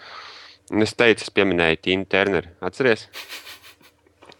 Un 0.73 0.81
es 0.81 0.95
teicu, 0.97 1.21
es 1.21 1.29
pieminēju 1.31 1.77
Tīnu 1.85 2.09
Turneru. 2.09 2.49
Atceries? 2.65 3.05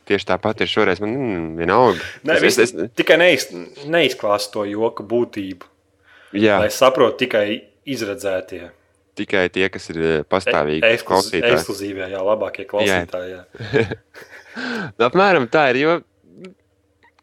tieši 0.05 0.27
tāpat 0.29 0.63
ir 0.65 0.69
šoreiz. 0.69 1.01
Man 1.03 1.13
mm, 1.15 1.45
vienalga. 1.59 2.01
Ne, 2.27 2.37
es, 2.37 2.57
es, 2.61 2.73
es... 2.73 2.89
Tikai 2.97 3.17
neiz, 3.21 3.47
neizklāst 3.89 4.51
to 4.53 4.65
joku 4.69 5.05
būtību. 5.07 5.69
Jā. 6.37 6.59
Lai 6.61 6.71
saprotu 6.73 7.23
tikai 7.23 7.45
izredzētie. 7.89 8.67
Tikai 9.15 9.45
tie, 9.53 9.69
kas 9.71 9.87
ir 9.93 10.01
eh, 10.01 10.17
pastāvīgi 10.27 10.83
e. 10.83 10.97
Ekskluzīvie, 10.97 12.09
jā, 12.11 12.23
labākie 12.25 12.65
klausītāji. 12.67 13.37
Jā. 13.37 13.45
Jā. 13.79 13.85
nu, 14.97 15.07
apmēram 15.07 15.47
tā 15.51 15.69
ir. 15.71 15.81
Jo 15.85 15.95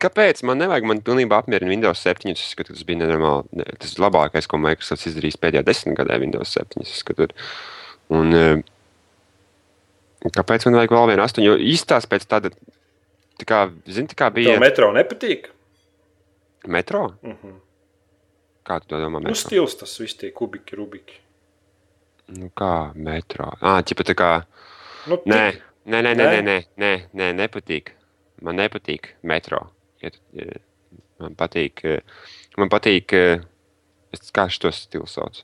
Kāpēc 0.02 0.42
man 0.48 0.58
nevajag? 0.58 0.86
Man 0.88 1.00
pilnībā 1.06 1.38
apmierina 1.38 1.70
Windows 1.70 2.02
7. 2.02 2.32
Es 2.34 2.42
skatu, 2.50 2.74
tas 2.74 2.82
bija 2.86 3.04
nenormāli. 3.04 3.66
Tas 3.78 3.94
ir 3.94 4.02
labākais, 4.02 4.48
ko 4.50 4.58
Microsoft 4.58 5.06
izdarījis 5.06 5.38
pēdējā 5.38 5.62
desmitgadē, 5.68 6.16
Windows 6.22 6.54
7. 6.56 6.82
Skatu. 6.88 7.28
Un, 8.12 8.34
eh, 8.34 8.62
kāpēc 10.26 10.66
man 10.66 10.80
vajag 10.80 10.94
vēl 10.96 11.10
vienu 11.12 11.26
astoņu? 11.26 11.46
Jo 11.46 11.58
īstās 11.72 12.08
pēc 12.10 12.26
tāda, 12.26 12.50
tā 13.38 13.46
kā, 13.46 13.60
zini, 13.86 14.10
tā 14.10 14.18
kā 14.18 14.30
bija. 14.34 14.56
Tev 14.56 14.64
metro 14.64 14.90
nepatīk? 14.96 15.52
Metro? 16.66 17.14
Mhm. 17.22 17.36
-huh. 17.42 17.60
Kā 18.64 18.80
tu 18.80 18.94
domā? 18.94 19.18
Nu, 19.18 19.28
metro? 19.28 19.30
Nu, 19.30 19.34
stils 19.34 19.76
tas 19.76 19.98
viss 19.98 20.14
tie 20.14 20.30
kubiki, 20.30 20.76
rubiki. 20.76 21.14
Nu, 22.28 22.50
kā 22.56 22.94
metro? 22.94 23.52
Ah, 23.60 23.82
ķipa 23.82 24.02
tā 24.02 24.14
kā. 24.14 24.44
Nu, 25.06 25.16
nē, 25.26 25.60
nē, 25.86 26.02
nē, 26.02 26.14
nē, 26.14 26.14
nē, 26.14 26.42
nē, 26.42 26.64
nē, 26.76 27.06
nē, 27.14 27.32
nepatīk. 27.34 27.90
Man 28.40 28.56
nepatīk 28.56 29.08
metro 29.22 29.70
ja, 30.02 30.12
man 31.22 31.36
patīk, 31.38 31.82
man 32.58 32.70
patīk 32.72 33.14
es, 33.14 34.30
kā 34.34 34.48
šos 34.52 34.84
stilus 34.86 35.16
sauc. 35.16 35.42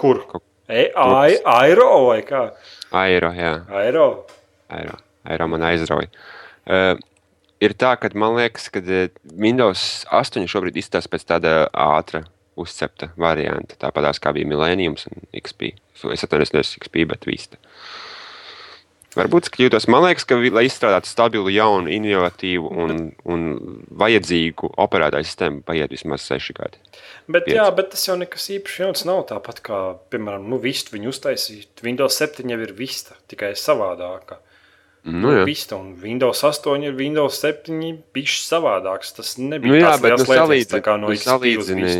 Kur? 0.00 0.22
E, 0.70 0.88
ai, 0.96 1.36
airo 1.50 1.88
vai 2.08 2.20
kā? 2.26 2.46
Airo, 2.96 3.32
jā. 3.36 3.54
Airo. 3.82 4.08
Airo, 4.70 4.98
airo 5.26 5.48
man 5.50 5.66
aizrauja. 5.66 6.10
Uh, 6.70 6.94
ir 7.62 7.74
tā, 7.74 7.96
ka 7.98 8.12
man 8.18 8.36
liekas, 8.38 8.68
ka 8.72 8.82
Windows 9.34 10.04
8 10.14 10.46
šobrīd 10.50 10.78
izskatās 10.78 11.10
pēc 11.10 11.26
tāda 11.32 11.54
ātra 11.74 12.22
uzcepta 12.60 13.10
varianta. 13.18 13.78
Tāpat 13.80 14.20
kā 14.22 14.32
bija 14.36 14.48
Millenniums 14.48 15.08
un 15.10 15.26
XP. 15.42 15.74
Es 16.14 16.24
atceros, 16.24 16.54
nevis 16.54 16.76
XP, 16.78 17.04
bet 17.10 17.26
Vista. 17.28 17.58
Uh, 17.58 18.09
Varbūt 19.18 19.48
es 19.48 19.52
kļūdos. 19.54 19.88
Man 19.90 20.04
liekas, 20.04 20.22
ka, 20.28 20.36
lai 20.54 20.62
izstrādātu 20.68 21.10
stabilu, 21.10 21.50
jaunu, 21.50 21.90
inovatīvu 21.90 22.68
un, 22.70 23.00
un 23.26 23.40
vajadzīgu 23.98 24.70
operētāju 24.84 25.26
sistēmu, 25.26 25.64
paiet 25.66 25.90
vismaz 25.90 26.22
seši 26.28 26.54
gadi. 26.54 26.78
Bet, 27.26 27.48
Piec. 27.48 27.56
jā, 27.56 27.64
bet 27.74 27.90
tas 27.94 28.06
jau 28.06 28.14
nekas 28.20 28.46
īpaši 28.54 28.84
jauns 28.84 29.02
nav. 29.08 29.24
Tāpat 29.32 29.58
kā, 29.66 29.80
piemēram, 30.14 30.46
nu, 30.52 30.60
vistu 30.62 30.94
viņu 30.94 31.10
uztaisīt. 31.10 31.82
Windows 31.86 32.20
7 32.22 32.54
jau 32.54 32.60
ir 32.62 32.76
vista, 32.78 33.18
tikai 33.30 33.50
savādāka. 33.58 34.38
Nu, 35.10 35.34
jā. 35.40 35.42
Vista 35.48 35.80
un 35.80 35.96
Windows 35.98 36.44
8 36.46 36.86
ir 36.86 36.94
Windows 36.94 37.42
7 37.42 37.74
bišķi 38.14 38.46
savādāks. 38.46 39.14
Tas 39.18 39.34
nebija 39.42 39.74
nu, 39.74 39.82
jā, 39.82 39.92
tāds 39.98 40.28
liels 40.28 40.28
nu, 40.30 40.54
lietas, 40.54 40.72
tā 40.76 40.84
kā 40.86 40.98
no 41.00 41.10
nu, 41.10 41.18
salīdzini. 41.18 41.94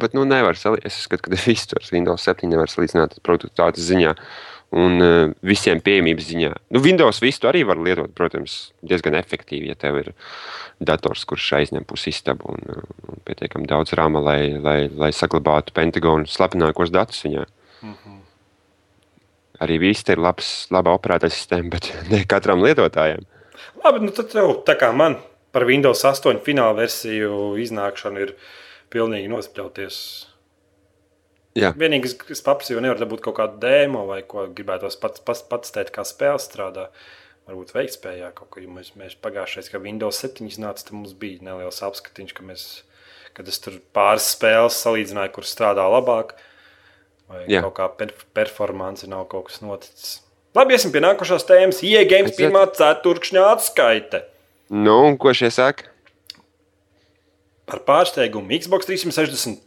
Bet, 0.00 0.16
nu, 0.16 0.24
nevar 0.24 0.56
salīdzināt. 0.56 0.88
Es 0.88 1.02
uzskatu, 1.04 1.28
ka 1.28 1.36
visu 1.44 1.76
ar 1.76 1.92
Windows 1.92 2.24
7 2.24 2.48
nevar 2.48 2.72
salīdzināt 2.72 3.20
produktivitātes 3.26 3.84
ziņā. 3.90 4.16
Uh, 4.16 4.55
un 4.74 5.02
uh, 5.02 5.30
visiem 5.46 5.80
pieejamības 5.84 6.26
ziņā. 6.30 6.50
Nu, 6.74 6.82
Windows 6.82 7.20
visu 7.22 7.46
arī 7.48 7.62
var 7.68 7.78
lietot, 7.82 8.10
protams, 8.18 8.72
diezgan 8.82 9.14
efektīvi, 9.18 9.70
ja 9.70 9.78
tev 9.78 10.00
ir 10.00 10.10
dators, 10.82 11.24
kurš 11.28 11.52
aizņem 11.60 11.86
pusi 11.88 12.10
istabu 12.10 12.50
un, 12.52 12.64
uh, 12.74 12.82
un 13.12 13.22
pietiekami 13.28 13.70
daudz 13.70 13.94
rāma, 13.96 14.22
lai, 14.24 14.40
lai, 14.58 14.78
lai 14.90 15.12
saglabātu 15.14 15.74
Pentagonu 15.76 16.26
slepenākos 16.30 16.92
datus 16.94 17.22
viņā. 17.24 17.46
Mm 17.82 17.94
-hmm. 17.94 18.20
Arī 19.60 19.78
viss 19.80 20.08
ir 20.08 20.18
labs, 20.18 20.66
laba 20.70 20.92
operētāja 20.98 21.32
sistēma, 21.32 21.70
bet 21.70 21.92
ne 22.12 22.24
katram 22.24 22.62
lietotājam. 22.62 23.24
Labi, 23.84 24.04
nu 24.04 24.10
tad 24.10 24.28
tev, 24.32 24.62
tā 24.66 24.76
kā 24.76 24.92
man 24.92 25.16
par 25.52 25.64
Windows 25.64 26.04
8 26.04 26.42
fināla 26.44 26.76
versiju 26.76 27.56
iznākšanu 27.56 28.20
ir 28.20 28.34
pilnīgi 28.92 29.28
nospļauties 29.28 30.26
Jā. 31.56 31.70
Vienīgais, 31.78 32.12
kas 32.20 32.42
paprasīja, 32.44 32.82
nevar 32.84 32.98
dabūt 33.00 33.22
kaut 33.24 33.38
kādu 33.38 33.60
dēmo 33.62 34.02
vai 34.10 34.20
ko 34.28 34.44
gribētos 34.52 34.98
pats, 35.00 35.22
pats, 35.24 35.40
pats 35.48 35.72
teikt, 35.72 35.94
kā 35.94 36.04
spēle 36.04 36.40
strādā. 36.42 36.90
Varbūt 37.48 37.72
veiktspējā 37.76 38.32
kaut 38.36 38.50
ko, 38.52 38.64
mēs, 38.74 38.92
mēs 38.98 39.14
pagājušais, 39.22 39.70
kad 39.72 39.84
Windows 39.84 40.18
7 40.20 40.50
nāca, 40.60 40.84
tad 40.84 40.92
mums 40.98 41.14
bija 41.16 41.46
neliels 41.46 41.80
apskatiņš, 41.86 42.34
ka 42.36 42.44
mēs, 42.44 42.66
kad 43.38 43.48
es 43.48 43.62
tur 43.62 43.78
pāris 43.96 44.26
spēles 44.34 44.80
salīdzināju, 44.82 45.32
kur 45.38 45.48
strādā 45.48 45.86
labāk, 45.88 46.34
vai 47.30 47.44
Jā. 47.48 47.62
kaut 47.64 47.76
kā 47.78 47.88
per 48.02 48.12
performance 48.36 49.08
nav 49.08 49.28
kaut 49.30 49.48
kas 49.48 49.62
noticis. 49.64 50.16
Labi, 50.56 50.76
iesim 50.76 50.92
pie 50.92 51.02
nākošās 51.04 51.44
tēmas. 51.46 51.82
Iegājums 51.84 52.36
pirmā 52.36 52.64
ceturkšņa 52.76 53.44
atskaite. 53.52 54.22
Nu, 54.72 54.98
un 55.06 55.18
ko 55.20 55.32
šie 55.36 55.52
saka? 55.54 55.88
Par 57.68 57.82
pārsteigumu 57.86 58.56
Xbox 58.56 58.88
360 58.88 59.65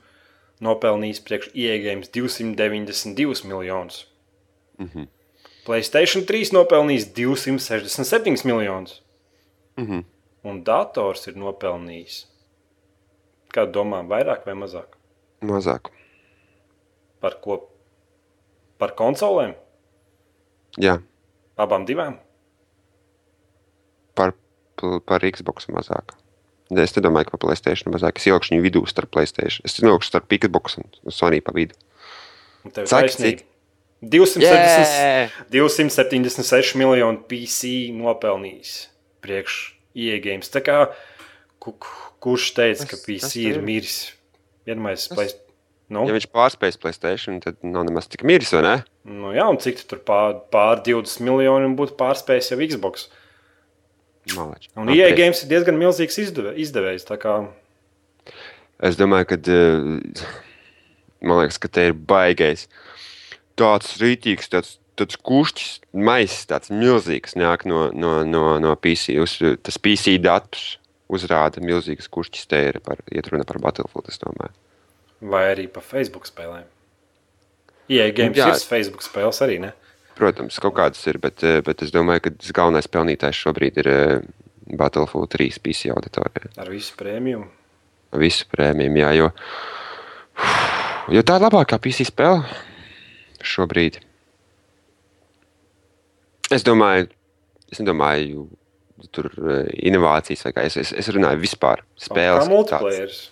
nopelnījis 0.64 1.22
priekš 1.26 1.51
ieejas 1.53 2.12
292 2.16 3.45
miljonus. 3.47 4.05
Mm 4.78 4.89
-hmm. 4.93 5.07
Playstation 5.66 6.26
3 6.26 6.53
nopelnījis 6.53 7.14
267 7.14 8.45
miljonus. 8.45 9.01
Mm 9.78 9.88
-hmm. 9.88 10.03
Un 10.43 10.64
dators 10.64 11.28
ir 11.28 11.36
nopelnījis. 11.36 12.26
Kādu 13.53 13.72
domā, 13.72 14.07
vairāk 14.07 14.45
vai 14.45 14.53
mazāk? 14.53 14.95
Mazāk. 15.41 15.89
Par 17.20 17.41
ko? 17.41 17.70
Par 18.78 18.95
konsolēm? 18.95 19.55
Jā. 20.78 21.01
Abām 21.57 21.86
divām? 21.86 22.18
Par, 24.16 24.34
par 25.05 25.22
Xbox 25.32 25.68
mazāk. 25.68 26.16
Es 26.70 26.93
nedomāju, 26.93 27.30
ka 27.30 27.38
par 27.38 27.47
Playstation 27.47 27.93
mazāk. 27.93 28.20
Es 28.22 28.28
ielikšu 28.30 28.53
viņu 28.53 28.65
vidū 28.65 28.84
starp 28.89 29.09
Playstation. 29.15 29.65
Es 29.65 29.80
ielikšu 29.82 30.11
starp 30.11 30.28
Pikbox 30.30 30.78
un 30.82 30.89
Sony 31.09 31.41
pa 31.41 31.53
vidu. 31.55 31.78
Saki, 32.86 33.39
270, 34.05 34.45
yeah! 34.45 35.34
276 35.51 36.78
miljonu 36.80 37.24
PC 37.28 37.89
nopelnījis 37.97 38.76
priekš 39.24 39.57
iegājums. 39.97 40.51
Tā 40.53 40.61
kā 40.63 40.78
ku, 41.59 41.74
kurš 42.24 42.53
teica, 42.55 42.88
ka 42.88 42.99
PC 43.03 43.49
ir 43.49 43.61
miris? 43.65 44.01
Vienmēr 44.70 44.95
es 44.99 45.09
Nu? 45.89 46.03
Ja 46.05 46.13
viņš 46.13 46.28
pārspējas 46.30 46.78
Playstation, 46.78 47.39
tad 47.41 47.57
nav 47.65 47.88
nemaz 47.88 48.05
tik 48.05 48.22
miris, 48.28 48.51
vai 48.53 48.61
ne? 48.61 48.74
Nu, 49.09 49.32
jā, 49.34 49.47
un 49.49 49.57
cik 49.57 49.82
tur 49.89 50.03
pār, 50.05 50.36
pār 50.53 50.84
20 50.86 51.24
miljoni 51.26 51.72
būtu 51.74 51.95
pārspējis 51.97 52.51
jau 52.51 52.59
Xbox? 52.61 53.07
Malači. 54.38 54.69
Un 54.80 54.91
EA 54.93 55.09
Games 55.17 55.41
ir 55.43 55.49
diezgan 55.51 55.80
milzīgs 55.80 56.19
izdeve, 56.21 56.53
izdevējs. 56.61 57.07
Kā... 57.21 57.39
Es 58.89 58.99
domāju, 58.99 59.32
ka 59.32 59.39
eh, 59.55 60.27
man 61.25 61.41
liekas, 61.41 61.59
ka 61.61 61.71
te 61.71 61.89
ir 61.89 61.97
baigais. 61.97 62.67
Tāds 63.59 63.97
rītīgs, 63.99 64.51
tāds, 64.53 64.77
tāds 64.99 65.19
kušķis, 65.25 65.82
maisis, 65.93 66.45
tāds 66.49 66.71
milzīgs 66.71 67.36
nāk 67.39 67.65
no, 67.69 67.88
no, 67.91 68.19
no, 68.27 68.45
no 68.61 68.75
PC. 68.80 69.17
Uz, 69.23 69.38
tas 69.65 69.82
PC 69.82 70.17
datus 70.23 70.77
uzrāda 71.09 71.63
milzīgas 71.63 72.09
kušķis. 72.11 72.49
Te 72.49 72.63
ir 72.69 72.82
par, 72.86 73.01
runa 73.32 73.47
par 73.47 73.59
Battlefield, 73.63 74.11
es 74.11 74.21
domāju. 74.21 74.55
Vai 75.32 75.49
arī 75.51 75.67
par 75.71 75.84
Facebook 75.84 76.30
spēlēm. 76.30 76.67
EA 77.89 78.11
Games 78.13 78.38
Jā. 78.38 78.51
ir 78.53 78.65
Facebook 78.69 79.03
spēles 79.03 79.41
arī, 79.43 79.57
ne? 79.63 79.73
Protams, 80.20 80.57
kaut 80.59 80.76
kādas 80.76 80.99
ir, 81.07 81.15
bet, 81.24 81.39
eh, 81.47 81.61
bet 81.63 81.80
es 81.86 81.93
domāju, 81.95 82.26
ka 82.26 82.32
tas 82.36 82.51
galvenais 82.55 82.89
pelnītājs 82.91 83.39
šobrīd 83.39 83.78
ir 83.80 83.88
eh, 83.88 84.17
Battlefield 84.76 85.32
3 85.32 85.61
PC 85.63 85.93
auditorija. 85.93 86.51
Ar 86.59 86.72
visu 86.74 86.97
prēmiju? 86.99 87.45
Visu 88.20 88.49
prēmiju, 88.51 88.97
jā, 88.99 89.13
jo, 89.15 89.30
jo 91.15 91.24
tā 91.24 91.38
ir 91.39 91.45
labākā 91.47 91.80
PC 91.80 92.09
spēle 92.09 92.43
šobrīd. 93.39 94.01
Es 96.51 96.67
domāju, 96.67 97.07
es 97.72 97.80
nedomāju, 97.80 98.49
tur 99.15 99.32
eh, 99.32 99.72
inovācijas 99.88 100.43
vai 100.49 100.55
kā 100.57 100.67
es, 100.67 100.76
es, 100.84 100.91
es 100.99 101.11
runāju 101.15 101.45
vispār 101.47 101.86
spēles. 101.95 102.43
Kā 102.43 102.51
multiplayers. 102.51 103.26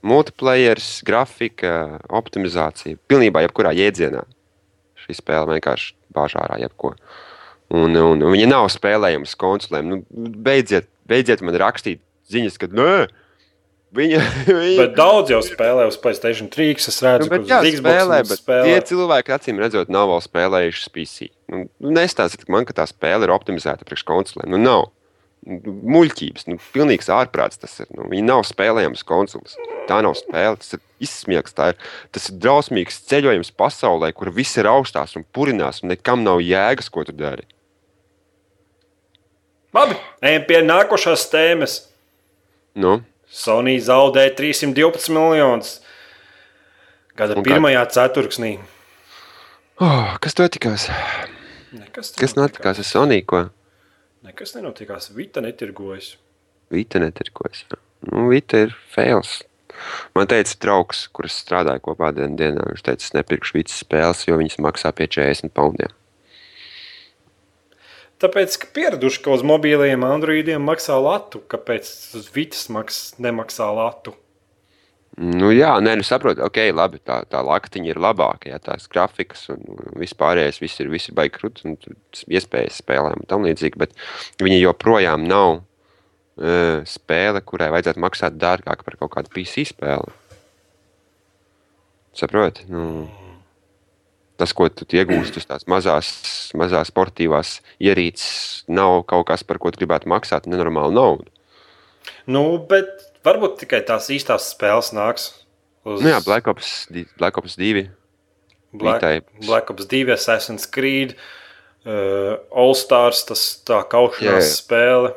Multiplayers, 0.00 0.90
grafika, 1.04 2.00
optimizācija, 2.08 2.96
pilnībā 3.12 3.44
jebkurā 3.44 3.76
jēdzienā. 3.76 4.24
Šī 5.04 5.20
spēle 5.20 5.58
vienkārši 5.58 5.99
bāž 6.14 6.36
ārā 6.40 6.60
jebko. 6.62 6.94
Un, 7.70 7.94
un, 7.94 8.18
un 8.18 8.30
viņa 8.34 8.48
nav 8.50 8.68
spēlējama 8.74 9.30
konsolēm. 9.40 9.90
Nu, 9.90 9.98
beidziet, 10.42 10.88
beidziet 11.10 11.42
man 11.46 11.58
rakstīt 11.60 12.02
ziņas, 12.30 12.58
ka 12.60 12.70
nē. 12.74 12.94
Viņa, 13.96 14.20
viņa... 14.46 14.78
Bet 14.78 14.94
daudz 14.98 15.32
jau 15.34 15.40
spēlē 15.42 15.88
uz 15.90 15.98
Playstation 16.02 16.50
3. 16.50 16.78
Es 16.78 17.00
redzu, 17.02 17.26
nu, 17.26 17.32
ka 17.34 17.40
tas 17.50 17.66
spēlē, 17.74 18.20
bet 18.26 18.42
spēlē. 18.42 18.68
tie 18.68 18.86
cilvēki, 18.92 19.34
acīm 19.34 19.62
redzot, 19.62 19.90
nav 19.90 20.10
vēl 20.12 20.22
spēlējuši 20.26 20.92
PC. 20.94 21.30
Nu, 21.50 21.64
nestāstiet 21.98 22.46
man, 22.52 22.66
ka 22.68 22.76
tā 22.82 22.86
spēle 22.90 23.26
ir 23.26 23.34
optimizēta 23.34 23.86
priekš 23.86 24.06
konsolēm. 24.06 24.50
Nu, 24.54 24.62
nav 24.62 24.90
muļķības. 25.46 26.46
Nu, 26.50 26.58
pilnīgs 26.74 27.08
ārprāts 27.12 27.58
tas 27.62 27.78
ir. 27.80 27.86
Nu, 27.96 28.08
viņi 28.12 28.24
nav 28.26 28.42
spēlējams 28.48 29.04
konsoles. 29.08 29.56
Tā 29.88 30.00
nav 30.04 30.14
spēle. 30.18 30.58
Tas 30.60 30.74
ir 30.76 30.82
izsmiegs. 31.06 31.54
Ir, 31.56 31.78
tas 32.12 32.28
ir 32.30 32.36
drausmīgs 32.42 33.00
ceļojums 33.08 33.52
pasaulē, 33.56 34.12
kur 34.16 34.30
viss 34.36 34.58
ir 34.60 34.68
augstās 34.70 35.16
un 35.16 35.24
purinās, 35.32 35.82
un 35.82 35.94
nekam 35.94 36.22
nav 36.26 36.42
jēgas, 36.44 36.90
ko 36.92 37.04
tu 37.08 37.12
dari. 37.16 37.46
Labi, 39.74 39.94
ejam 40.26 40.44
pie 40.48 40.60
nākošās 40.66 41.28
tēmas. 41.30 41.76
Nu, 42.74 43.00
Sony 43.30 43.76
zaudēja 43.82 44.32
312 44.34 45.12
miljonus 45.14 45.76
gada 47.18 47.36
Un 47.38 47.44
kā- 47.44 47.52
pirmajā 47.52 47.84
ceturksnī. 47.94 48.56
oh, 49.80 50.16
kas 50.20 50.34
to 50.34 50.48
tikās? 50.50 50.88
Nekas, 51.72 52.10
Kas 52.18 52.34
notikās 52.34 52.80
ar 52.82 52.86
Sonīko? 52.88 53.44
Nekas 54.26 54.52
nenotikās. 54.56 55.08
Vita 55.16 55.40
netirgojas. 55.44 56.14
Vita 56.70 57.00
netirkojas. 57.00 57.64
Nu, 58.10 58.26
Vita 58.28 58.66
ir 58.66 58.74
fails. 58.92 59.40
Man 60.16 60.28
teica, 60.28 60.56
draugs, 60.60 61.06
kurš 61.14 61.38
strādāja 61.40 61.80
kopā 61.84 62.10
dienā, 62.14 62.34
dienā 62.36 62.66
viņš 62.68 62.84
teica, 62.84 63.06
es 63.06 63.14
nepirkšu 63.16 63.56
Vitas 63.56 63.78
spēles, 63.80 64.26
jo 64.28 64.36
viņas 64.40 64.58
maksā 64.60 64.92
pie 64.96 65.08
40 65.08 65.54
poundiem. 65.56 65.94
Tāpēc, 68.20 68.58
ka 68.60 68.68
pieraduši, 68.76 69.22
ka 69.24 69.32
uz 69.32 69.44
mobiliem 69.46 70.04
Androidiem 70.04 70.66
maksā 70.68 70.98
latu, 71.00 71.40
kāpēc 71.40 71.88
uz 72.18 72.26
Vitas 72.34 72.66
maks, 72.68 72.98
nemaksā 73.16 73.70
latu? 73.72 74.12
Nu, 75.20 75.50
jā, 75.52 75.74
nē, 75.84 75.98
nu 76.00 76.04
saprotu, 76.06 76.40
ok, 76.46 76.58
labi, 76.72 77.00
tā, 77.04 77.18
tā 77.28 77.42
laktiņa 77.44 77.90
ir 77.90 77.98
labāka, 78.00 78.48
ja 78.48 78.56
tās 78.62 78.86
grafikas 78.88 79.50
un 79.52 79.60
vispārējais, 80.00 80.60
viss 80.62 80.80
ir, 80.80 80.88
viss 80.88 81.10
ir 81.10 81.16
baigi 81.18 81.34
krūtis 81.34 81.66
un 81.68 81.74
iespējas 82.32 82.78
spēlēm 82.80 83.18
un 83.18 83.28
tam 83.28 83.44
līdzīgi, 83.44 83.76
bet 83.82 83.92
viņa 84.40 84.62
joprojām 84.62 85.26
nav 85.28 85.58
uh, 85.58 86.80
spēle, 86.88 87.42
kurai 87.44 87.68
vajadzētu 87.74 88.00
maksāt 88.00 88.38
dārgāk 88.40 88.86
par 88.86 88.96
kaut 89.02 89.12
kādu 89.18 89.34
PC 89.34 89.66
spēli. 89.74 90.16
Saproti? 92.16 92.64
Nu, 92.72 93.04
tas, 94.40 94.56
ko 94.56 94.70
tu 94.72 94.88
iegūsti 94.88 95.42
uz 95.42 95.50
tās 95.52 95.68
mazās, 95.68 96.14
mazās 96.56 96.88
sportīvās 96.94 97.58
ierīces, 97.76 98.64
nav 98.72 99.02
kaut 99.10 99.28
kas, 99.28 99.44
par 99.44 99.60
ko 99.60 99.68
tu 99.68 99.84
gribētu 99.84 100.08
maksāt 100.08 100.48
nenormālu 100.48 100.96
naudu. 100.96 101.28
Nu, 102.24 102.56
bet 102.72 103.09
varbūt 103.26 103.58
tikai 103.64 103.80
tās 103.88 104.08
īstās 104.12 104.50
spēles 104.54 104.92
nāks. 104.96 105.28
Uz 105.84 106.02
Nu, 106.04 106.10
jā, 106.12 106.18
Black 106.24 106.46
Ops, 106.50 106.86
Black 107.18 107.38
Ops 107.40 107.56
2. 107.60 107.86
Black, 108.72 109.00
Vitai. 109.02 109.46
Black 109.46 109.70
Ops 109.72 109.86
2, 109.90 110.12
Assassin's 110.14 110.66
Creed, 110.70 111.16
uh, 111.84 112.36
All 112.54 112.74
Stars, 112.78 113.24
tas 113.26 113.42
tā 113.66 113.80
kaušanās 113.90 114.22
Jā, 114.22 114.44
jā. 114.44 114.52
spēle. 114.60 115.14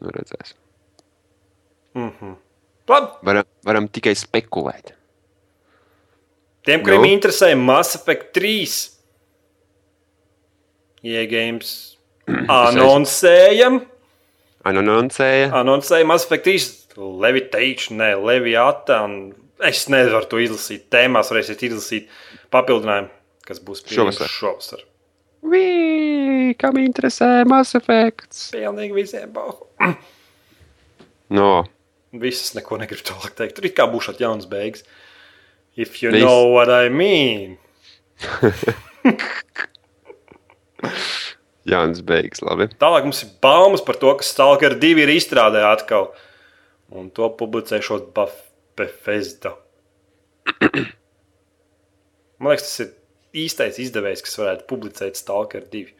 Nu, 0.00 0.10
redzēs. 0.14 0.54
Labi, 2.90 3.08
Varam, 3.26 3.44
varam 3.66 3.86
tikai 3.92 4.14
spekulēt. 4.16 4.92
tiem, 6.66 6.82
kuriem 6.84 7.02
Nu? 7.04 7.08
interesē 7.10 7.52
Mass 7.58 7.94
Effect 7.98 8.32
3, 8.34 8.90
iegājums 11.06 11.72
anoncējam. 12.48 13.80
Anoncēja. 14.68 15.48
Anoncēja 15.56 16.04
Mass 16.08 16.26
Effect 16.28 16.44
3, 16.44 16.98
Levitation, 17.22 17.96
ne 18.02 18.10
Leviata. 18.20 18.98
Es 19.64 19.86
nevaru 19.92 20.26
to 20.28 20.40
izlasīt. 20.42 20.86
Tēmās 20.92 21.30
varēsiet 21.32 21.62
izlasīt 21.68 22.10
papildinājumu, 22.52 23.08
kas 23.48 23.60
būs 23.64 23.80
Šovasar. 23.88 24.28
šovasar. 24.32 24.84
Vī, 25.50 26.52
kam 26.60 26.76
interesē 26.80 27.44
Mass 27.48 27.74
Effect? 27.78 28.28
Pilnīgi 28.52 28.92
visiem 28.96 29.30
bohu. 29.32 29.66
No, 31.30 31.64
Visas 32.12 32.56
neko 32.56 32.76
negribu 32.80 33.04
tālāk 33.06 33.36
teikt. 33.38 33.54
Tur 33.56 33.64
it 33.68 33.76
kā 33.78 33.84
būs 33.86 34.08
šāds 34.08 34.20
jauns 34.20 34.46
beigas. 34.50 34.82
If 35.76 36.02
you 36.02 36.10
Viss. 36.10 36.24
know 36.24 36.48
what 36.50 36.68
I 36.68 36.88
mean. 36.90 37.56
Jānis 41.68 42.00
Beigs, 42.06 42.40
labi. 42.42 42.68
Tālāk 42.80 43.04
mums 43.04 43.22
ir 43.26 43.32
baumas 43.44 43.82
par 43.84 43.98
to, 44.00 44.14
ka 44.16 44.24
Stalker 44.24 44.76
2 44.80 45.02
ir 45.04 45.12
izstrādē 45.12 45.60
atkal. 45.68 46.10
Un 46.90 47.10
to 47.14 47.28
publicēšot 47.38 48.08
Baf- 48.16 48.46
Bethesda. 48.80 49.52
Man 52.40 52.54
liekas, 52.54 52.64
tas 52.66 52.80
ir 52.84 52.90
īstais 53.44 53.78
izdevējs, 53.84 54.22
kas 54.24 54.38
varētu 54.40 54.66
publicēt 54.70 55.18
Stalker 55.20 55.66
2. 55.72 55.92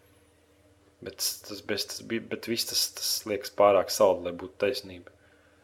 Bet 1.04 1.16
tas, 1.20 1.61
bez, 1.64 1.84
tas, 1.88 2.00
bija, 2.04 2.24
bet 2.28 2.48
viss 2.50 2.66
tas, 2.68 2.82
tas 2.96 3.11
liekas 3.28 3.52
pārāk 3.56 3.92
saldi, 3.92 4.26
lai 4.28 4.34
būtu 4.36 4.56
taisnība. 4.61 5.12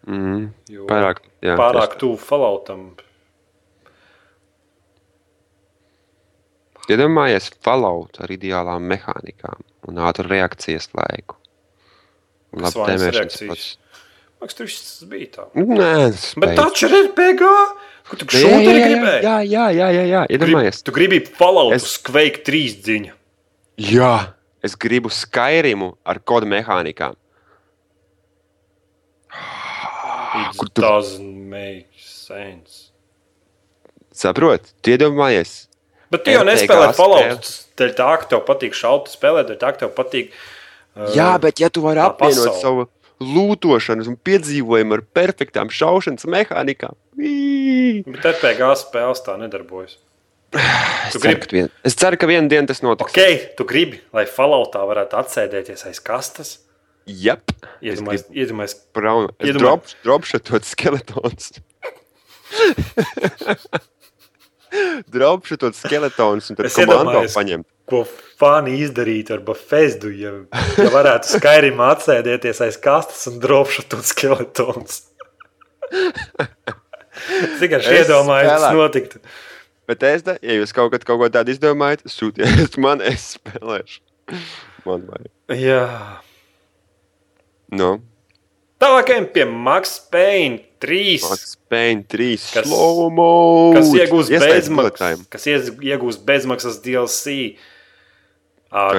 Mm, 0.06 0.46
Jo 0.70 0.86
pārāk, 0.88 1.24
jā, 1.44 1.56
pārāk 1.58 1.96
tuvu 2.00 2.16
Falloutam. 2.22 2.90
Iedomājies 6.88 7.50
Fallout 7.66 8.20
ar 8.22 8.30
ideālām 8.30 8.84
mehānikām 8.92 9.64
un 9.90 9.98
ātru 10.06 10.28
reakcijas 10.30 10.88
laiku. 10.94 11.34
Labi 12.56 12.84
tēmēšanas 12.86 13.40
process. 13.46 13.76
Man 14.36 14.48
liekas, 14.50 14.60
viss 14.68 15.04
bija 15.10 15.28
tā. 15.34 15.46
Nē, 15.56 15.90
tas 16.12 16.26
Bet 16.36 16.52
beidz. 16.52 16.60
taču 16.60 16.86
ir 16.86 16.94
RPG. 17.08 17.50
Kur 18.06 18.20
tu 18.20 18.26
jā, 18.38 18.52
gribēji? 18.62 19.22
Jā, 19.26 19.36
jā, 19.42 19.64
jā, 19.74 19.86
jā, 19.96 20.02
jā. 20.12 20.20
iedomājies. 20.36 20.82
Tu 20.86 20.92
gribi 20.94 21.18
Fallout 21.26 21.72
Es- 21.74 21.96
Quake 22.06 22.44
3 22.46 22.76
dziņu. 22.86 23.12
Jā, 23.82 24.12
es 24.62 24.76
gribu 24.76 25.10
Skyrimu 25.10 25.96
ar 26.06 26.20
kodu 26.20 26.46
mehānikām. 26.46 27.16
It 30.36 30.56
tu- 30.74 30.82
doesn't 30.82 31.48
make 31.48 31.88
sense. 31.98 32.90
Saproti? 34.12 34.70
Tu 34.82 34.90
iedomājies, 34.96 35.65
Bet 36.14 36.22
tu 36.26 36.30
jau 36.34 36.42
nespēlē 36.46 36.90
spēle. 36.92 36.96
Fallout. 36.98 37.48
Dēļ 37.76 37.94
tā, 37.98 38.10
ka 38.22 38.28
tev 38.30 38.44
patīk 38.48 38.76
šaut 38.78 39.08
spēlēt, 39.12 39.48
dēļ 39.50 39.58
tā, 39.62 39.72
ka 39.74 39.82
tev 39.84 39.94
patīk. 39.96 40.30
Uh, 40.96 41.10
Jā, 41.16 41.32
bet 41.42 41.58
ja 41.60 41.68
tu 41.68 41.82
vari 41.84 42.00
apvienot 42.00 42.46
pasaule. 42.54 42.60
savu 42.62 42.86
lūtošanas 43.20 44.08
un 44.12 44.16
piedzīvojumu 44.24 44.96
ar 44.98 45.02
perfektām 45.16 45.68
šaušanas 45.72 46.24
mehānikām! 46.32 46.94
Bet 47.16 48.28
RPG 48.32 48.70
spēles 48.82 49.22
tā 49.26 49.34
nedarbojas. 49.40 49.96
es, 50.56 51.12
Tu 51.12 51.18
ceru, 51.20 51.32
gribi- 51.40 51.52
vien, 51.58 51.70
es 51.84 51.96
ceru, 51.98 52.16
ka 52.20 52.28
vienā 52.30 52.48
dienā 52.52 52.68
tas 52.70 52.80
notiks. 52.84 53.12
Ok, 53.12 53.48
tu 53.58 53.66
gribi, 53.68 53.98
lai 54.16 54.24
Falloutā 54.30 54.84
varētu 54.88 55.18
atsēdēties 55.20 55.84
aiz 55.90 56.00
kastes. 56.04 56.54
Jep, 57.06 57.52
es 57.80 57.98
Iedomājies, 57.98 58.24
gribu 58.26 58.44
iedomājies 58.44 58.76
braun, 58.96 59.28
es 59.38 59.50
Iedomā- 59.52 59.62
drop, 59.66 59.90
skeletons. 64.70 65.10
dropšotot 65.12 65.74
skeletons 65.78 66.50
un 66.50 66.56
tad 66.58 66.66
iedomājos. 66.70 67.34
paņemt. 67.36 67.66
ko 67.86 68.00
fani 68.38 68.78
izdarītu 68.82 69.36
ar 69.36 69.42
Bafezdu, 69.46 70.10
ja, 70.10 70.32
ja 70.76 70.88
varētu 70.90 71.36
Skyrim 71.36 71.78
atsēdēties 71.86 72.60
aiz 72.66 72.76
kastes 72.82 73.26
un 73.30 73.38
to 73.88 74.00
skeletons. 74.02 75.04
Tikai 77.60 77.78
es 77.80 77.86
Es 77.86 78.08
iedomājos, 78.08 78.50
spēlētu. 78.50 78.76
notiktu. 78.80 79.20
Bet 79.86 80.02
es, 80.02 80.24
da, 80.26 80.34
ja 80.42 80.56
jūs 80.58 80.72
kaut, 80.74 80.90
kad, 80.92 81.04
kaut 81.06 81.20
ko 81.22 81.28
tādu 81.30 81.54
izdomājat, 81.54 82.02
sūtiet 82.10 82.74
man, 82.82 83.00
es 83.06 83.36
spēlēšu. 83.36 84.00
Man 84.86 85.06
vajag. 85.06 85.30
Jā. 85.62 85.84
No, 87.70 87.96
Tālākajam 88.82 89.24
pie 89.32 89.46
Max 89.48 89.94
Payne 90.12 90.58
3. 90.86 91.28
Max 91.28 91.56
Payne 91.68 92.04
3 92.06 92.36
Kas- 92.54 92.70
kas 93.74 93.90
iegūs 93.98 94.30
bezmaksas, 94.46 95.24
kas 95.34 95.46
iegūs 95.50 96.18
bezmaksas 96.28 96.78
DLC 96.84 97.56
ar 98.70 98.94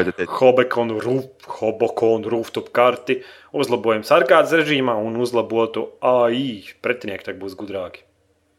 rūp- 1.04 1.48
Hobokonu 1.48 2.30
rooftop 2.32 2.70
karti, 2.76 3.22
uzlabojums 3.56 4.10
ārkārtas 4.12 4.52
režīmā 4.60 4.96
un 5.00 5.16
uzlabotu 5.24 5.88
AI. 6.02 6.64
Pretinieki 6.84 7.24
tagad 7.30 7.40
būs 7.42 7.56
gudrāki. 7.56 8.04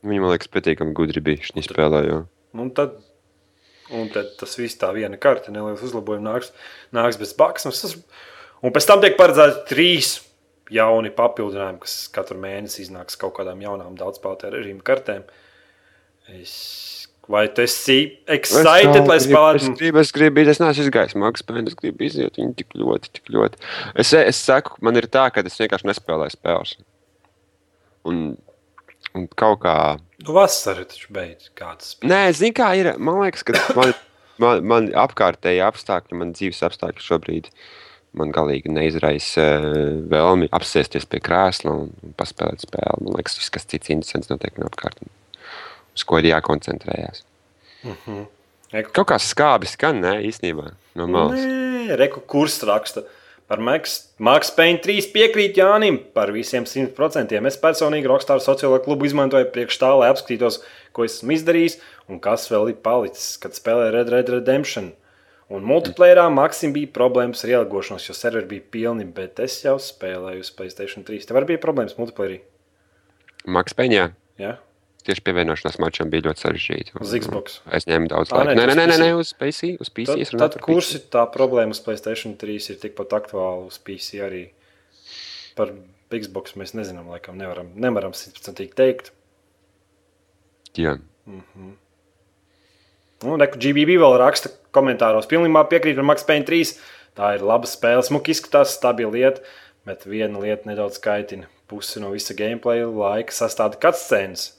Viņi 0.04 0.20
man 0.22 0.30
liekas, 0.32 0.48
patīkami 0.48 0.94
gudri 0.94 1.20
bija 1.20 1.42
šī 1.42 1.64
spēlē. 1.66 2.04
Jo. 2.08 2.18
Un 2.54 2.70
tad, 2.70 2.94
un 3.90 4.08
tad 4.14 4.36
tas 4.38 4.54
viss 4.56 4.76
tā 4.78 4.92
viena 4.94 5.18
karte, 5.20 5.50
neliels 5.52 5.82
uzlabojums 5.82 6.24
nāks, 6.24 6.50
nāks 6.94 7.18
bez 7.18 7.34
baksnes. 7.34 7.80
Tas- 7.82 7.96
Un 8.60 8.72
pēc 8.74 8.86
tam 8.88 9.00
tiek 9.00 9.14
paredzēti 9.16 9.68
trīs 9.70 10.16
jauni 10.74 11.10
papildinājumi, 11.14 11.80
kas 11.84 11.96
katru 12.14 12.38
mēnesi 12.42 12.82
iznāks 12.84 13.18
kaut 13.20 13.36
kādām 13.38 13.60
jaunām 13.64 13.96
režīmu 13.98 14.82
kartēm. 14.86 15.24
Es, 16.28 16.54
vai 17.28 17.46
tu 17.52 17.62
esi 17.64 18.18
excited, 18.28 19.06
lai 19.08 19.16
Es 19.16 19.24
spēlētu? 19.28 19.72
gribu, 19.78 20.02
es 20.02 20.12
gribu, 20.12 20.44
es 20.44 20.60
neesmu 20.60 20.84
izgājis 20.84 21.16
Max 21.16 21.44
Payne, 21.46 21.68
es 21.68 21.76
gribu 21.78 22.04
iziet 22.04 22.36
viņu 22.36 22.54
tik 22.58 22.76
ļoti, 22.76 23.12
tik 23.16 23.32
ļoti. 23.32 23.62
Es, 23.96 24.12
es 24.12 24.42
saku, 24.44 24.76
man 24.84 24.96
ir 25.00 25.08
tā, 25.08 25.28
ka 25.32 25.44
es 25.44 25.56
vienkārši 25.60 25.88
nespēlēju 25.88 26.36
spēles. 26.36 26.76
Un, 28.08 28.36
un 29.16 29.26
kaut 29.40 29.62
kā. 29.64 29.76
Nu, 30.24 30.34
vasara 30.36 30.84
taču 30.88 31.12
beidz 31.16 31.50
kāds. 31.58 31.96
Nē, 32.04 32.26
zini, 32.36 32.52
kā 32.56 32.72
ir. 32.76 32.92
Man 33.00 33.20
liekas, 33.22 33.44
ka 33.46 33.56
man, 33.78 33.92
man, 34.42 34.64
man 34.68 34.88
apkārtēji 35.06 35.64
apstākļi, 35.64 36.20
man 36.20 36.32
dzīves 36.36 36.64
apstākļi 36.68 37.04
šobrīd 37.08 37.52
man 38.16 38.32
galīgi 38.32 38.70
neizraisa 38.72 39.44
eh, 39.58 39.92
vēlmi 40.10 40.48
apsēsties 40.54 41.06
pie 41.10 41.20
krēsla 41.24 41.74
un, 41.74 41.90
paspēlēt 42.18 42.64
spēli. 42.64 43.04
Man 43.04 43.18
liekas, 43.18 43.36
viss 43.40 43.52
kas 43.54 43.66
cits 43.68 43.92
interesants 43.92 44.30
notiek 44.32 44.56
no 44.58 44.68
apkārt. 44.70 45.00
Uz 45.98 46.04
ko 46.06 46.18
ir 46.22 46.30
jākoncentrējas. 46.32 47.24
Eko- 48.72 48.92
Kaut 48.92 49.08
kā 49.12 49.16
skābi 49.22 49.68
skan, 49.70 50.00
nē, 50.04 50.18
īstenībā. 50.28 50.72
No 50.98 51.06
malas. 51.10 51.40
Nē, 51.40 51.96
reku 52.00 52.20
kurs 52.20 52.58
raksta. 52.68 53.04
Par 53.48 53.62
Max, 53.64 54.10
Max 54.20 54.50
Payne 54.52 54.76
3 54.84 55.06
piekrīt 55.14 55.56
Jānim 55.56 55.96
par 56.12 56.28
visiem 56.34 56.66
100%. 56.68 57.32
Es 57.48 57.56
personīgi 57.56 58.10
Rockstar 58.10 58.42
sociālo 58.44 58.76
klubu 58.84 59.06
izmantoju 59.08 59.48
priekš 59.54 59.78
tā, 59.80 59.88
lai 59.96 60.10
apskatītos, 60.12 60.58
ko 60.92 61.06
esmu 61.08 61.32
izdarījis 61.32 61.78
un 62.12 62.20
kas 62.20 62.44
vēl 62.52 62.74
ir 62.74 62.76
palicis, 62.84 63.38
kad 63.40 63.56
spēlēju 63.56 63.94
Red 63.94 64.12
Red 64.12 64.28
Redemption. 64.34 64.90
Un 65.48 65.64
multiplayerā 65.64 66.26
Maksim 66.28 66.74
bija 66.74 66.90
problēmas 66.92 67.40
ar 67.46 67.54
ielgošanos, 67.54 68.04
jo 68.10 68.14
serveri 68.16 68.50
bija 68.50 68.64
pilni, 68.74 69.06
bet 69.16 69.40
es 69.40 69.54
jau 69.64 69.78
spēlēju 69.80 70.42
uz 70.44 70.50
Playstation 70.52 71.06
3. 71.08 71.24
Tev 71.30 71.38
arī 71.40 71.54
bija 71.54 71.62
problēmas 71.62 71.96
multiplayerī? 71.96 72.42
Maks 73.48 73.72
Peņā. 73.78 74.10
Ja? 74.42 74.58
Tieši 75.08 75.22
pievienošanās 75.24 75.78
mačam 75.80 76.10
bija 76.12 76.26
ļoti 76.26 76.42
sarežģīta. 76.44 76.98
Uz 77.00 77.14
Xbox. 77.16 77.60
Es 77.72 77.86
ņēmu 77.88 78.10
daudz 78.12 78.34
laika. 78.34 78.52
nē, 78.58 78.66
Nē, 78.68 78.74
nē, 78.76 78.86
nē, 79.00 79.08
uz 79.16 79.32
nē, 79.32 79.38
PC. 79.40 79.70
uz 79.80 79.88
PC. 79.94 80.18
Uz 80.20 80.28
PC 80.28 80.36
Tad, 80.36 80.58
tad 80.58 80.60
kurs 80.66 80.90
ir 80.98 81.06
tā 81.14 81.22
problēma 81.32 81.72
uz 81.72 81.80
Playstation 81.80 82.36
3 82.36 82.68
ir 82.74 82.80
tikpat 82.82 83.14
aktuāla 83.16 83.64
uz 83.70 83.78
PC 83.80 84.20
arī. 84.26 84.42
Par 85.56 85.72
Xbox 86.12 86.58
mēs 86.60 86.74
nezinām, 86.76 87.08
laikam 87.08 87.40
nevaram, 87.40 87.72
nevaram 87.80 88.12
simtprocentīgi 88.16 88.76
teikt. 88.76 89.12
Jā. 90.76 90.98
Un 93.26 93.40
Reku 93.42 93.58
GBB 93.58 93.96
vēl 93.98 94.14
raksta 94.20 94.52
komentāros. 94.74 95.26
Pilnībā 95.26 95.64
piekrīt 95.70 95.96
par 95.98 96.06
Max 96.06 96.26
Payne 96.26 96.46
3. 96.46 96.76
Tā 97.18 97.32
ir 97.34 97.42
laba 97.42 97.66
spēle, 97.66 98.04
smuki 98.06 98.30
izskatās, 98.30 98.76
stabila 98.78 99.10
lieta, 99.10 99.42
bet 99.88 100.06
viena 100.06 100.38
lieta 100.38 100.70
nedaudz 100.70 101.00
kaitina. 101.02 101.48
Pusi 101.68 101.98
no 101.98 102.12
visa 102.14 102.36
gameplay 102.38 102.84
laika 102.86 103.34
sastāvda 103.34 103.80
cutscenes. 103.82 104.52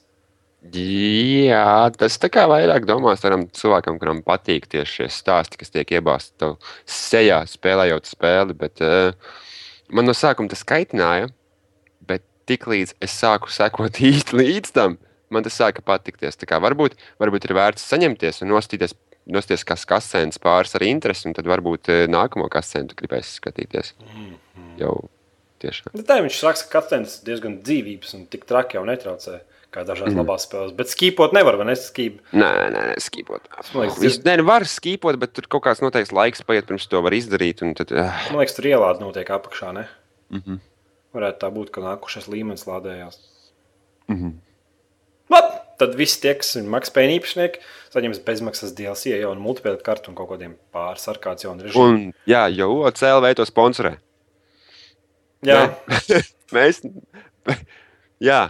Jā, 0.76 1.88
tas 1.96 2.20
tā 2.20 2.28
kā 2.28 2.44
vairāk 2.52 2.84
domās 2.84 3.24
tam 3.24 3.46
cilvēkam, 3.56 3.96
kuram 4.02 4.20
patīk 4.26 4.68
tieši 4.68 4.98
šie 4.98 5.08
stāsti, 5.16 5.62
kas 5.62 5.72
tiek 5.72 5.94
iebāzti 5.96 6.36
tev 6.44 6.58
sejā, 6.84 7.40
spēlējot 7.48 8.12
spēli. 8.12 8.58
Bet, 8.60 8.84
uh, 8.84 9.16
man 9.88 10.10
no 10.10 10.16
sākuma 10.18 10.52
tas 10.52 10.66
kaitināja, 10.68 11.32
bet 12.04 12.28
tiklīdz 12.52 12.98
es 13.00 13.16
sāku 13.16 13.48
sekot 13.56 14.02
īsti 14.12 14.36
līdz 14.36 14.76
tam, 14.76 15.00
man 15.34 15.46
tas 15.46 15.58
sāka 15.60 15.84
patikties. 15.86 16.40
Kā 16.50 16.60
Varbūt, 16.64 16.98
varbūt 17.22 17.48
ir 17.48 17.56
vērts 17.58 17.86
saņemties 17.92 18.44
un 18.44 18.54
nostīties, 18.54 18.96
nostīties 19.30 19.68
kas 19.68 19.86
kasēns 19.90 20.42
pāris 20.42 20.76
ar 20.78 20.86
interesi, 20.88 21.28
un 21.30 21.38
tad 21.38 21.50
varbūt 21.50 21.92
eh, 21.94 22.08
nākamo 22.12 22.50
kasēnu 22.52 22.98
gribēs 23.00 23.38
skatīties. 23.40 23.94
Jau 24.80 24.96
tiešām. 25.64 25.94
Bet 25.94 26.08
tā 26.10 26.20
viņš 26.24 26.42
raksta, 26.48 26.68
ka 26.72 26.82
cutscenes 26.82 27.20
diezgan 27.28 27.60
dzīvības 27.64 28.18
un 28.18 28.28
tik 28.32 28.48
traki 28.50 28.80
jau 28.80 28.86
netraucē. 28.90 29.42
Kā 29.70 29.84
dažās 29.86 30.10
mm. 30.10 30.18
labās 30.18 30.48
spēlēs. 30.48 30.72
Bet 30.74 30.90
skīpot 30.90 31.34
nevar, 31.38 31.54
vai 31.60 31.68
ne? 31.70 31.76
Skīp. 31.78 32.24
Nē, 32.34 32.48
nē, 32.74 32.86
nē 32.90 32.96
skīpot. 33.06 33.44
Liekas, 33.76 34.00
Viņš 34.02 34.16
nē, 34.26 34.34
var 34.48 34.66
skīpot, 34.66 35.20
bet 35.22 35.36
tur 35.38 35.46
kaut 35.46 35.62
kāds 35.68 35.84
noteikts 35.84 36.10
laiks 36.10 36.42
paiet, 36.42 36.66
pirms 36.66 36.90
to 36.90 37.04
var 37.06 37.14
izdarīt. 37.14 37.62
Tad, 37.78 37.94
uh, 37.94 38.10
Man 38.32 38.42
liekas, 38.42 38.56
tur 38.58 38.66
ielāde 38.66 39.04
notiek 39.04 39.30
apakšā. 39.30 39.70
Ne? 39.78 39.86
mm 40.34 40.42
-hmm. 40.46 40.60
Varētu 41.14 41.42
tā 41.42 41.50
būt, 41.54 41.70
ka 41.74 41.82
nākušais 41.82 42.28
līmenis 42.30 42.66
lādējās. 42.66 43.18
Mhm. 44.08 44.38
Labi, 45.30 45.60
tad 45.82 45.96
visi 46.00 46.20
tie, 46.24 46.36
kas 46.40 46.56
ir 46.60 46.68
Payne 46.96 47.18
īpašnieki, 47.20 47.64
saņems 47.94 48.22
bezmaksas 48.26 48.76
DLC 48.78 49.16
jau 49.16 49.34
multiplayer 49.40 49.82
kartu 49.86 50.12
un 50.12 50.18
kaut 50.18 50.32
kādiem 50.34 50.56
pāris 50.74 51.08
ar 51.12 51.20
kāds 51.22 51.46
jaunu 51.46 51.68
režīmu. 51.68 51.86
Un, 51.86 52.14
jā, 52.30 52.46
jau 52.54 52.72
CLV 53.00 53.36
to 53.40 53.46
sponsorē. 53.50 53.96
Jā. 55.46 55.70
Mēs. 56.56 56.82
Jā, 58.20 58.50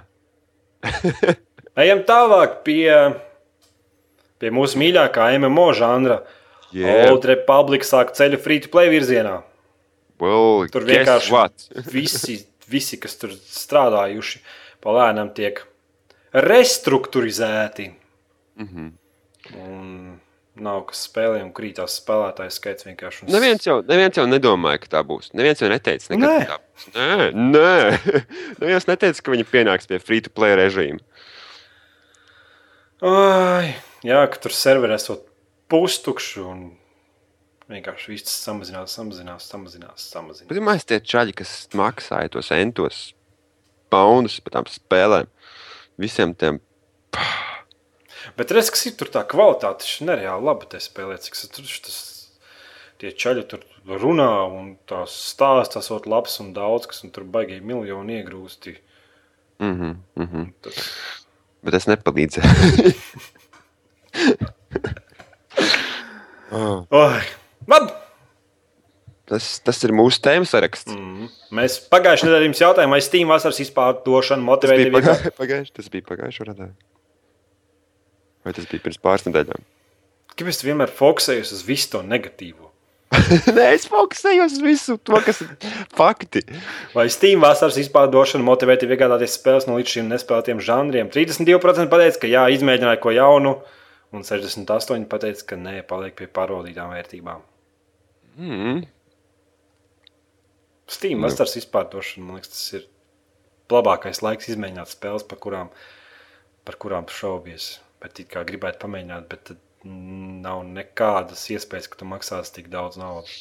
ejam 1.80 2.04
tālāk 2.08 2.60
pie, 2.66 2.88
pie 4.40 4.52
mūsu 4.56 4.80
mīļākā 4.82 5.32
MMO 5.40 5.70
žanra. 5.78 6.22
Yeah. 6.70 7.10
Old 7.10 7.26
Republic 7.26 7.86
sāk 7.88 8.14
ceļu 8.14 8.38
free 8.44 8.62
to 8.62 8.70
play 8.70 8.92
virzienā. 8.94 9.40
well, 10.22 10.68
Tur 10.70 10.86
vienkārši 10.86 11.34
visi, 11.90 12.36
visi, 12.70 13.00
kas 13.02 13.18
tur 13.18 13.34
strādājuši, 13.34 14.42
palēnām 14.86 15.32
tiek 15.34 15.64
restruktūrizēti. 16.34 17.92
Mm 18.60 18.68
-hmm. 18.68 18.92
Un 19.56 20.20
nav 20.60 20.82
kas 20.90 21.06
spēlē, 21.08 21.42
un 21.44 21.52
krītās 21.56 21.96
spēlētāju 22.02 22.54
skaits 22.54 22.86
vienkārši. 22.88 23.24
un 23.24 23.34
Neviens 23.34 23.66
jau, 23.66 23.80
neviens 23.88 24.18
jau 24.18 24.26
nedomāja, 24.28 24.82
ka 24.84 24.88
tā 24.98 25.04
būs. 25.08 25.32
Neviens 25.34 25.62
jau 25.62 25.70
neteica, 25.72 26.14
nekad, 26.14 26.30
Nē. 26.30 26.46
ka 26.46 26.54
tā 26.54 26.60
būs. 26.60 26.88
Nē, 26.96 27.32
nē. 27.34 28.00
neviens 28.62 28.88
neteica, 28.88 29.22
ka 29.22 29.32
viņi 29.32 29.46
pienāks 29.52 29.88
pie 29.88 30.00
free 30.00 30.22
to 30.22 30.30
play 30.30 30.56
režīma. 30.60 31.00
Ai, 33.02 33.76
jā, 34.04 34.26
ka 34.28 34.42
tur 34.44 34.52
serveri 34.52 34.94
esot 34.94 35.24
pustukši 35.72 36.42
un 36.44 36.66
vienkārši 37.70 38.12
viss 38.12 38.34
samazinās, 38.44 38.96
samazinās, 38.98 39.46
samazinās. 39.48 40.10
samazinās. 40.12 40.62
Mēs 40.66 40.88
tie 40.90 41.00
čaļi, 41.00 41.38
kas 41.40 41.54
maksāja 41.78 42.34
tos 42.34 42.52
entos 42.52 43.14
poundus 43.94 44.40
par 44.44 44.58
tām 44.58 44.68
spēlēm, 44.70 45.30
visiem 46.00 46.36
tiem. 46.36 46.60
Bet 48.38 48.52
redz, 48.56 48.72
kas 48.74 48.86
ir 48.88 48.96
tur 49.00 49.10
tā 49.12 49.24
kvalitāte, 49.28 49.84
tas 49.84 50.00
ir 50.00 50.08
nereāli 50.10 50.48
labi 50.48 50.70
te 50.72 50.80
spēlēt, 50.84 51.28
cik 51.28 51.36
tur 51.56 51.68
tas. 51.86 51.98
Tie 53.00 53.14
čaļi 53.16 53.44
tur 53.48 53.62
runā, 53.88 54.32
un 54.52 54.74
tās 54.90 55.14
stāsts 55.32 55.78
tas 55.78 55.88
ir 55.96 56.08
labs 56.12 56.34
un 56.44 56.50
daudz, 56.52 56.84
kas 56.92 57.00
un 57.08 57.14
tur 57.16 57.24
baigīgi 57.24 57.64
miljoni 57.64 58.20
iegrūsti. 58.20 58.74
Mm 59.60 59.76
-hmm, 59.78 59.94
mm 60.16 60.28
-hmm. 60.28 60.46
Tas, 60.62 60.76
Bet 61.64 61.74
tas 61.76 61.88
nepalīdzēja. 61.88 62.50
oh, 66.52 66.86
Oi, 66.92 67.22
labi! 67.68 68.09
Tas, 69.30 69.50
tas 69.66 69.82
ir 69.88 69.94
mūsu 69.96 70.22
tēmas 70.26 70.54
saraksts. 70.56 70.94
Mm. 70.96 71.30
Mēs 71.60 71.80
pagājušajā 71.92 72.30
nedēļā 72.30 72.50
jums 72.50 72.64
jautājām, 72.64 72.96
vai 72.96 73.02
Steam 73.06 73.32
vasaras 73.32 73.62
izpārdošana 73.64 74.46
motivē 74.46 74.78
tevi 74.80 74.96
pagājušajā 74.98 75.36
pagājuš, 75.38 75.74
tas 75.78 75.92
bija 75.94 76.08
pagājušā 76.10 76.50
gadā. 76.52 76.72
Vai 78.48 78.56
tas 78.56 78.68
bija 78.72 78.86
pirms 78.86 79.02
pāris 79.04 79.28
nedēļām? 79.28 79.68
Kāpēc 80.40 80.60
tu 80.62 80.70
vienmēr 80.70 80.92
fokusējies 80.96 81.54
uz 81.58 81.64
visu 81.68 81.94
to 81.96 82.04
negatīvo? 82.08 82.70
Nē, 83.58 83.66
es 83.74 83.88
fokusējos 83.90 84.60
uz 84.60 84.62
visu 84.64 84.96
to, 85.02 85.18
kas 85.26 85.42
ir 85.44 85.50
fakti. 85.98 86.44
Vai 86.94 87.08
Steam 87.12 87.42
vasaras 87.44 87.80
izpārdošana 87.82 88.46
motivē 88.46 88.78
tevi 88.80 88.96
iegādāties 88.96 89.36
spēles 89.40 89.66
no 89.68 89.80
līdz 89.80 89.96
šim 89.96 90.12
nespēlētiem 90.14 90.62
žanriem? 90.64 91.10
32% 91.14 91.90
pateica, 91.92 92.22
ka 92.22 92.30
jā, 92.30 92.46
izmēģināja 92.56 93.02
ko 93.02 93.14
jaunu, 93.16 93.56
un 94.14 94.26
68% 94.26 95.10
pateica, 95.10 95.48
ka 95.52 95.60
nē, 95.60 95.80
paliek 95.90 96.16
pie 96.22 96.30
pārvaldītām 96.38 96.94
vērtībām. 96.94 97.44
Mm. 98.40 98.86
Steam 100.90 101.20
Nu. 101.22 101.28
vasaras 101.28 101.56
izpārdošana, 101.60 102.26
man 102.26 102.40
liekas, 102.40 102.50
tas 102.56 102.74
ir 102.80 102.86
labākais 103.70 104.24
laiks 104.26 104.50
izmēģināt 104.50 104.90
spēles, 104.90 105.26
par 105.30 105.38
kurām, 105.44 105.70
par 106.66 106.78
kurām 106.82 107.06
šaubies. 107.14 107.78
Bet 108.02 108.20
it 108.24 108.30
kā 108.32 108.42
gribētu 108.48 108.80
pamēģināt, 108.86 109.28
bet 109.30 109.44
tad 109.52 109.60
nav 109.86 110.64
nekādas 110.68 111.46
iespējas, 111.54 111.88
ka 111.92 112.00
tu 112.00 112.08
maksāsi 112.10 112.54
tik 112.58 112.70
daudz 112.74 112.98
naudas. 113.00 113.36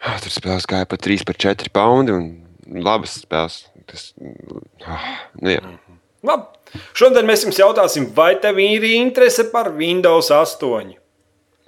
Ah, 0.00 0.16
Tur 0.22 0.32
spēlēs 0.32 0.64
gāja 0.70 0.86
pa 0.88 0.96
3, 0.96 1.24
par 1.28 1.36
4 1.36 1.68
poundu 1.76 2.14
un 2.16 2.80
labas 2.82 3.18
spēles. 3.20 3.58
Tas, 3.90 4.12
ah, 4.86 5.04
nu 5.42 5.52
jā. 5.52 5.60
Labi. 6.24 6.78
Šodien 6.94 7.26
mēs 7.28 7.44
jums 7.46 7.58
jautāsim, 7.60 8.08
vai 8.16 8.34
tev 8.40 8.58
ir 8.62 8.84
interese 8.94 9.44
par 9.52 9.72
Windows 9.76 10.30
8? 10.32 10.94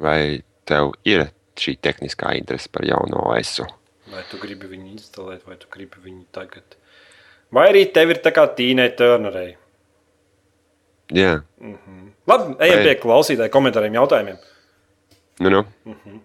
Vai 0.01 0.43
tev 0.69 0.93
ir 1.09 1.27
šī 1.61 1.77
tehniskā 1.83 2.33
interese 2.39 2.69
par 2.73 2.85
jauno 2.89 3.27
ESU? 3.37 3.67
Vai 4.13 4.23
tu 4.31 4.39
gribi 4.43 4.69
viņu 4.69 4.91
instalēt, 4.93 5.45
vai 5.49 5.57
tu 5.61 5.69
gribi 5.73 6.01
viņu 6.05 6.25
tagad? 6.37 6.77
Vai 7.53 7.67
arī 7.71 7.87
tev 7.93 8.13
ir 8.13 8.21
tā 8.25 8.33
kā 8.35 8.45
Tīnai 8.57 8.91
Turnerei? 8.97 9.55
Jā, 11.13 11.43
Labi, 12.29 12.55
ejam 12.65 12.79
Vai- 12.79 12.85
pie 12.87 12.95
klausītāju 13.03 13.53
komentāriem, 13.53 13.97
jautājumiem. 13.99 14.39
nu, 15.41 15.51
nu. 15.51 15.63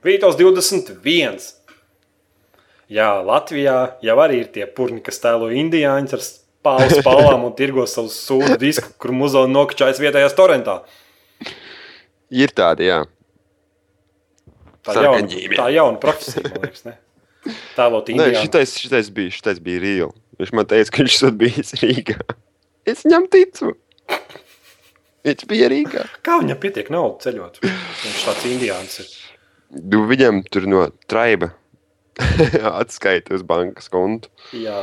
Vītos 0.04 0.38
21. 0.40 1.54
Jā, 2.88 3.08
Latvijā 3.26 3.98
jau 4.06 4.16
arī 4.24 4.42
ir 4.44 4.52
tie 4.56 4.66
purni, 4.68 5.02
kas 5.04 5.20
tēlo 5.20 5.50
indiāņus 5.52 6.14
ar 6.16 6.24
spālu 6.24 6.88
spālām 7.02 7.44
un 7.50 7.56
tirgo 7.58 7.84
savu 7.88 8.08
sūdu 8.14 8.56
disku, 8.62 8.94
kur 9.02 9.12
muzeja 9.12 9.48
nokačājas 9.52 10.00
vietējās 10.00 10.36
torrentā. 10.38 10.82
Ir 12.32 12.52
tādi, 12.56 12.88
jā. 12.88 13.02
Tā 14.88 14.96
jauna, 14.96 15.20
Sarkaņģīmie. 15.20 15.58
tā 15.60 15.68
jauna 15.76 16.00
profesija, 16.00 16.48
man 16.54 16.64
liekas. 16.64 16.86
Ne? 16.88 16.96
Tēlot 17.78 18.12
Nē, 18.18 18.30
šitais, 18.42 18.76
šitais 18.82 19.12
bija, 19.14 19.34
šitais 19.34 19.62
bija 19.64 19.84
real. 19.84 20.14
Viņš 20.38 20.54
man 20.54 20.68
teica, 20.70 20.94
ka 20.94 21.04
viņš 21.04 21.18
esat 21.20 21.40
bijis 21.40 21.76
Rīgā. 21.82 22.20
Es 22.88 23.02
viņam 23.04 23.26
ticu. 23.28 23.74
Viņš 25.28 25.42
bija 25.50 25.68
Rīgā. 25.68 26.06
Kā 26.24 26.38
viņam 26.40 26.60
pietiek 26.62 26.88
naudu 26.94 27.20
ceļot? 27.26 27.58
Viņš 27.66 28.22
tāds 28.24 28.46
indiāns 28.48 29.02
ir. 29.04 29.10
Nu, 29.92 30.06
viņam 30.08 30.40
tur 30.48 30.70
no 30.72 30.86
traiba 31.12 31.50
atskaita 32.82 33.36
uz 33.36 33.44
bankas 33.44 33.92
kontu. 33.92 34.32
Jā. 34.56 34.80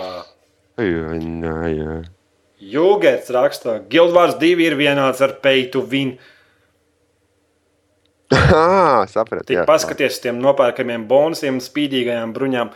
Jā, 0.76 1.16
jā, 1.16 1.56
jā. 1.72 1.96
Jūgēts 2.74 3.32
rakstā, 3.34 3.78
Guildvārs 3.90 4.36
2 4.40 4.62
ir 4.64 4.76
vienāds 4.78 5.20
ar 5.24 5.36
to 5.40 5.82
win. 5.88 6.18
Ah, 8.64 9.04
sapratu. 9.10 9.48
Tik 9.50 9.60
jā. 9.60 9.66
paskaties 9.68 10.16
uz 10.16 10.22
tiem 10.24 10.40
nopērkamiem 10.42 11.06
bonusiem, 11.10 11.60
spīdīgajām 11.62 12.34
bruņām. 12.36 12.72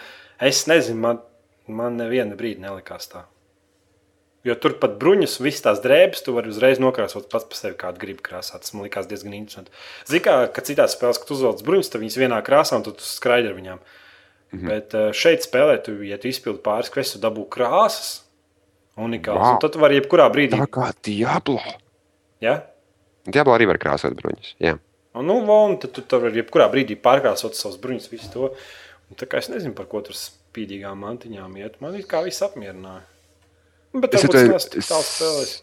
Es 0.48 0.66
nezinu, 0.70 1.00
man, 1.02 1.20
man 1.66 1.98
neviena 2.00 2.38
brīdi 2.38 2.62
nelikās 2.64 3.10
tā. 3.12 3.24
Jo 4.46 4.54
tur 4.54 4.76
pat 4.80 4.94
bruņas, 5.00 5.40
visas 5.42 5.64
tās 5.64 5.80
drēbes, 5.82 6.22
tu 6.24 6.32
vari 6.36 6.52
uzreiz 6.52 6.78
nokrāsot 6.80 7.26
pats 7.32 7.48
par 7.50 7.58
sevi, 7.58 7.74
kādu 7.80 8.00
gribi 8.00 8.22
krāsāt. 8.24 8.62
Tas 8.62 8.72
man 8.74 8.86
likās 8.86 9.08
diezgan 9.10 9.34
interesanti. 9.36 9.74
Zini, 10.08 10.22
kā 10.24 10.36
ka 10.54 10.64
citās 10.64 10.94
spēlēs, 10.94 11.18
kad 11.22 11.34
uzvelc 11.34 11.64
bruņas, 11.66 11.90
tad 11.92 12.04
viņas 12.04 12.20
vienā 12.22 12.38
krāsā 12.46 12.78
un 12.78 12.86
tu 12.86 12.94
skraidi 13.02 13.50
ar 13.50 13.58
viņām. 13.58 13.82
Mm 14.48 14.58
-hmm. 14.58 14.70
Bet 14.70 14.94
eh, 14.94 15.10
šeit 15.12 15.44
spēlē, 15.44 15.76
tu, 15.84 15.98
ja 16.06 16.16
tu 16.18 16.30
izpildi 16.30 16.62
pāris 16.64 16.90
kvestu, 16.90 17.20
dabū 17.20 17.48
krāsas. 17.50 18.22
Unikāls. 18.96 19.38
Wow. 19.38 19.52
Wow. 19.52 19.60
Tad 19.62 19.72
tu 19.72 19.78
vari 19.78 20.00
jebkurā 20.00 20.30
brīdī. 20.32 20.58
Tā 20.58 20.66
kā 20.66 20.92
Diablo. 21.04 21.60
Ja? 22.40 22.62
Diablo 23.26 23.54
arī 23.54 23.66
var 23.66 23.78
krāsot 23.78 24.14
bruņus. 24.18 24.54
Jā. 24.58 24.72
Un, 24.72 24.80
nu, 25.24 25.40
un 25.42 25.78
tad 25.82 25.94
tu 25.96 26.04
tur 26.04 26.26
vari 26.26 26.42
jebkurā 26.42 26.68
brīdī 26.72 26.98
pārkrāsot 27.00 27.56
savus 27.58 27.78
bruņus, 27.82 28.10
visu 28.12 28.30
to. 28.34 28.50
Un, 29.08 29.18
tā 29.18 29.28
kā 29.30 29.40
es 29.42 29.48
nezinu, 29.52 29.74
par 29.76 29.88
ko 29.90 30.02
tur 30.04 30.16
spīdīgām 30.18 31.00
mantiņām 31.04 31.56
iet. 31.60 31.78
Man 31.84 31.96
it 31.98 32.08
kā 32.10 32.20
viss 32.26 32.44
apmierināja. 32.44 33.06
Bet 33.96 34.18
Es 34.18 34.26
tāls 34.28 35.14
spēlēs. 35.16 35.54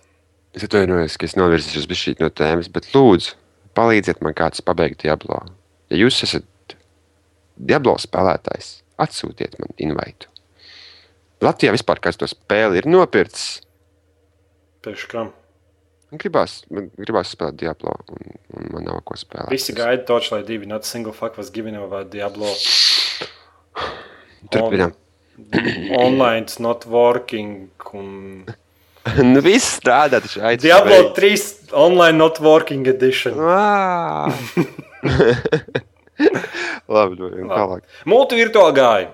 Es 0.56 0.66
atvainojos, 0.66 1.18
ka 1.20 1.28
es 1.28 1.36
novirzīšos 1.36 1.88
bišķīt 1.91 2.24
no 2.24 2.32
tēmas, 2.32 2.70
bet 2.72 2.88
lūdzu, 2.95 3.36
palīdziet 3.78 4.22
man 4.24 4.34
kāds 4.38 4.64
pabeigt 4.66 5.03
Diablo. 5.03 5.41
Ja 5.91 5.99
jūs 5.99 6.22
esat 6.26 6.78
Diablo 7.56 7.97
spēlētājs, 8.01 8.80
atsūtiet 9.03 9.60
man 9.60 9.76
invaitu. 9.84 10.32
Latvijā 11.43 11.76
vispār 11.76 11.99
kāds 12.03 12.20
to 12.22 12.30
spēli 12.32 12.80
ir 12.80 12.88
nopircis. 12.89 13.60
Pēc 14.86 15.03
kam. 15.12 15.34
Gribās, 16.22 16.59
gribās 16.70 17.32
spēlēt 17.36 17.57
Diablo, 17.61 17.95
un, 18.13 18.36
un 18.57 18.70
man 18.74 18.86
nav 18.88 19.01
ko 19.07 19.18
spēlēt. 19.20 19.51
Visi 19.53 19.76
gaida 19.78 20.03
Torchlight 20.07 20.47
2, 20.49 20.68
not 20.70 20.88
a 20.88 20.89
single 20.89 21.13
fuck 21.16 21.38
was 21.38 21.49
given 21.53 21.76
over 21.80 22.03
Diablo. 22.03 22.51
Turpinām. 24.53 24.93
Online 25.99 26.45
it's 26.45 26.59
not 26.59 26.86
working. 26.86 27.70
Un... 27.93 28.45
nu, 29.34 29.41
viss 29.43 29.78
strādā, 29.80 30.22
taču 30.24 30.41
aicinu. 30.41 30.70
Diablo 30.70 31.11
3 31.18 31.74
online 31.76 32.18
not 32.18 32.39
working 32.43 32.88
edition. 32.88 33.36
Labi, 36.95 37.20
nu, 37.20 37.30
tālāk. 37.49 37.84
Multivirtuāli 38.09 38.78
gāja. 38.80 39.11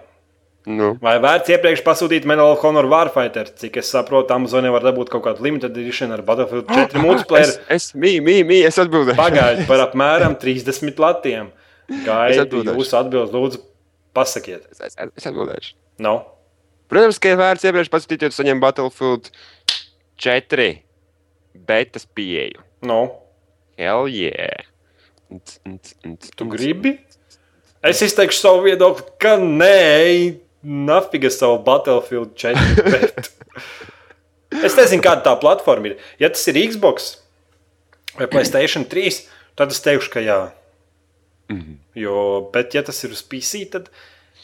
Nu, 0.69 0.91
Vai 1.01 1.15
vērts 1.17 1.49
iepriekš 1.55 1.81
pasūtīt 1.85 2.25
Medal 2.29 2.51
of 2.53 2.61
Honor 2.61 2.85
Warfighter? 2.89 3.47
Cik 3.57 3.79
es 3.81 3.87
saprotu, 3.89 4.29
Amazonē 4.35 4.69
var 4.73 4.83
dabūt 4.85 5.09
kaut 5.09 5.23
kādu 5.25 5.41
limited 5.47 5.73
edition 5.73 6.13
ar 6.13 6.21
Battlefield 6.25 6.67
4 6.69 7.01
multiplayer. 7.01 7.49
es, 7.49 7.57
es, 7.73 7.87
mī, 7.97 8.19
mī, 8.21 8.41
mī, 8.45 8.59
es 8.67 8.77
atbildēju. 8.81 9.17
Pagaidiet 9.17 9.65
par 9.69 9.81
apmēram 9.87 10.35
30 10.41 11.01
latiem. 11.01 11.49
Gaidu 12.05 12.61
jūsu 12.67 12.99
atbildi, 12.99 13.33
lūdzu, 13.33 13.63
pasakiet. 14.13 14.67
Es, 14.69 14.83
es, 14.91 14.99
es 15.17 15.27
atbildēšu. 15.31 15.73
No. 16.05 16.13
Protams, 16.91 17.17
ka 17.23 17.33
ir 17.33 17.41
vērts 17.41 17.65
iepriekš 17.65 17.89
pasūtīt, 17.91 18.27
jo 18.27 18.29
tu 18.29 18.37
saņem 18.37 18.61
Battlefield 18.61 19.31
4 20.21 20.69
betas 21.67 22.05
pieeju. 22.05 22.61
No. 22.85 23.01
Hell 23.81 24.05
yeah! 24.11 24.67
Tu 26.37 26.47
gribi? 26.51 26.99
Es 27.81 28.01
izteikšu 28.05 28.37
savu 28.43 28.65
viedokli, 28.67 29.07
ka 29.21 29.37
nē, 29.41 30.37
nafiga 30.63 31.31
savu 31.33 31.59
Battlefield 31.65 32.35
4. 32.37 32.55
Bet... 32.93 33.31
es 34.61 34.77
nezinu, 34.77 35.03
kāda 35.05 35.23
tā 35.25 35.35
platforma 35.41 35.91
ir. 35.91 35.99
Ja 36.21 36.29
tas 36.31 36.45
ir 36.51 36.59
Xbox 36.67 37.15
vai 38.17 38.27
Playstation 38.31 38.85
3, 38.91 39.21
tad 39.59 39.71
es 39.73 39.83
teikšu, 39.83 40.11
ka 40.13 40.23
jā. 40.23 40.39
Mhm. 41.51 41.77
Jo, 41.99 42.15
bet, 42.53 42.75
ja 42.75 42.83
tas 42.87 42.99
ir 43.03 43.11
uz 43.11 43.19
PC, 43.27 43.65
tad 43.73 43.89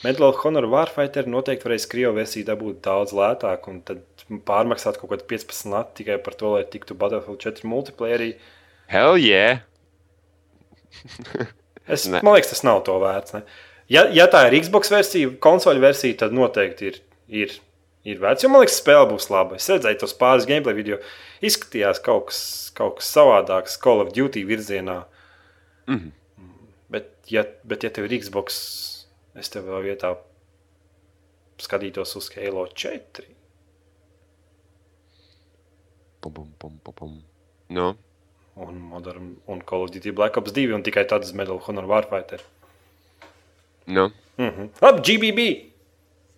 Medal 0.03 0.27
of 0.27 0.41
Honor 0.43 0.67
Warfighter 0.69 1.27
noteikti 1.31 1.65
varēs 1.65 1.87
Krievu 1.89 2.17
versiju 2.19 2.45
dabūt 2.49 2.81
daudz 2.85 3.13
lētāk, 3.15 3.69
un 3.71 3.79
tad 3.87 4.03
pārmaksāt 4.45 4.99
kaut 4.99 5.13
kādu 5.13 5.25
15 5.31 5.71
lati 5.71 6.01
tikai 6.01 6.17
par 6.23 6.35
to, 6.37 6.51
lai 6.57 6.65
tiktu 6.67 6.97
Battlefield 6.99 7.39
4 7.41 7.67
multiplayerī. 7.71 8.33
Hell 8.91 9.17
yeah! 9.19 9.63
Es, 11.87 12.03
Ne. 12.07 12.19
man 12.19 12.35
liekas, 12.35 12.51
tas 12.51 12.63
nav 12.67 12.81
to 12.83 12.97
vērts. 12.99 13.37
Ne? 13.37 13.41
Ja, 13.91 14.03
ja 14.11 14.27
tā 14.31 14.43
ir 14.49 14.57
Xbox 14.59 14.91
versija, 14.91 15.31
konsoļu 15.43 15.83
versija, 15.83 16.17
tad 16.23 16.35
noteikti 16.35 16.89
ir, 16.89 16.99
ir, 17.31 17.53
ir 18.07 18.19
vērts. 18.19 18.43
Jo 18.43 18.51
man 18.51 18.63
liekas, 18.63 18.79
spēle 18.81 19.07
būs 19.13 19.29
laba. 19.31 19.55
Es 19.59 19.69
redzēju 19.71 20.01
tos 20.01 20.15
pāris 20.19 20.47
gameplay 20.49 20.75
video. 20.75 20.99
Izskatījās 21.45 22.01
kaut 22.03 22.29
kas, 22.31 22.41
kaut 22.75 22.99
kas 22.99 23.11
savādāks, 23.15 23.77
Call 23.79 24.03
of 24.03 24.11
Duty 24.15 24.43
virzienā. 24.47 25.01
Mhm. 25.87 26.11
Bet, 26.91 27.13
ja, 27.31 27.43
bet, 27.67 27.83
ja 27.83 27.91
tev 27.91 28.07
ir 28.07 28.17
Xbox, 28.19 28.59
es 29.39 29.51
tev 29.51 29.67
vēl 29.67 29.89
vietā 29.89 30.13
skatītos 31.63 32.15
uz 32.19 32.29
Halo 32.35 32.67
4. 32.71 33.27
Pum, 36.21 36.33
pum, 36.33 36.51
pum, 36.59 36.77
pum, 36.83 36.93
pum. 36.95 37.17
Nu, 37.71 37.93
Un, 38.57 38.79
Modern, 38.89 39.35
un 39.45 39.59
Call 39.61 39.83
of 39.83 39.91
Duty 39.93 40.11
Black 40.17 40.37
Ops 40.39 40.51
2 40.55 40.71
un 40.73 40.81
tikai 40.81 41.03
tādas 41.05 41.33
Medal 41.37 41.59
of 41.59 41.67
Honor 41.69 41.85
Warfighter. 41.85 42.41
Nu. 43.87 44.09
Mhm. 44.37 44.69
Ap, 44.81 45.01
GBB. 45.05 45.47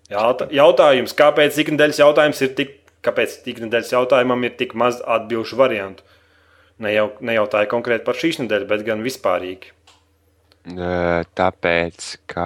Jautā, 0.10 0.48
jautājums, 0.50 1.14
kāpēc 1.14 1.58
ikdienas 1.62 2.00
jautājums 2.02 2.40
ir 2.42 2.56
tik, 2.58 2.78
kāpēc 3.06 3.42
ikdienas 3.46 3.92
jautājumam 3.94 4.48
ir 4.48 4.56
tik 4.58 4.74
maz 4.74 5.04
atbildžu 5.06 5.60
variantu? 5.60 6.06
Ne 6.80 6.96
jau, 6.96 7.10
nejautāju 7.20 7.70
konkrēti 7.70 8.08
par 8.08 8.18
šīs 8.18 8.40
nedēļas, 8.42 8.70
bet 8.72 8.88
gan 8.88 9.04
vispārīgi. 9.06 9.76
Tāpēc, 11.40 12.08
ka 12.30 12.46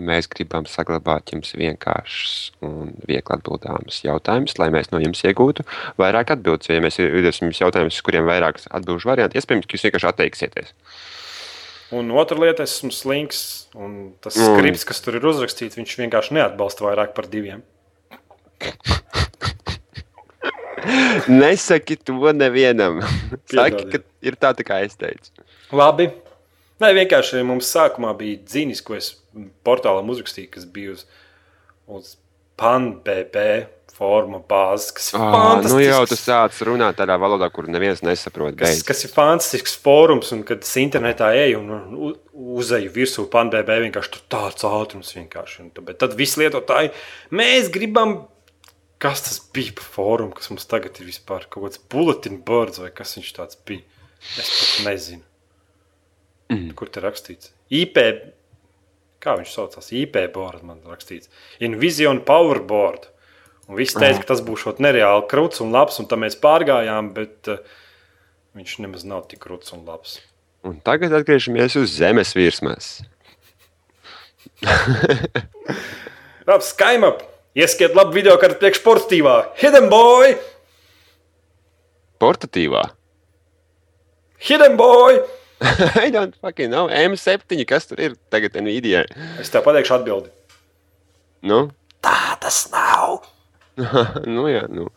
mēs 0.00 0.28
gribam 0.32 0.64
saglabāt 0.66 1.30
jums 1.34 1.52
vienkāršus 1.54 2.34
un 2.64 2.94
viegli 3.06 3.34
atbildāmus 3.36 4.00
jautājumus, 4.02 4.56
lai 4.58 4.70
mēs 4.74 4.90
no 4.90 5.00
jums 5.02 5.22
iegūtu 5.28 5.66
vairāk 6.00 6.32
atbildes. 6.34 6.70
Jo, 6.70 6.78
ja 6.78 6.84
mēs 6.84 6.98
iedosim 6.98 7.48
jums 7.48 7.60
jautājumus, 7.60 8.00
uz 8.00 8.06
kuriem 8.06 8.24
ir 8.24 8.32
vairākas 8.32 8.66
atbildžu 8.70 9.12
varianti, 9.12 9.38
iespējams, 9.38 9.68
ka 9.68 9.76
jūs 9.76 9.86
vienkārši 9.86 10.10
atteiksieties. 10.10 10.74
Un 11.90 12.10
otra 12.14 12.38
lieta, 12.38 12.62
es 12.62 12.76
esmu 12.78 12.92
slinks, 12.94 13.40
un 13.74 14.12
tas 14.22 14.36
Mm. 14.38 14.52
skripts, 14.54 14.84
kas 14.86 15.00
tur 15.02 15.16
ir 15.18 15.24
uzrakstīts, 15.26 15.74
viņš 15.78 15.96
vienkārši 16.04 16.36
neatbalsta 16.38 16.86
vairāk 16.86 17.14
par 17.16 17.26
diviem. 17.26 17.64
Nesaki 21.28 21.96
to 21.96 22.32
nevienam. 22.32 23.00
Saki, 23.52 23.84
ka 23.92 24.00
ir 24.24 24.36
tā, 24.40 24.52
tā 24.56 24.64
kā 24.66 24.80
es 24.86 24.96
teicu. 24.98 25.32
Labi. 25.76 26.08
Nē, 26.80 26.92
vienkārši 26.96 27.42
mums 27.44 27.68
sākumā 27.74 28.14
bija 28.16 28.38
dzīnis, 28.40 28.80
ko 28.86 28.96
es 28.96 29.10
portālam 29.66 30.08
uzrakstīju, 30.14 30.48
kas 30.54 30.64
bija 30.64 30.94
uz, 30.94 31.02
uz 31.92 32.14
PANBB 32.56 33.36
forma 34.00 34.40
bāzes, 34.48 34.94
kas 34.96 35.10
ir 35.12 35.20
Ah, 35.20 35.60
nu 35.60 35.76
jau 35.84 36.00
tu 36.08 36.16
fantastisks. 36.16 36.24
sāc 36.24 36.56
runāt 36.66 36.96
tādā 36.96 37.18
valodā, 37.20 37.50
kur 37.52 37.68
neviens 37.68 38.00
nesaprot. 38.02 38.56
kas, 38.56 38.70
Beidz. 38.80 38.82
kas 38.88 39.04
ir 39.04 39.12
fantastisks 39.12 39.76
fórums, 39.84 40.32
un 40.32 40.42
kad 40.48 40.64
es 40.64 40.72
internetā 40.80 41.28
eju 41.36 41.60
un 41.60 42.16
uzeju 42.56 42.90
virsū 42.96 43.26
PANBB, 43.30 43.68
vienkārši 43.84 44.14
tur 44.16 44.22
tāds 44.32 44.64
ātrums 44.64 45.12
vienkārši. 45.14 45.60
Un, 45.66 45.70
bet 45.84 45.98
tad 46.00 46.16
visi 46.16 46.40
lietotāji, 46.40 46.94
mēs 47.30 47.68
gribam, 47.76 48.22
kas 49.00 49.22
tas 49.28 49.38
bija 49.52 49.76
par 49.76 49.84
fórumu, 49.94 50.34
kas 50.40 50.48
mums 50.50 50.64
tagad 50.68 50.96
ir 51.00 51.06
vispār 51.12 51.44
kaut 51.52 51.68
kāds 51.68 51.78
bulletin 51.92 52.40
boards 52.44 52.80
vai 52.80 52.90
kas 52.90 53.14
viņš 53.20 53.32
tāds 53.36 53.60
bija. 53.68 53.84
Es 54.40 54.48
pat 54.48 54.88
nezinu. 54.88 55.22
Mm. 56.50 56.72
Kur 56.74 56.88
te 56.90 57.00
rakstīts? 57.04 57.52
IP, 57.70 57.96
kā 59.22 59.36
viņš 59.38 59.52
saucās? 59.54 59.92
IP 59.94 60.16
board 60.34 60.64
man 60.66 60.80
rakstīts. 60.88 61.28
Invision 61.60 62.20
Powerboard. 62.26 63.06
Un 63.70 63.78
viss 63.78 63.94
teica, 63.94 64.18
ka 64.18 64.32
tas 64.32 64.40
būs 64.42 64.64
nereāli 64.82 65.28
krūts 65.30 65.62
un 65.62 65.70
labs, 65.70 66.00
un 66.02 66.08
tā 66.10 66.18
mēs 66.18 66.34
pārgājām, 66.42 67.12
bet 67.14 67.50
uh, 67.52 67.60
viņš 68.58 68.72
nemaz 68.82 69.06
nav 69.06 69.28
tik 69.30 69.38
krūts 69.44 69.70
un 69.76 69.84
labs. 69.86 70.18
Un 70.66 70.80
tagad 70.82 71.14
atgriežamies 71.14 71.78
uz 71.78 71.94
zemes 71.94 72.34
virsmas. 72.34 72.98
Labi, 76.50 76.64
Skype! 76.66 77.22
Ieskiet 77.54 77.94
labu 77.98 78.14
video, 78.14 78.36
kā 78.42 78.50
priekš 78.58 78.82
sportīvā. 78.82 79.36
Hidden 79.58 79.88
boy! 79.90 80.34
Portatīvā. 82.22 82.84
Hidden 84.50 84.76
boy! 84.78 85.22
I 86.04 86.10
don't 86.10 86.34
fucking 86.42 86.70
know. 86.70 86.88
M7, 86.90 87.64
kas 87.68 87.86
tur 87.90 88.02
ir 88.02 88.14
tagad 88.32 88.54
Nvidia? 88.58 89.06
Es 89.40 89.50
tev 89.52 89.62
pateikšu 89.66 89.98
atbildi. 89.98 90.30
Nu, 91.46 91.68
Tā 92.00 92.36
tas 92.40 92.64
nav! 92.72 93.20
nu 94.34 94.46
jā, 94.50 94.64
nu. 94.72 94.88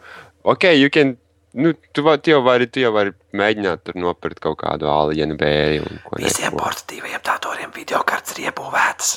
Ok, 0.43 0.69
you 0.75 0.91
can. 0.93 1.17
Nu, 1.53 1.69
tu, 1.93 2.01
va, 2.01 2.15
tu, 2.17 2.31
jau 2.33 2.39
vari, 2.41 2.65
tu 2.65 2.81
jau 2.81 2.89
vari 2.95 3.11
mēģināt 3.37 3.83
tur 3.85 3.97
nopirkt 4.01 4.39
kaut 4.41 4.57
kādu 4.63 4.87
alienu 4.89 5.35
ko 5.37 6.17
Visiem 6.17 6.55
portatīviem 6.57 7.21
datoriem 7.21 7.69
video 7.75 8.01
kartes 8.09 8.33
ir 8.39 8.47
iebūvētas. 8.47 9.11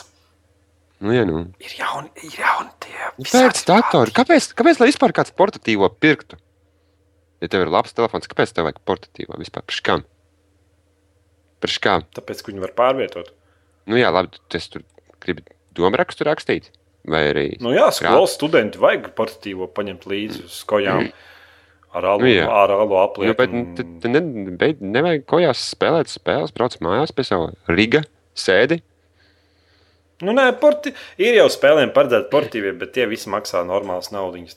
Nu, 1.00 1.12
jā, 1.16 1.24
nu. 1.28 1.46
Ir 1.60 1.72
jauni, 1.78 2.12
ir 2.24 2.36
jauni 2.40 2.72
tie 2.84 3.08
Pēc 3.24 3.62
datora. 3.68 4.12
Kāpēc, 4.16 4.50
kāpēc 4.56 4.80
lai 4.80 4.90
vispār 4.90 5.16
kāds 5.16 5.32
portatīvo 5.36 5.88
pirktu? 5.92 6.36
Ja 7.40 7.48
tev 7.52 7.66
ir 7.66 7.72
labs 7.72 7.96
telefons, 7.96 8.28
kāpēc 8.28 8.52
tev 8.56 8.68
vajag 8.68 8.80
portatīvo 8.88 9.36
vispār? 9.40 9.64
Priekš 9.64 9.82
kam? 9.84 10.04
Priekš 11.64 11.80
kā? 11.84 11.98
Tāpēc, 12.16 12.40
ka 12.40 12.52
viņi 12.52 12.64
var 12.64 12.72
pārvietot. 12.76 13.32
Nu, 13.88 13.96
jā, 14.00 14.08
labi, 14.12 14.40
tas 14.52 14.68
tur 14.72 14.84
gribi 15.24 15.44
domu 15.76 16.00
rakstu 16.00 16.24
rakstīt. 16.28 16.72
Vai 17.06 17.22
arī. 17.30 17.46
Nu, 17.62 17.70
jā, 17.74 17.86
skolas 17.94 18.34
studenti 18.34 18.80
vajag 18.82 19.12
portatīvo 19.18 19.68
paņemt 19.70 20.08
līdzi 20.10 20.44
uz 20.48 20.58
kojām. 20.66 21.08
Ar 21.96 22.04
alu, 22.12 22.26
Nu, 22.26 22.50
ar 22.50 22.72
alu 22.74 22.88
Nu, 22.90 22.98
aplieku. 23.04 23.36
bet 23.38 23.54
tad 23.78 23.92
tad 24.02 24.10
ne, 24.12 24.20
beid, 24.58 24.82
nevajag 24.84 25.22
kojās 25.30 25.62
spēlēt 25.72 26.10
spēles, 26.12 26.52
brauc 26.52 26.74
mājās 26.84 27.14
pie 27.14 27.24
sava 27.24 27.52
Riga, 27.70 28.02
sēdi. 28.36 28.82
Nu, 30.24 30.32
nē, 30.32 30.48
porti... 30.60 30.92
ir 31.20 31.36
jau 31.38 31.46
spēlēm 31.52 31.92
paredzēti 31.96 32.30
portīvie, 32.32 32.72
bet 32.80 32.92
tie 32.96 33.06
visi 33.08 33.28
maksā 33.32 33.62
normālas 33.68 34.10
naudas. 34.12 34.56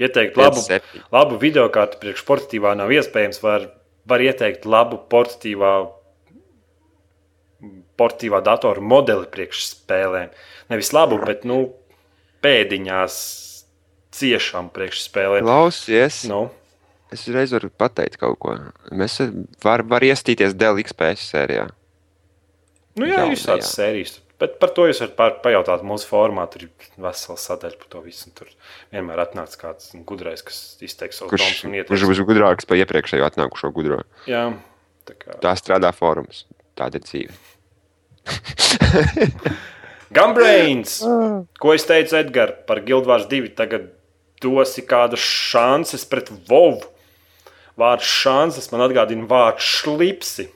Ieteikt 0.00 0.36
viens 0.36 0.36
labu, 0.38 0.62
septiņi. 0.64 1.02
labu 1.12 1.38
video 1.40 1.66
kārtu 1.72 1.98
priekš 2.00 2.24
portatīvā 2.28 2.74
nav 2.78 2.92
iespējams. 2.94 3.40
Var, 3.42 3.66
var 4.08 4.24
ieteikt 4.24 4.64
labu 4.68 5.00
portatīvā, 5.12 5.72
portatīvā 8.00 8.40
datora 8.46 8.80
modeli 8.82 9.28
priekš 9.30 9.66
spēlēm. 9.74 10.32
Nevis 10.72 10.92
labu, 10.96 11.20
bet 11.28 11.44
nu, 11.48 11.60
pēdiņās 12.44 13.18
ciešām 14.16 14.70
priekš 14.74 15.04
spēlēm. 15.08 15.44
Klausies, 15.46 16.22
Nu, 16.30 16.48
es 17.14 17.26
reiz 17.30 17.52
varu 17.54 17.70
pateikt 17.70 18.18
kaut 18.22 18.38
ko. 18.42 18.56
Mēs 18.94 19.18
varam 19.64 19.90
var 19.92 20.02
iestīties 20.06 20.56
Dell 20.58 20.78
XPS 20.82 21.28
sērijā. 21.34 21.68
nu 22.98 23.06
jā, 23.06 23.20
Jaunajā. 23.20 23.36
ir 23.38 23.46
tādas 23.52 23.72
sērijas. 23.76 24.18
Bet 24.40 24.54
par 24.58 24.70
to 24.72 24.86
jūs 24.88 25.02
varat 25.04 25.42
pajautāt 25.44 25.82
mūsu 25.84 26.08
formā. 26.08 26.46
Tur 26.50 26.62
ir 26.64 26.70
vesela 26.96 27.36
sadaļa 27.36 27.76
par 27.76 27.88
to 27.92 28.00
visu. 28.00 28.30
Tur 28.32 28.48
vienmēr 28.92 29.20
atnāks 29.26 29.58
kāds 29.60 29.90
gudrais, 30.08 30.40
kas 30.42 30.78
izteiks 30.80 31.18
savu 31.20 31.28
Kurš, 31.34 31.42
domu 31.44 31.74
un 31.76 31.84
kurš 31.84 32.00
ieteiks. 32.00 32.08
būs 32.08 32.22
gudrāks 32.30 32.64
par 32.70 32.80
iepriekšējo 32.80 33.26
atnākušo 33.28 33.70
gudro? 33.76 34.00
Jā, 34.30 34.46
tā 35.04 35.18
kā. 35.20 35.36
Tā 35.44 35.52
strādā 35.60 35.92
fórums. 35.92 36.46
Tāda 36.74 36.96
ir 36.96 37.04
dzīve. 37.04 37.36
Gumbrains! 40.16 41.00
Ko 41.62 41.74
es 41.74 41.86
teicu, 41.86 42.16
Edgars, 42.18 42.64
par 42.66 42.82
Guildvārs 42.86 43.28
2? 43.30 43.52
Tagad 43.58 43.90
dosi 44.42 44.84
kādas 44.86 45.22
šansas 45.22 46.06
pret 46.10 46.32
Vovu. 46.48 46.82
Vārds 47.80 48.04
šansas 48.04 48.70
man 48.72 48.84
atgādina 48.88 49.28
vārdu 49.30 49.64
šlipsi. 49.64 50.50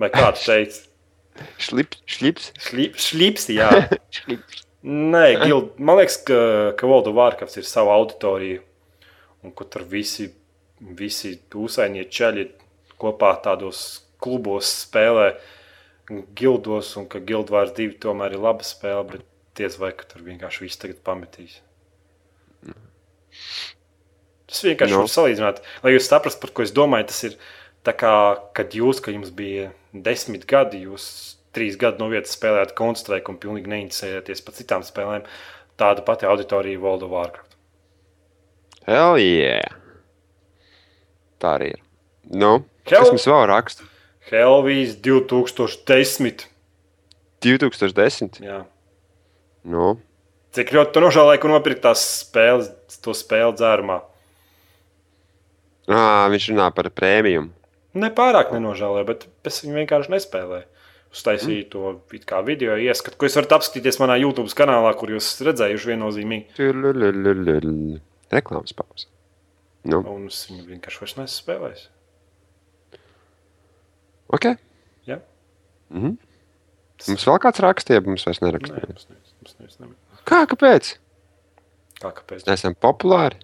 Vai 0.00 0.10
kā 0.12 0.30
tu 0.36 0.44
teici? 0.46 0.86
Šlips, 1.64 2.50
Šlip, 2.60 2.98
šlipsi, 3.00 3.54
jā. 3.56 3.70
šlips. 4.16 4.66
Nē, 4.82 5.24
Gild, 5.42 5.74
man 5.76 5.98
liekas, 6.00 6.18
ka, 6.24 6.36
ka 6.76 6.88
of 6.88 7.08
Warcraft 7.16 7.58
ir 7.60 7.66
sava 7.68 7.96
auditorija. 7.96 8.60
Un 9.44 9.52
ka 9.56 9.64
tur 9.64 9.84
visi, 9.88 10.30
visi 10.80 11.34
ūsainie 11.56 12.06
ceļi 12.12 12.46
kopā 13.00 13.34
tādos 13.44 14.02
klubos 14.20 14.68
spēlē, 14.84 15.34
gildos, 16.38 16.92
un 17.00 17.06
ka 17.10 17.20
Guildvārs 17.22 17.72
2 17.76 17.98
tomēr 18.02 18.34
ir 18.36 18.42
laba 18.44 18.66
spēle, 18.66 19.04
bet 19.12 19.26
diez 19.58 19.76
vai 19.80 19.92
ka 19.96 20.06
tur 20.10 20.22
vienkārši 20.26 20.64
viss 20.66 20.80
tagad 20.80 21.00
pametīs. 21.06 21.58
Tas 24.50 24.62
vienkārši 24.66 24.90
Nu. 24.94 24.98
no. 24.98 25.06
var 25.06 25.12
salīdzināt, 25.12 25.60
lai 25.84 25.92
jūs 25.94 26.08
saprastu, 26.10 26.40
par 26.42 26.50
ko 26.56 26.64
es 26.66 26.72
domāju. 26.74 27.06
Tas 27.12 27.20
ir 27.28 27.36
tā 27.86 27.94
kā, 27.94 28.14
kad 28.56 28.74
jūs, 28.74 28.98
kad 29.04 29.14
jums 29.14 29.30
bija 29.34 29.68
desmit 29.94 30.46
gadi, 30.50 30.82
jūs 30.88 31.04
trīs 31.54 31.76
gadu 31.78 32.02
no 32.02 32.08
vietas 32.10 32.34
spēlējāt 32.36 32.74
Counter-Strike 32.78 33.30
un 33.30 33.38
pilnīgi 33.42 33.70
neinteresējāties 33.70 34.42
par 34.46 34.56
citām 34.58 34.82
spēlēm. 34.86 35.26
Tāda 35.80 36.02
pati 36.06 36.26
auditorija 36.28 36.82
World 36.82 37.06
of 37.06 37.14
Warcraft. 37.14 37.54
Hell 38.86 39.18
yeah! 39.22 39.70
Tā 41.40 41.54
arī 41.58 41.70
ir. 41.76 41.80
Nu, 42.30 42.50
Hell- 42.90 43.04
kas 43.06 43.14
mums 43.14 43.26
vēl 43.30 43.46
raksta? 43.50 43.86
Helvijas 44.30 44.94
2010. 45.02 46.46
2010. 47.44 48.40
Jā. 48.44 48.62
Nu, 49.66 49.96
Cik 50.50 50.72
ļoti 50.74 50.96
tu 50.96 51.02
nožēloji, 51.04 51.38
ka 51.38 51.50
nopirkt 51.50 51.84
tās 51.84 52.00
spēles, 52.24 52.72
to 53.04 53.14
spēli 53.14 53.54
dzērumā? 53.54 54.00
ā, 55.90 56.26
viņš 56.32 56.50
runā 56.52 56.66
par 56.74 56.90
prēmiju. 56.94 57.46
Ne 58.00 58.10
pārāk 58.14 58.52
nenožēloju, 58.54 59.06
bet 59.08 59.26
es 59.46 59.62
viņu 59.64 59.80
vienkārši 59.82 60.14
nespēlēju. 60.14 60.66
Uztaisīju 61.10 61.64
mm. 61.64 61.70
to 61.72 62.42
video 62.46 62.76
ieskatu, 62.78 63.18
ko 63.18 63.26
jūs 63.26 63.38
varat 63.40 63.56
apskatīties 63.56 63.98
manā 63.98 64.18
YouTube 64.20 64.50
kanālā, 64.54 64.92
kur 64.98 65.10
jūs 65.10 65.32
redzējuši 65.42 65.90
viennozīmīgi. 65.90 66.44
Reklāmas 68.30 68.76
pauze. 68.78 69.08
Nu, 69.90 70.04
Un 70.06 70.28
es 70.30 70.44
viņu 70.50 70.68
vienkārši 70.68 71.02
vairs 71.02 71.18
neesmu 74.30 74.38
spēlējis. 74.38 74.56
ok. 74.56 75.06
Ja? 75.06 75.18
Mhm. 75.90 76.16
Mums 77.08 77.24
vēl 77.24 77.38
kāds 77.40 77.60
rakstīja, 77.64 78.02
mums 78.04 78.26
vairs 78.28 78.40
Nē, 78.42 78.50
neraksta. 78.50 78.74
mums 78.76 79.06
nevis, 79.08 79.32
mums 79.40 79.54
nevis, 79.58 79.78
nevis. 79.80 79.96
Kā, 80.28 80.42
kāpēc? 80.46 80.90
Kā 82.00 82.10
kāpēc? 82.12 82.44
Esam 82.52 82.74
populāri. 82.76 83.38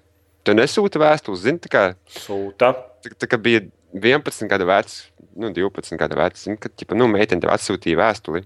Tu 0.44 0.52
nesūti 0.54 1.00
vēstules, 1.00 1.40
zini, 1.42 1.58
tā 1.58 1.68
kā, 1.72 1.84
Sūta. 2.06 2.74
tā, 3.02 3.10
tā 3.18 3.26
kā 3.26 3.38
bija 3.40 3.62
11 3.96 4.46
gadu 4.48 4.66
vecs, 4.68 5.06
nu, 5.34 5.48
12 5.56 5.96
gadu 5.98 6.16
vecs, 6.20 6.44
zini, 6.44 6.58
kad, 6.60 6.70
ķipa, 6.76 6.94
nu, 6.94 7.08
meitene 7.08 7.40
tev 7.42 7.50
atsūtīja 7.50 7.96
vēstuli, 7.98 8.44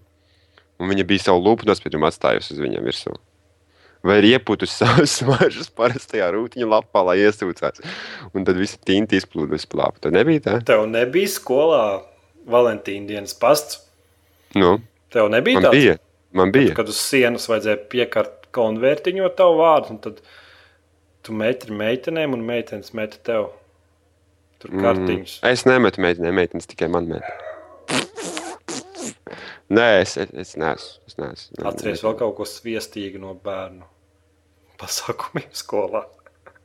un 0.81 0.89
viņa 0.89 1.05
bija 1.11 1.27
savu 1.27 1.43
lūpu 1.45 1.67
nospiedumu 1.69 2.07
atstājusi 2.09 2.55
uz 2.55 2.63
viņam 2.63 2.87
virsū. 2.87 3.13
Vai 4.07 4.17
ir 4.23 4.31
iepūtusi 4.39 4.79
savus 4.81 5.19
smaržus 5.21 5.69
parastajā 5.77 6.31
rūtiņa 6.33 6.71
lapā, 6.71 7.03
lai 7.05 7.19
iesūcās. 7.21 7.83
Un 8.33 8.47
tad 8.49 8.57
viss 8.57 8.79
tinti 8.81 9.19
izplūda 9.21 9.59
uz 9.59 9.67
plāpu. 9.69 10.01
Tad 10.01 10.15
nebija 10.17 10.41
tā? 10.47 10.55
Tev 10.65 10.87
nebija 10.89 11.29
skolā 11.29 11.83
Valentīna 12.53 13.09
dienas 13.11 13.35
pasts. 13.39 13.81
Nu, 14.59 14.79
Tev 15.11 15.31
nebija 15.31 15.61
man 15.61 15.67
tāds, 15.69 15.79
bija. 15.79 15.97
Man 16.37 16.53
bija. 16.55 16.75
kad 16.79 16.91
uz 16.91 16.99
sienas 17.03 17.49
vajadzēja 17.51 17.81
piekart 17.91 18.51
konvertiņot 18.55 19.37
tavu 19.39 19.59
vārdu, 19.61 19.95
un 19.95 20.01
tad 20.03 20.21
tu 21.27 21.35
meti 21.37 21.75
meitenēm, 21.75 22.35
un 22.37 22.45
meitenes 22.47 22.95
meta 22.97 23.19
tev. 23.27 23.51
Tur 24.61 24.75
kartiņus. 24.77 25.39
Mm. 25.41 25.53
Es 25.55 25.65
nemetu 25.65 26.03
meitenēm, 26.05 26.37
meitenes 26.37 26.69
tikai 26.71 26.91
man 26.93 27.09
met. 27.09 27.25
Nē, 29.71 29.87
es, 30.03 30.17
es, 30.19 30.33
es 30.35 30.57
neesmu. 30.59 31.07
Es 31.07 31.17
neesmu. 31.21 31.63
Atceries 31.71 32.03
vēl 32.05 32.17
kaut 32.19 32.35
ko 32.41 32.47
sviestīgu 32.49 33.21
no 33.23 33.37
bērnu 33.39 33.87
pasākumiem 34.81 35.51
skolā. 35.57 36.05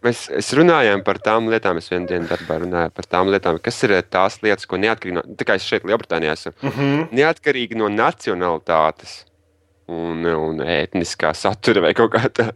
Mēs, 0.06 0.26
runājām 0.57 1.02
par 1.06 1.19
tām 1.23 1.49
lietām, 1.49 1.80
es 1.82 1.90
vienā 1.91 2.10
dienā 2.10 2.30
darbā 2.30 2.60
runāju 2.61 2.94
par 2.95 3.07
tām 3.10 3.32
lietām, 3.34 3.60
kas 3.64 3.84
ir 3.88 3.95
tās 4.11 4.40
lietas, 4.44 4.68
ko 4.69 4.77
neatkarīgi 4.82 5.18
no, 5.18 5.23
tā 5.40 5.48
kā 5.48 5.57
es 5.60 5.65
šeit 5.65 5.88
Lielbritānijā 5.88 6.36
esmu, 6.38 6.53
Mm 6.61 6.69
-hmm. 6.69 7.07
neatkarīgi 7.11 7.76
no 7.76 7.90
nacionalitātes 7.90 9.26
un, 9.88 10.26
un 10.26 10.61
etniskā 10.61 11.34
satura 11.34 11.82
vai 11.82 11.94
kaut 11.94 12.11
kā 12.14 12.30
tā, 12.30 12.52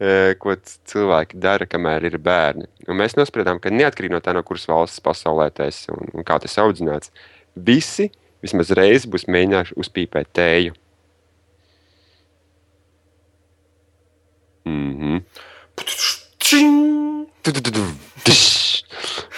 eh, 0.00 0.34
ko 0.38 0.56
cilvēki 0.84 1.40
dara, 1.40 1.66
kamēr 1.66 2.04
ir 2.04 2.18
bērni. 2.18 2.66
Un 2.88 2.96
mēs 2.96 3.16
nospriedām, 3.16 3.60
ka 3.60 3.70
neatkarīgi 3.70 4.12
no 4.12 4.20
tā, 4.20 4.34
no 4.34 4.42
kuras 4.42 4.68
valsts 4.68 5.00
pasaulē 5.00 5.50
tas 5.50 5.86
un, 5.88 6.08
un 6.12 6.24
kā 6.24 6.38
tas 6.38 6.58
audzināts, 6.58 7.10
visi 7.56 8.10
vismaz 8.46 8.72
reizi 8.76 9.10
būs 9.10 9.26
mēģinājuši 9.30 9.76
uzpīpēt 9.82 10.32
tēju. 10.36 10.74
Mhm. 14.66 15.22
Tu, 15.76 15.84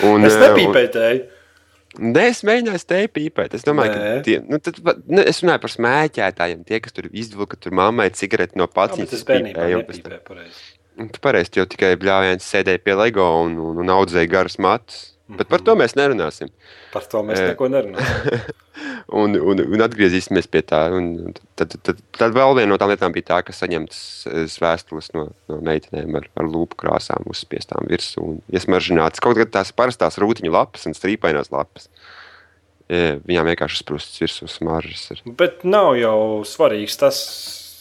Un, 0.07 0.25
Es 0.27 0.37
eh, 0.37 0.45
nepīpēju 0.45 0.91
tēju. 0.95 1.27
Nē, 1.99 2.25
es 2.31 2.45
mēģināju 2.47 2.81
stēju 2.83 3.11
pīpēt. 3.17 3.55
Es 3.59 3.65
domāju, 3.67 3.95
Nē. 3.95 3.99
ka 3.99 4.25
tie, 4.27 4.37
nu, 4.45 4.61
tad, 4.63 4.79
ne, 5.11 5.25
es 5.27 5.41
runāju 5.43 5.63
par 5.65 5.73
smēķētājiem, 5.73 6.61
tie, 6.69 6.79
kas 6.85 6.95
tur 6.95 7.09
izvilka 7.11 7.59
tur 7.59 7.75
mammai 7.75 8.11
cigareti 8.15 8.59
no 8.61 8.69
es 9.19 9.25
bērnībā 9.27 9.67
nepīpēju 9.73 10.21
pareizi. 10.29 10.67
Tu 10.99 11.23
pareizi, 11.23 11.53
jau 11.63 11.67
tikai 11.71 11.93
bļāviens 11.99 12.47
sēdēja 12.53 12.83
pie 12.85 12.95
LEGO 12.99 13.27
un, 13.45 13.57
un, 13.71 13.81
un 13.83 13.95
audzēja 13.95 14.31
garus 14.31 14.59
matus. 14.63 15.18
Bet 15.29 15.49
par 15.51 15.61
to 15.61 15.75
mēs 15.77 15.93
nerunāsim. 15.99 16.49
Par 16.93 17.05
to 17.05 17.21
mēs 17.27 17.37
Eh. 17.43 17.51
neko 17.53 17.69
nerunājam. 17.69 18.41
Un, 19.09 19.33
un, 19.41 19.59
un 19.73 19.81
atgriezīsimies 19.81 20.47
pie 20.53 20.61
tā. 20.69 20.79
Un, 20.95 21.33
tad, 21.57 21.73
tad, 21.83 21.99
tad 22.15 22.35
vēl 22.37 22.53
viena 22.59 22.69
no 22.75 22.77
tām 22.79 22.91
lietām 22.93 23.13
bija 23.15 23.25
tā, 23.31 23.39
ka 23.47 23.55
saņemtas 23.57 24.01
eh, 24.29 24.45
vēstules 24.63 25.09
no, 25.17 25.23
no 25.49 25.57
meitenēm 25.65 26.19
ar, 26.21 26.27
ar 26.39 26.45
lūpu 26.49 26.77
krāsām 26.85 27.25
uzspiestām 27.33 27.89
virsū 27.89 28.21
un 28.23 28.37
iesmaržinātas. 28.53 29.23
Kaut 29.25 29.39
gan 29.41 29.49
tās 29.57 29.73
parastās 29.73 30.21
rūtiņu 30.21 30.53
lapas 30.53 30.85
un 30.91 30.95
strīpainās 30.97 31.49
lapas. 31.55 31.89
Eh, 32.89 33.17
Viņām 33.25 33.49
vienkārši 33.49 33.81
uzsprūstas 33.81 34.21
virsū 34.27 34.49
smaržas. 34.53 35.07
Ir. 35.17 35.25
Bet 35.41 35.65
nav 35.65 35.95
jau 35.99 36.19
svarīgs 36.49 37.01
tas, 37.01 37.23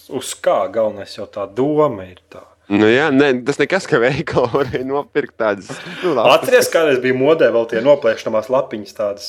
uz 0.10 0.32
kā 0.40 0.62
galvenais 0.72 1.18
jau 1.20 1.28
tā 1.28 1.44
doma 1.60 2.08
ir. 2.08 2.24
Tā. 2.32 2.46
Nu, 2.68 2.88
jā, 2.92 3.08
ne, 3.16 3.30
tas 3.48 3.60
nekas, 3.62 3.86
ka 3.88 4.00
veikalā 4.04 4.50
varēja 4.60 4.86
nopirkt 4.88 5.38
tādas 5.40 5.70
nu. 6.04 6.16
Atcerieties, 6.20 6.72
kādreiz 6.74 7.02
bija 7.04 7.16
modē 7.16 7.48
vēl 7.56 7.68
tie 7.72 7.84
noplēšanās 7.86 8.50
lapiņas 8.52 8.98
tādas. 8.98 9.28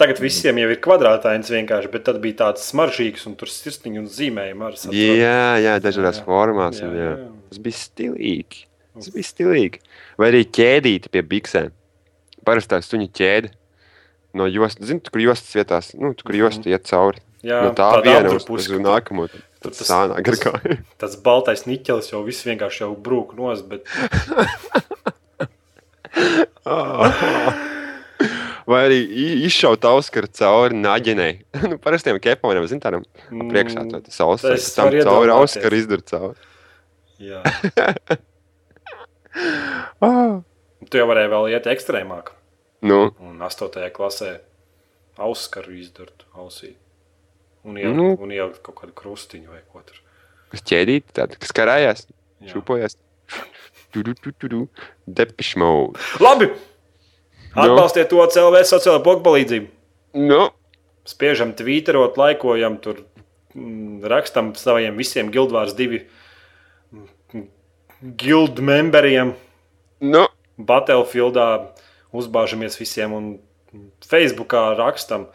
Tagad 0.00 0.22
visiem 0.22 0.56
jau 0.58 0.68
ir 0.72 0.78
kvadrātains 0.82 1.50
vienkārši, 1.52 1.90
bet 1.92 2.06
tad 2.06 2.18
bija 2.22 2.38
tāds 2.46 2.64
smaržīgs 2.70 3.26
un 3.28 3.34
tur 3.38 3.50
sirsniņš 3.52 4.00
un 4.00 4.06
zīmējumi 4.10 4.64
ar 4.66 4.78
savu. 4.80 4.96
Jā, 4.96 5.58
jā, 5.62 5.74
dažādās 5.84 6.22
Jā. 6.22 6.26
formās. 6.26 6.80
Jā, 6.80 6.88
jā. 6.96 7.10
jā. 7.12 7.26
Tas 7.52 7.60
bija 7.66 7.78
stilīgi. 7.78 8.64
Tas 8.96 9.10
bija 9.12 9.28
stilīgi. 9.28 9.82
Vai 10.18 10.30
arī 10.32 10.42
ķēdīte 10.58 11.12
pie 11.12 11.22
biksēm. 11.34 11.74
Parastā 12.46 12.80
suņa 12.82 13.10
ķēde. 13.18 13.52
no 14.34 14.46
jostas, 14.48 14.88
zini, 14.88 15.02
tu, 15.04 15.12
kur 15.12 15.20
jostas 15.20 15.52
vietās, 15.54 15.92
nu, 15.98 16.14
kur 16.16 16.36
josta 16.38 16.70
iet 16.72 16.88
cauri. 16.88 17.20
Jā, 17.44 17.58
no 17.66 17.74
tā 17.76 17.90
viena 18.00 18.30
uz, 18.32 18.46
uz 18.48 18.68
ka 18.70 18.78
nākamo. 18.80 19.26
Tad 19.62 19.72
tas- 19.78 19.88
sānā 19.90 20.18
gar 20.26 20.36
kāju. 20.42 20.78
Tas 21.00 21.16
baltais 21.22 21.62
niķelis 21.68 22.10
jau 22.12 22.22
viss 22.26 22.44
vienkārši 22.46 22.84
jau 22.84 22.92
brūk 22.96 23.34
nost, 23.38 23.64
bet 23.70 23.86
Vai 28.62 28.80
arī 28.86 28.98
izšaut 29.48 29.82
auskaru 29.88 30.28
cauri 30.30 30.76
naģenei. 30.78 31.40
nu, 31.70 31.78
parastiem 31.82 32.18
keponiem, 32.22 32.66
zini, 32.70 32.82
tādam 32.84 33.02
priekšā 33.28 33.82
to. 33.90 33.98
Mm, 33.98 34.52
es 34.54 34.68
Tam 34.76 34.92
cauri 34.92 35.32
auskaru 35.34 35.80
izdara 35.80 36.06
cauri. 36.12 36.38
jā. 37.22 37.42
Ah. 40.02 40.42
tu 40.92 40.98
jau 40.98 41.06
varēji 41.08 41.30
vēl 41.32 41.46
iet 41.54 41.64
ekstrēmāk. 41.72 42.34
Nu, 42.84 43.14
Un 43.22 43.38
8. 43.40 43.86
klasē 43.96 44.32
auskaru 45.16 45.72
izdurt 45.78 46.26
ausī. 46.36 46.74
Un 47.64 47.76
ielikt, 47.78 47.96
Nu. 47.96 48.16
un 48.18 48.30
ielikt 48.34 48.62
kaut 48.66 48.76
kādu 48.80 48.92
krustiņu 48.98 49.48
vai 49.52 49.60
ko 49.72 49.80
tur. 49.86 49.96
kas 50.50 50.62
ķēdīt, 50.68 51.12
tāda, 51.16 51.38
kas 51.40 51.52
karājās, 51.56 52.06
Jā. 52.42 52.52
šūpojas. 52.54 52.96
Depiš 55.06 55.54
mode. 55.60 56.00
Labi! 56.20 56.48
Atbalstiet 57.52 58.08
to 58.08 58.24
CLV 58.32 58.62
sociālo 58.64 59.02
bloku 59.04 59.22
palīdzību. 59.26 59.68
Nu, 60.16 60.50
Spiežam, 61.04 61.50
tvīterot, 61.58 62.16
laikojam, 62.16 62.76
tur 62.80 63.00
mm, 63.54 64.04
rakstam 64.08 64.52
saviem 64.56 64.96
visiem 64.96 65.32
Guildvārs 65.34 65.74
divi 65.76 66.04
mm, 66.92 67.46
guild 68.16 68.60
memberiem. 68.62 69.34
nu, 70.00 70.26
Battlefieldā 70.58 71.48
uzbāžamies 72.14 72.76
visiem 72.78 73.12
un 73.16 73.26
Facebookā 74.04 74.76
rakstam. 74.78 75.26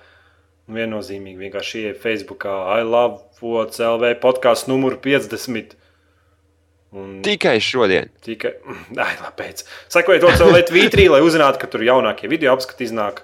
Viennozīmīgi 0.68 1.39
vienkārši 1.39 1.81
ienākt 1.85 2.02
Facebookā 2.03 2.53
I 2.76 2.84
love 2.84 3.23
CLV 3.39 4.18
podkāstu 4.19 4.73
numuru 4.73 4.98
50. 4.99 5.77
Un 6.98 7.22
tikai 7.23 7.60
šodien. 7.64 8.10
tikai. 8.23 8.53
Ai, 9.06 9.14
labi. 9.22 9.49
Sekojiet 9.91 10.23
to 10.23 10.34
CLV 10.35 10.64
tvītrī, 10.68 11.07
lai 11.11 11.22
uzzinātu, 11.23 11.61
ka 11.61 11.72
tur 11.72 11.84
jaunākie 11.88 12.27
video 12.31 12.56
apskati 12.56 12.88
iznāk. 12.88 13.23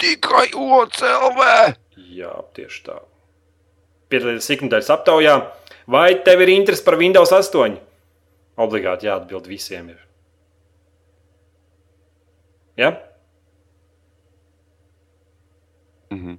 Tikai 0.00 0.50
OCLV! 0.52 1.42
Jā, 2.16 2.32
tieši 2.56 2.82
tā. 2.84 2.98
Piedalīties 4.12 4.52
ikdienas 4.52 4.92
aptaujā. 4.92 5.38
Vai 5.88 6.10
tev 6.26 6.42
ir 6.44 6.52
interese 6.52 6.84
par 6.84 6.98
Windows 7.00 7.32
8? 7.32 7.78
Obligāti 8.60 9.08
jāatbild 9.08 9.48
visiem. 9.48 9.88
Ir. 9.94 10.00
Ja? 12.76 12.92
Mhm. 16.16 16.38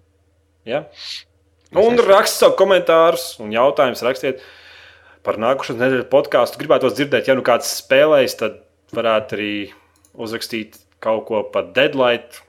Ja? 0.67 0.83
Un 1.77 1.99
rakstiet 1.99 2.41
savu 2.41 2.57
komentārus 2.59 3.37
un 3.43 3.53
jautājumus 3.55 4.03
rakstiet 4.03 4.41
par 5.23 5.37
nākošās 5.39 5.77
nedēļas 5.79 6.09
podkāstu. 6.11 6.59
Gribētu 6.59 6.91
dzirdēt, 6.91 7.27
ja 7.27 7.35
nu 7.35 7.43
kāds 7.43 7.69
spēlējis, 7.81 8.37
tad 8.39 8.59
varētu 8.95 9.37
arī 9.37 9.53
uzrakstīt 10.15 10.79
kaut 11.03 11.25
ko 11.27 11.43
par 11.51 11.71
deadline, 11.75 12.43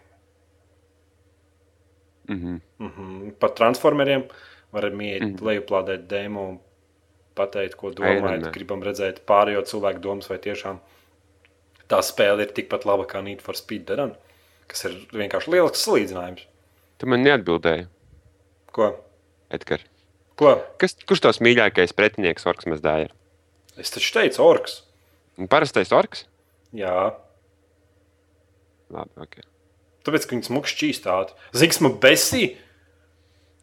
Mhm. 2.28 2.60
Mhm, 2.78 3.30
Par 3.40 3.55
transformeriem 3.56 4.26
varam 4.72 5.00
iet, 5.00 5.24
mm. 5.24 5.40
lejuplādēt 5.40 6.05
demo 6.10 6.44
un 6.52 6.59
pateikt, 7.38 7.78
ko 7.80 7.90
domājat. 7.94 8.44
Man. 8.44 8.52
Gribam 8.52 8.84
redzēt 8.84 9.22
pārējo 9.28 9.64
cilvēku 9.70 10.02
domas, 10.05 10.28
vai 10.28 10.38
tiešām 10.44 10.80
tā 11.88 12.02
spēle 12.05 12.44
ir 12.44 12.52
tikpat 12.52 12.84
laba 12.84 13.06
kā 13.09 13.22
Need 13.24 13.40
for 13.44 13.56
Speed 13.56 13.88
Run, 13.96 14.12
kas 14.68 14.84
ir 14.90 14.98
vienkārši 15.14 15.55
lielisks 15.55 15.86
salīdzinājums. 15.86 16.44
Tu 16.99 17.07
man 17.11 17.23
neatbildēji, 17.23 17.87
Ko? 18.75 18.89
Edgars. 19.55 19.85
Ko? 20.39 20.53
Kas, 20.79 20.95
kurš 21.09 21.23
tavs 21.25 21.41
mīļākais 21.43 21.95
pretinieks 21.99 22.47
orks 22.47 22.66
mazdā 22.70 22.97
ir? 23.07 23.12
Es 23.79 23.91
taču 23.95 24.12
teicu, 24.15 24.43
orks. 24.45 24.81
Parastais 25.51 25.91
orks? 25.95 26.25
Jā, 26.75 27.15
Labi, 28.93 29.11
ok. 29.20 29.39
tāpēc, 30.07 30.25
ka 30.27 30.35
viņas 30.37 30.51
mukšķi 30.55 30.79
čīstāti. 30.83 31.35
Zigsma 31.57 31.91
besī, 32.03 32.57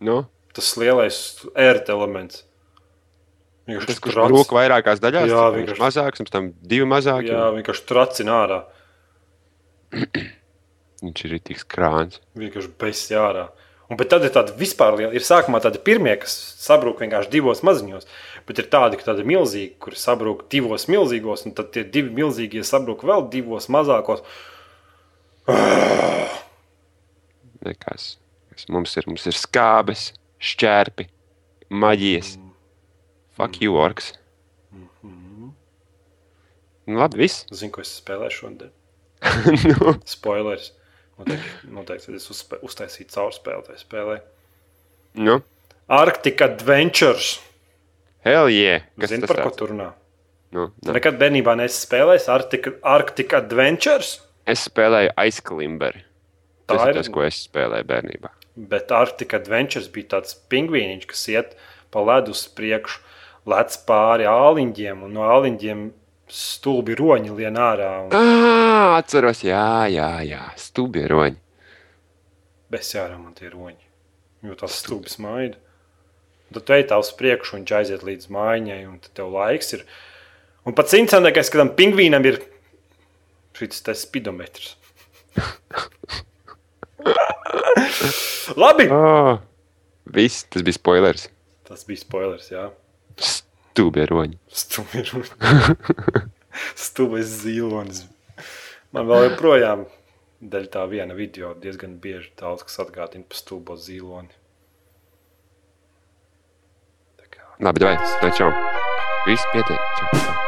Nu, 0.04 0.26
tas 0.54 0.74
lielais 0.78 1.18
ērt 1.56 1.88
elements. 1.90 2.42
Vienkārši 3.66 3.88
tas, 3.90 4.00
kurš 4.04 4.18
brūk 4.28 4.52
vairākās 4.54 5.00
daļās, 5.02 5.30
Jā, 5.32 5.46
vienkārši- 5.56 5.82
mazāks, 5.82 6.20
un 6.22 6.28
tam 6.30 6.50
divi 6.62 6.86
mazāki. 6.86 7.32
Jā, 7.32 7.46
un 7.50 7.62
vienkārši 7.62 7.86
tracina 7.90 8.36
ārā. 8.44 8.60
Viņš 11.06 11.24
ir 11.28 11.38
tik 11.46 11.64
krāns. 11.70 12.20
vienkārši 12.40 12.72
bez 12.82 13.06
jārā. 13.12 13.50
Un, 13.86 14.00
bet 14.00 14.10
tad 14.10 14.24
ir 14.26 14.32
tādi 14.34 14.56
vispār 14.58 14.96
lieli. 14.98 15.14
Ir 15.20 15.26
sākumā 15.26 15.60
tādi 15.62 15.78
pirmie, 15.86 16.16
kas 16.18 16.34
sabrūk 16.64 17.04
vienkārši 17.04 17.30
divos 17.36 17.62
maziņos, 17.68 18.08
bet 18.48 18.62
ir 18.62 18.70
tādi, 18.74 18.98
ka 18.98 19.12
tādi 19.12 19.26
milzīgi, 19.30 19.76
kuri 19.82 20.00
sabrūk 20.02 20.48
divos 20.50 20.88
milzīgos, 20.90 21.46
un 21.46 21.54
tad 21.58 21.70
tie 21.76 21.84
divi 21.86 22.10
milzīgie 22.18 22.66
sabrūk 22.66 23.06
vēl 23.06 23.28
divos 23.30 23.70
mazākos. 23.70 24.26
Nekas. 27.66 28.16
Kas 28.56 28.70
Mums 28.72 28.96
ir, 28.98 29.06
mums 29.06 29.26
ir 29.30 29.36
skābes, 29.38 30.14
šķērpi, 30.42 31.10
maģijas. 31.70 32.38
Fuck 33.36 33.60
you, 33.62 33.76
orks. 33.78 34.14
Nu, 36.86 37.00
labi, 37.02 37.20
viss. 37.26 37.44
Zinu, 37.52 37.74
ko 37.76 37.84
es 37.84 37.92
spēlēju 38.00 38.36
šodien. 38.38 38.74
nu, 39.72 39.96
Spoilers. 40.08 40.72
Noteikti, 41.16 41.52
noteikti 41.72 42.16
es 42.18 42.28
uztaisīju 42.30 43.08
caurspēli 43.14 43.68
tajā 43.70 43.82
spēlē. 43.84 44.18
nu. 45.16 45.42
Arctic 45.88 46.42
Adventures. 46.42 47.36
Hell 48.26 48.50
yeah. 48.50 48.82
Kas 49.00 49.12
Zini, 49.14 49.28
par 49.30 49.38
ko 49.38 49.50
tāds? 49.52 49.60
tur 49.60 49.70
runā? 49.70 49.92
Nu, 50.56 50.72
ne. 50.82 50.96
Nekad 50.98 51.20
bērnībā 51.22 51.54
neesi 51.60 51.84
spēlējis 51.86 52.26
Arctic, 52.34 52.70
Arctic 52.82 53.36
Adventures. 53.38 54.16
Es 54.50 54.66
spēlēju 54.66 55.12
aizkalimberi. 55.22 56.02
Tā 56.66 56.74
Tas 56.80 56.88
ir 56.90 56.98
tas, 56.98 57.12
ko 57.14 57.22
es 57.26 57.44
spēlēju 57.46 57.86
bērnībā. 57.92 58.32
Bet 58.72 58.92
Arctic 58.98 59.36
Adventures 59.38 59.92
bija 59.94 60.16
tāds 60.16 60.34
pingvīniņš, 60.50 61.06
kas 61.12 61.24
iet 61.30 61.54
pa 61.94 62.02
ledu 62.02 62.34
uz 62.34 62.46
priekšu, 62.58 63.04
lec 63.52 63.78
pāri 63.86 64.26
āliņģiem, 64.30 65.06
un 65.06 65.14
no 65.20 65.28
āliņģiem 65.30 65.86
stulbi 66.36 66.96
roņi 67.00 67.32
lien 67.38 67.56
ārā. 67.60 67.90
Un 68.06 68.10
Ah, 68.16 68.98
atceros, 69.00 69.40
jā, 69.46 69.88
jā, 69.92 70.10
jā. 70.28 70.42
stūbieroņi. 70.60 71.38
bez 72.70 72.90
jārā 72.94 73.16
man 73.18 73.34
tie 73.38 73.50
roņi. 73.54 73.80
Jo 74.44 74.56
tas 74.60 74.76
stulbi 74.82 75.10
smaida. 75.10 75.56
Tad 76.54 76.64
tu 76.68 76.74
ej 76.76 76.84
tā 76.90 76.98
uz 77.02 77.10
priekšu 77.18 77.56
un 77.58 77.64
aiziet 77.78 78.04
līdz 78.06 78.28
mājiņai, 78.32 78.82
un 78.88 79.00
tad 79.00 79.12
tev 79.18 79.32
laiks 79.34 79.74
ir. 79.78 79.86
Un 80.66 80.74
pats 80.78 80.94
interesantākais, 80.98 81.50
ka 81.52 81.58
tam 81.62 81.72
pingvīnam 81.78 82.26
ir 82.26 82.36
šis 83.56 83.84
spidometrs. 84.04 84.76
Labi! 88.56 88.88
Oh, 88.92 89.38
viss, 90.06 90.44
tas 90.50 90.64
bija 90.66 90.78
spoilers. 90.78 91.28
Tas 91.68 91.86
bija 91.88 92.02
spoilers, 92.04 92.50
jā. 92.52 92.68
Stūbieroņi. 93.76 94.38
Stūmīgs. 94.56 95.32
Stūmīgs 96.80 97.34
zilonis. 97.44 98.06
Man 98.96 99.10
vēl 99.10 99.26
joprojām 99.30 99.84
daļa 100.40 100.72
tā 100.72 100.86
viena 100.88 101.18
video 101.18 101.52
diezgan 101.60 101.98
bieži 102.00 102.32
daudz 102.40 102.64
kas 102.64 102.80
atgādina 102.86 103.28
par 103.28 103.42
stūbo 103.42 103.76
kā- 107.28 107.52
Labi, 107.60 107.84
vai 107.84 107.98
tā 108.24 108.32
čau. 108.40 108.52
Viss 109.28 109.44
pietiek. 109.52 109.80
Čau. 110.00 110.45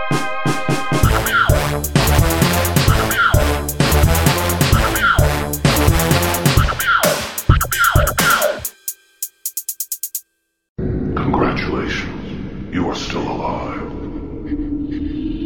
you 12.72 12.90
are 12.90 12.96
still 12.96 13.22
alive. 13.22 13.92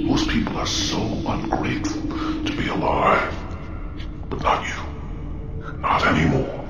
Most 0.06 0.30
people 0.30 0.58
are 0.58 0.68
so 0.68 1.02
ungrateful 1.28 2.02
to 2.46 2.56
be 2.58 2.68
alive, 2.68 3.34
but 4.30 4.42
not 4.42 4.68
you. 4.68 5.78
Not 5.80 6.06
anymore. 6.06 6.61